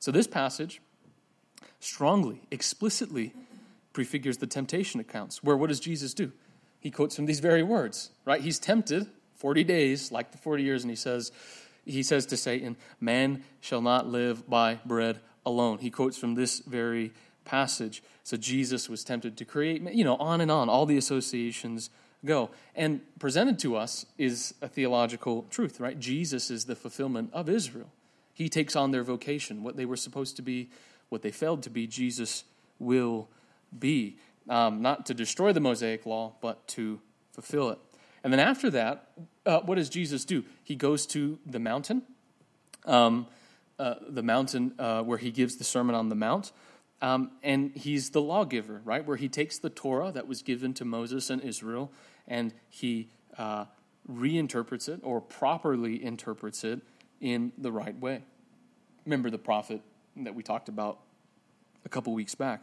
So 0.00 0.10
this 0.10 0.26
passage 0.26 0.80
strongly, 1.80 2.42
explicitly 2.50 3.32
prefigures 3.92 4.38
the 4.38 4.46
temptation 4.46 5.00
accounts, 5.00 5.42
where 5.42 5.56
what 5.56 5.68
does 5.68 5.80
Jesus 5.80 6.14
do? 6.14 6.32
He 6.78 6.90
quotes 6.90 7.16
from 7.16 7.26
these 7.26 7.40
very 7.40 7.62
words, 7.62 8.10
right? 8.24 8.40
He's 8.40 8.58
tempted 8.58 9.06
40 9.36 9.64
days, 9.64 10.12
like 10.12 10.32
the 10.32 10.38
40 10.38 10.62
years, 10.62 10.82
and 10.82 10.90
he 10.90 10.96
says, 10.96 11.32
he 11.84 12.02
says 12.02 12.26
to 12.26 12.36
Satan, 12.36 12.76
Man 13.00 13.44
shall 13.60 13.80
not 13.80 14.06
live 14.06 14.48
by 14.48 14.80
bread 14.84 15.20
alone. 15.44 15.78
He 15.78 15.90
quotes 15.90 16.18
from 16.18 16.34
this 16.34 16.60
very 16.60 17.12
passage. 17.44 18.02
So 18.24 18.36
Jesus 18.36 18.88
was 18.88 19.04
tempted 19.04 19.36
to 19.36 19.44
create, 19.44 19.82
you 19.94 20.04
know, 20.04 20.16
on 20.16 20.40
and 20.40 20.50
on, 20.50 20.68
all 20.68 20.84
the 20.84 20.96
associations 20.96 21.90
go. 22.24 22.50
And 22.74 23.00
presented 23.18 23.58
to 23.60 23.76
us 23.76 24.04
is 24.18 24.54
a 24.60 24.68
theological 24.68 25.46
truth, 25.48 25.80
right? 25.80 25.98
Jesus 25.98 26.50
is 26.50 26.64
the 26.64 26.74
fulfillment 26.74 27.30
of 27.32 27.48
Israel. 27.48 27.92
He 28.34 28.48
takes 28.48 28.76
on 28.76 28.90
their 28.90 29.04
vocation, 29.04 29.62
what 29.62 29.76
they 29.76 29.86
were 29.86 29.96
supposed 29.96 30.36
to 30.36 30.42
be, 30.42 30.68
what 31.08 31.22
they 31.22 31.30
failed 31.30 31.62
to 31.64 31.70
be, 31.70 31.86
Jesus 31.86 32.44
will 32.78 33.28
be. 33.76 34.18
Um, 34.48 34.80
not 34.80 35.06
to 35.06 35.14
destroy 35.14 35.52
the 35.52 35.60
Mosaic 35.60 36.06
law, 36.06 36.34
but 36.40 36.68
to 36.68 37.00
fulfill 37.32 37.70
it. 37.70 37.78
And 38.22 38.32
then 38.32 38.40
after 38.40 38.70
that, 38.70 39.10
uh, 39.44 39.60
what 39.60 39.76
does 39.76 39.88
Jesus 39.88 40.24
do? 40.24 40.44
He 40.62 40.76
goes 40.76 41.06
to 41.08 41.38
the 41.44 41.58
mountain, 41.58 42.02
um, 42.84 43.26
uh, 43.78 43.94
the 44.08 44.22
mountain 44.22 44.74
uh, 44.78 45.02
where 45.02 45.18
he 45.18 45.30
gives 45.30 45.56
the 45.56 45.64
Sermon 45.64 45.94
on 45.94 46.08
the 46.08 46.14
Mount. 46.14 46.52
Um, 47.02 47.32
and 47.42 47.72
he's 47.74 48.10
the 48.10 48.22
lawgiver, 48.22 48.80
right? 48.84 49.04
Where 49.04 49.16
he 49.16 49.28
takes 49.28 49.58
the 49.58 49.68
Torah 49.68 50.10
that 50.12 50.26
was 50.26 50.42
given 50.42 50.74
to 50.74 50.84
Moses 50.84 51.28
and 51.28 51.42
Israel 51.42 51.92
and 52.26 52.52
he 52.68 53.08
uh, 53.38 53.66
reinterprets 54.10 54.88
it 54.88 55.00
or 55.02 55.20
properly 55.20 56.02
interprets 56.02 56.64
it 56.64 56.80
in 57.20 57.52
the 57.58 57.70
right 57.70 57.98
way. 57.98 58.22
Remember 59.04 59.30
the 59.30 59.38
prophet 59.38 59.80
that 60.24 60.34
we 60.34 60.42
talked 60.42 60.68
about 60.68 61.00
a 61.84 61.88
couple 61.88 62.12
weeks 62.12 62.34
back? 62.34 62.62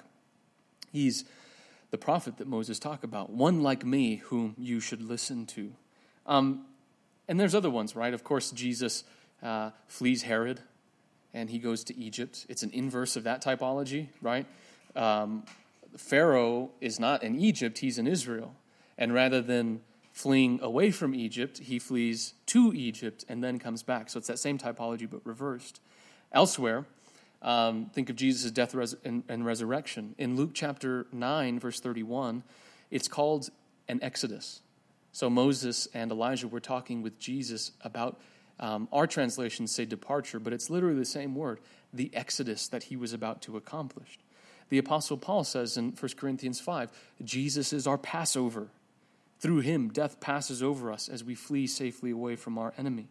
He's 0.92 1.26
the 1.92 1.98
prophet 1.98 2.38
that 2.38 2.48
Moses 2.48 2.80
talked 2.80 3.04
about, 3.04 3.30
one 3.30 3.62
like 3.62 3.86
me 3.86 4.18
whom 4.18 4.56
you 4.58 4.80
should 4.80 5.02
listen 5.02 5.46
to. 5.48 5.72
Um, 6.26 6.66
and 7.28 7.40
there's 7.40 7.56
other 7.56 7.70
ones, 7.70 7.96
right? 7.96 8.14
Of 8.14 8.24
course, 8.24 8.52
Jesus 8.52 9.04
uh, 9.42 9.72
flees 9.88 10.24
Herod 10.24 10.62
and 11.34 11.50
he 11.50 11.60
goes 11.60 11.84
to 11.86 11.98
Egypt. 11.98 12.46
It's 12.50 12.64
an 12.64 12.72
inverse 12.74 13.16
of 13.16 13.24
that 13.24 13.44
typology, 13.44 14.08
right? 14.22 14.46
Um, 14.96 15.44
Pharaoh 15.98 16.72
is 16.82 17.00
not 17.00 17.24
in 17.24 17.40
Egypt, 17.40 17.80
he's 17.80 17.98
in 17.98 18.08
Israel. 18.08 18.56
And 18.98 19.14
rather 19.14 19.42
than 19.42 19.82
fleeing 20.12 20.60
away 20.62 20.92
from 20.92 21.16
Egypt, 21.16 21.58
he 21.58 21.80
flees 21.80 22.36
to 22.48 22.72
Egypt 22.76 23.26
and 23.28 23.44
then 23.44 23.58
comes 23.58 23.82
back. 23.84 24.10
So 24.10 24.20
it's 24.20 24.28
that 24.28 24.40
same 24.40 24.58
typology, 24.58 25.10
but 25.10 25.26
reversed. 25.26 25.82
Elsewhere, 26.32 26.86
um, 27.44 27.92
think 27.94 28.10
of 28.10 28.16
Jesus' 28.16 28.50
death 28.52 28.74
res- 28.74 28.96
and, 29.04 29.24
and 29.28 29.46
resurrection. 29.46 30.16
In 30.18 30.36
Luke 30.36 30.52
chapter 30.54 31.06
9, 31.12 31.60
verse 31.60 31.80
31, 31.80 32.44
it's 32.90 33.08
called 33.08 33.50
an 33.88 34.00
exodus. 34.02 34.62
So 35.12 35.30
Moses 35.30 35.88
and 35.94 36.12
Elijah 36.12 36.48
were 36.48 36.60
talking 36.60 37.04
with 37.04 37.20
Jesus 37.20 37.72
about, 37.82 38.20
um, 38.60 38.88
our 38.92 39.06
translations 39.06 39.74
say 39.74 39.86
departure, 39.86 40.40
but 40.40 40.54
it's 40.54 40.70
literally 40.70 40.98
the 40.98 41.06
same 41.06 41.36
word, 41.36 41.60
the 41.94 42.10
exodus 42.14 42.68
that 42.70 42.84
he 42.84 42.96
was 42.96 43.14
about 43.14 43.42
to 43.44 43.58
accomplish. 43.58 44.18
The 44.70 44.78
Apostle 44.80 45.18
Paul 45.18 45.44
says 45.44 45.78
in 45.78 45.92
1 45.92 46.12
Corinthians 46.18 46.60
5, 46.60 46.90
Jesus 47.24 47.74
is 47.74 47.86
our 47.86 47.98
Passover. 47.98 48.70
Through 49.40 49.60
him, 49.60 49.90
death 49.90 50.20
passes 50.20 50.64
over 50.64 50.92
us 50.92 51.10
as 51.10 51.24
we 51.24 51.36
flee 51.36 51.68
safely 51.68 52.12
away 52.12 52.36
from 52.38 52.58
our 52.58 52.74
enemy. 52.78 53.10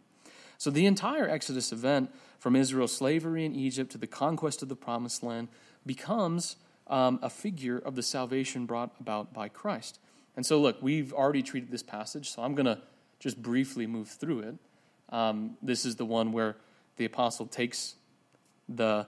So 0.57 0.71
the 0.71 0.85
entire 0.85 1.29
Exodus 1.29 1.71
event, 1.71 2.13
from 2.43 2.57
Israel's 2.57 2.93
slavery 2.93 3.45
in 3.45 3.55
Egypt 3.55 3.89
to 3.93 3.97
the 3.97 4.05
conquest 4.05 4.61
of 4.61 4.67
the 4.67 4.75
Promised 4.75 5.23
Land, 5.23 5.47
becomes 5.85 6.57
um, 6.87 7.17
a 7.21 7.29
figure 7.29 7.77
of 7.77 7.95
the 7.95 8.03
salvation 8.03 8.65
brought 8.65 8.93
about 8.99 9.33
by 9.33 9.47
Christ. 9.47 9.97
And 10.35 10.45
so, 10.45 10.59
look, 10.59 10.75
we've 10.81 11.13
already 11.13 11.41
treated 11.41 11.71
this 11.71 11.83
passage, 11.83 12.29
so 12.29 12.43
I'm 12.43 12.53
going 12.53 12.65
to 12.65 12.79
just 13.21 13.41
briefly 13.41 13.87
move 13.87 14.09
through 14.09 14.39
it. 14.41 14.55
Um, 15.07 15.55
this 15.61 15.85
is 15.85 15.95
the 15.95 16.03
one 16.03 16.33
where 16.33 16.57
the 16.97 17.05
apostle 17.05 17.45
takes 17.45 17.95
the 18.67 19.07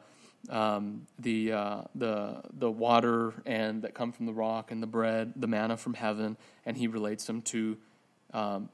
um, 0.50 1.06
the 1.20 1.52
uh, 1.52 1.82
the 1.94 2.42
the 2.54 2.72
water 2.72 3.34
and 3.46 3.82
that 3.82 3.94
come 3.94 4.14
from 4.14 4.28
the 4.28 4.34
rock 4.34 4.72
and 4.72 4.82
the 4.82 4.88
bread, 4.88 5.34
the 5.36 5.48
manna 5.48 5.76
from 5.76 5.96
heaven, 5.96 6.38
and 6.66 6.78
he 6.78 6.88
relates 6.88 7.26
them 7.26 7.42
to 7.42 7.78
um, 8.34 8.70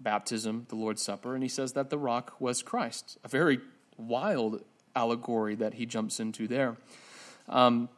baptism, 0.00 0.66
the 0.68 0.76
Lord's 0.76 1.02
Supper, 1.02 1.34
and 1.34 1.42
he 1.42 1.48
says 1.48 1.72
that 1.72 1.90
the 1.90 1.98
rock 1.98 2.34
was 2.38 2.62
Christ. 2.62 3.18
A 3.24 3.28
very 3.28 3.60
wild 3.96 4.62
allegory 4.94 5.54
that 5.56 5.74
he 5.74 5.86
jumps 5.86 6.20
into 6.20 6.46
there. 6.46 6.76
Um, 7.48 7.88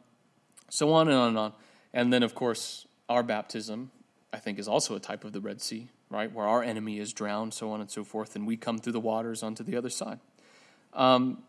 so 0.69 0.93
on 0.93 1.07
and 1.07 1.17
on 1.17 1.27
and 1.29 1.37
on, 1.37 1.53
and 1.93 2.11
then 2.11 2.23
of 2.23 2.35
course 2.35 2.85
our 3.09 3.23
baptism, 3.23 3.91
I 4.33 4.37
think, 4.37 4.59
is 4.59 4.67
also 4.67 4.95
a 4.95 4.99
type 4.99 5.23
of 5.23 5.31
the 5.31 5.39
Red 5.39 5.61
Sea, 5.61 5.89
right, 6.09 6.31
where 6.31 6.45
our 6.45 6.61
enemy 6.61 6.99
is 6.99 7.13
drowned, 7.13 7.53
so 7.53 7.71
on 7.71 7.81
and 7.81 7.89
so 7.89 8.03
forth, 8.03 8.35
and 8.35 8.45
we 8.45 8.57
come 8.57 8.77
through 8.77 8.93
the 8.93 8.99
waters 8.99 9.43
onto 9.43 9.63
the 9.63 9.77
other 9.77 9.89
side. 9.89 10.19
Um, 10.93 11.43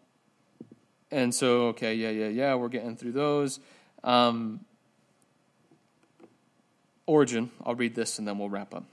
and 1.11 1.35
so, 1.35 1.69
okay, 1.69 1.95
yeah, 1.95 2.11
yeah, 2.11 2.29
yeah, 2.29 2.55
we're 2.55 2.69
getting 2.69 2.97
through 2.97 3.13
those. 3.13 3.61
Um, 4.05 4.65
Origen, 7.07 7.51
I'll 7.65 7.75
read 7.75 7.95
this 7.95 8.19
and 8.19 8.29
then 8.29 8.39
we'll 8.39 8.51
wrap 8.51 8.75
up. 8.75 8.85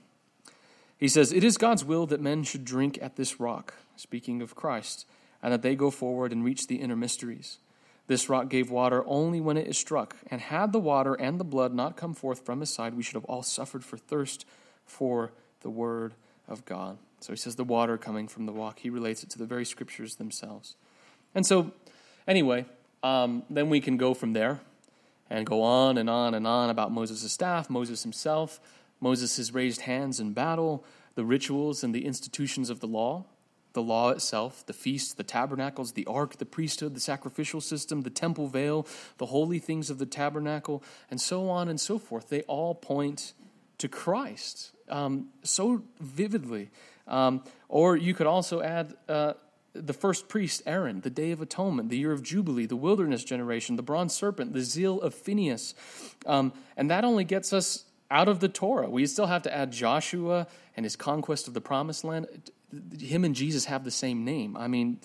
He 0.98 1.08
says, 1.08 1.32
It 1.32 1.44
is 1.44 1.56
God's 1.56 1.84
will 1.84 2.06
that 2.06 2.20
men 2.20 2.42
should 2.42 2.64
drink 2.64 2.98
at 3.02 3.16
this 3.16 3.38
rock, 3.38 3.74
speaking 3.96 4.42
of 4.42 4.54
Christ, 4.54 5.06
and 5.42 5.52
that 5.52 5.62
they 5.62 5.74
go 5.74 5.90
forward 5.90 6.32
and 6.32 6.44
reach 6.44 6.66
the 6.66 6.76
inner 6.76 6.96
mysteries. 6.96 7.58
This 8.06 8.28
rock 8.28 8.48
gave 8.48 8.70
water 8.70 9.04
only 9.06 9.40
when 9.40 9.56
it 9.56 9.66
is 9.66 9.76
struck, 9.76 10.16
and 10.30 10.40
had 10.40 10.72
the 10.72 10.78
water 10.78 11.14
and 11.14 11.40
the 11.40 11.44
blood 11.44 11.74
not 11.74 11.96
come 11.96 12.14
forth 12.14 12.44
from 12.44 12.60
his 12.60 12.72
side, 12.72 12.94
we 12.94 13.02
should 13.02 13.16
have 13.16 13.24
all 13.24 13.42
suffered 13.42 13.84
for 13.84 13.96
thirst 13.96 14.46
for 14.84 15.32
the 15.60 15.70
word 15.70 16.14
of 16.48 16.64
God. 16.64 16.98
So 17.20 17.32
he 17.32 17.36
says 17.36 17.56
the 17.56 17.64
water 17.64 17.98
coming 17.98 18.28
from 18.28 18.46
the 18.46 18.52
rock. 18.52 18.78
He 18.78 18.90
relates 18.90 19.24
it 19.24 19.30
to 19.30 19.38
the 19.38 19.46
very 19.46 19.64
scriptures 19.64 20.16
themselves. 20.16 20.76
And 21.34 21.44
so 21.44 21.72
Anyway, 22.26 22.66
um, 23.02 23.44
then 23.48 23.70
we 23.70 23.80
can 23.80 23.96
go 23.96 24.12
from 24.12 24.32
there 24.32 24.60
and 25.30 25.46
go 25.46 25.62
on 25.62 25.96
and 25.96 26.10
on 26.10 26.34
and 26.34 26.46
on 26.46 26.70
about 26.70 26.92
Moses' 26.92 27.30
staff, 27.32 27.70
Moses 27.70 28.02
himself, 28.02 28.60
Moses' 29.00 29.52
raised 29.52 29.82
hands 29.82 30.20
in 30.20 30.32
battle, 30.32 30.84
the 31.14 31.24
rituals 31.24 31.82
and 31.82 31.94
the 31.94 32.04
institutions 32.04 32.70
of 32.70 32.80
the 32.80 32.86
law, 32.86 33.24
the 33.72 33.82
law 33.82 34.10
itself, 34.10 34.64
the 34.66 34.72
feasts, 34.72 35.12
the 35.12 35.22
tabernacles, 35.22 35.92
the 35.92 36.06
ark, 36.06 36.36
the 36.36 36.46
priesthood, 36.46 36.94
the 36.94 37.00
sacrificial 37.00 37.60
system, 37.60 38.02
the 38.02 38.10
temple 38.10 38.48
veil, 38.48 38.86
the 39.18 39.26
holy 39.26 39.58
things 39.58 39.90
of 39.90 39.98
the 39.98 40.06
tabernacle, 40.06 40.82
and 41.10 41.20
so 41.20 41.48
on 41.48 41.68
and 41.68 41.80
so 41.80 41.98
forth. 41.98 42.30
They 42.30 42.42
all 42.42 42.74
point 42.74 43.34
to 43.78 43.88
Christ 43.88 44.72
um, 44.88 45.28
so 45.42 45.82
vividly. 46.00 46.70
Um, 47.06 47.44
or 47.68 47.96
you 47.96 48.14
could 48.14 48.26
also 48.26 48.62
add 48.62 48.94
uh, 49.08 49.34
the 49.74 49.92
first 49.92 50.28
priest, 50.28 50.62
Aaron, 50.66 51.02
the 51.02 51.10
Day 51.10 51.30
of 51.30 51.40
Atonement, 51.40 51.88
the 51.88 51.98
year 51.98 52.12
of 52.12 52.22
Jubilee, 52.22 52.66
the 52.66 52.76
wilderness 52.76 53.24
generation, 53.24 53.76
the 53.76 53.82
bronze 53.82 54.14
serpent, 54.14 54.52
the 54.52 54.62
zeal 54.62 55.00
of 55.00 55.14
Phineas. 55.14 55.74
Um, 56.24 56.52
and 56.76 56.90
that 56.90 57.04
only 57.04 57.24
gets 57.24 57.52
us 57.52 57.84
out 58.10 58.28
of 58.28 58.40
the 58.40 58.48
Torah. 58.48 58.88
We 58.88 59.06
still 59.06 59.26
have 59.26 59.42
to 59.42 59.54
add 59.54 59.72
Joshua 59.72 60.46
and 60.76 60.84
his 60.84 60.96
conquest 60.96 61.48
of 61.48 61.54
the 61.54 61.60
promised 61.60 62.04
land. 62.04 62.50
Him 62.98 63.24
and 63.24 63.34
Jesus 63.34 63.66
have 63.66 63.84
the 63.84 63.90
same 63.90 64.24
name. 64.24 64.56
I 64.56 64.68
mean, 64.68 65.00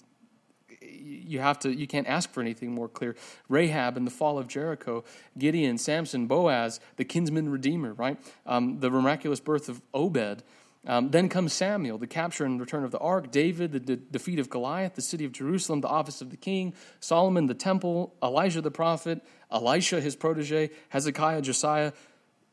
you 0.82 1.40
have 1.40 1.60
to 1.60 1.74
you 1.74 1.88
can't 1.88 2.08
ask 2.08 2.32
for 2.32 2.42
anything 2.42 2.72
more 2.72 2.88
clear. 2.88 3.16
Rahab 3.50 3.98
and 3.98 4.06
the 4.06 4.12
fall 4.12 4.38
of 4.38 4.48
Jericho, 4.48 5.04
Gideon, 5.38 5.78
Samson, 5.78 6.28
Boaz, 6.28 6.80
the 6.98 7.06
kinsman 7.06 7.50
redeemer, 7.50 7.94
right? 7.94 8.18
Um, 8.46 8.80
the 8.80 8.90
miraculous 8.90 9.40
birth 9.40 9.70
of 9.70 9.82
Obed. 9.94 10.44
Um, 10.88 11.12
then 11.12 11.30
comes 11.30 11.54
Samuel, 11.54 12.00
the 12.00 12.08
capture 12.08 12.44
and 12.44 12.60
return 12.60 12.84
of 12.84 12.90
the 12.90 12.98
ark, 12.98 13.30
David, 13.30 13.72
the 13.72 13.80
de- 13.80 13.96
defeat 13.98 14.40
of 14.40 14.50
Goliath, 14.50 14.96
the 14.96 15.04
city 15.04 15.26
of 15.26 15.32
Jerusalem, 15.32 15.82
the 15.82 15.88
office 15.88 16.22
of 16.22 16.32
the 16.32 16.38
king, 16.38 16.74
Solomon, 17.00 17.46
the 17.46 17.54
temple, 17.54 18.16
Elijah 18.24 18.62
the 18.62 18.72
prophet, 18.72 19.22
Elisha, 19.52 20.02
his 20.02 20.16
protege, 20.16 20.72
Hezekiah, 20.90 21.44
Josiah, 21.44 21.94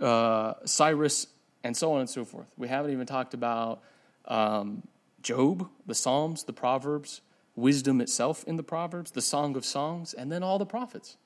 uh, 0.01 0.55
Cyrus, 0.65 1.27
and 1.65 1.77
so 1.77 1.93
on 1.93 2.01
and 2.01 2.11
so 2.11 2.25
forth. 2.25 2.51
We 2.57 2.69
haven't 2.69 2.93
even 2.93 3.07
talked 3.07 3.35
about 3.35 3.83
um, 4.27 4.83
Job, 5.23 5.69
the 5.87 5.95
Psalms, 5.95 6.45
the 6.45 6.53
Proverbs, 6.53 7.21
wisdom 7.57 8.01
itself 8.01 8.45
in 8.45 8.57
the 8.57 8.63
Proverbs, 8.63 9.11
the 9.11 9.23
Song 9.23 9.57
of 9.57 9.65
Songs, 9.65 10.15
and 10.15 10.31
then 10.31 10.43
all 10.43 10.59
the 10.59 10.67
prophets. 10.67 11.17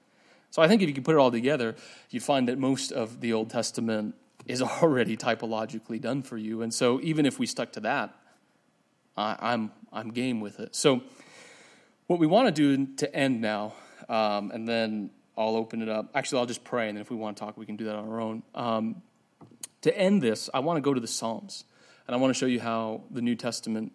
So 0.51 0.63
I 0.63 0.69
think 0.69 0.83
if 0.83 0.89
you 0.89 0.95
could 0.95 1.05
put 1.05 1.15
it 1.15 1.19
all 1.19 1.31
together, 1.31 1.77
you'd 2.11 2.23
find 2.23 2.49
that 2.49 2.59
most 2.59 2.93
of 2.93 3.21
the 3.21 3.33
Old 3.33 3.51
Testament 3.51 4.15
is 4.47 4.63
already 4.83 5.17
typologically 5.17 6.01
done 6.01 6.23
for 6.23 6.37
you. 6.37 6.63
And 6.63 6.73
so 6.73 7.01
even 7.03 7.27
if 7.27 7.39
we 7.39 7.47
stuck 7.47 7.73
to 7.73 7.81
that, 7.81 8.15
I, 9.17 9.37
I'm, 9.41 9.73
I'm 9.93 10.11
game 10.11 10.41
with 10.41 10.61
it. 10.61 10.75
So 10.75 11.03
what 12.07 12.19
we 12.19 12.27
want 12.27 12.55
to 12.55 12.77
do 12.77 12.95
to 12.97 13.15
end 13.15 13.41
now, 13.41 13.75
um, 14.09 14.51
and 14.51 14.69
then 14.69 15.11
I'll 15.37 15.57
open 15.57 15.83
it 15.83 15.89
up. 15.89 16.11
Actually, 16.15 16.41
I'll 16.41 16.47
just 16.47 16.65
pray, 16.65 16.89
and 16.89 16.97
then 16.97 17.03
if 17.03 17.11
we 17.11 17.17
want 17.17 17.37
to 17.37 17.45
talk, 17.45 17.57
we 17.57 17.67
can 17.67 17.77
do 17.77 17.85
that 17.85 17.97
on 17.97 18.09
our 18.09 18.21
own. 18.21 18.43
Um, 18.55 19.03
to 19.83 19.97
end 19.97 20.23
this, 20.23 20.51
I 20.53 20.61
want 20.61 20.77
to 20.77 20.81
go 20.81 20.95
to 20.95 21.01
the 21.01 21.07
Psalms, 21.07 21.65
and 22.07 22.15
I 22.15 22.19
want 22.19 22.35
to 22.35 22.39
show 22.39 22.47
you 22.47 22.61
how 22.61 23.03
the 23.11 23.23
New 23.23 23.35
Testament 23.35 23.93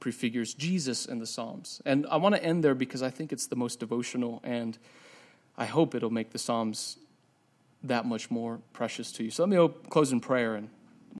prefigures 0.00 0.52
Jesus 0.52 1.06
in 1.06 1.18
the 1.18 1.26
Psalms. 1.26 1.80
And 1.86 2.06
I 2.10 2.16
want 2.16 2.34
to 2.34 2.44
end 2.44 2.62
there 2.62 2.74
because 2.74 3.02
I 3.02 3.10
think 3.10 3.32
it's 3.32 3.46
the 3.46 3.56
most 3.56 3.80
devotional, 3.80 4.40
and 4.44 4.76
I 5.56 5.64
hope 5.64 5.94
it'll 5.94 6.10
make 6.10 6.30
the 6.30 6.38
Psalms 6.38 6.98
that 7.82 8.04
much 8.06 8.30
more 8.30 8.60
precious 8.72 9.12
to 9.12 9.24
you. 9.24 9.30
So 9.30 9.44
let 9.44 9.50
me 9.50 9.74
close 9.88 10.12
in 10.12 10.20
prayer 10.20 10.54
and 10.54 10.68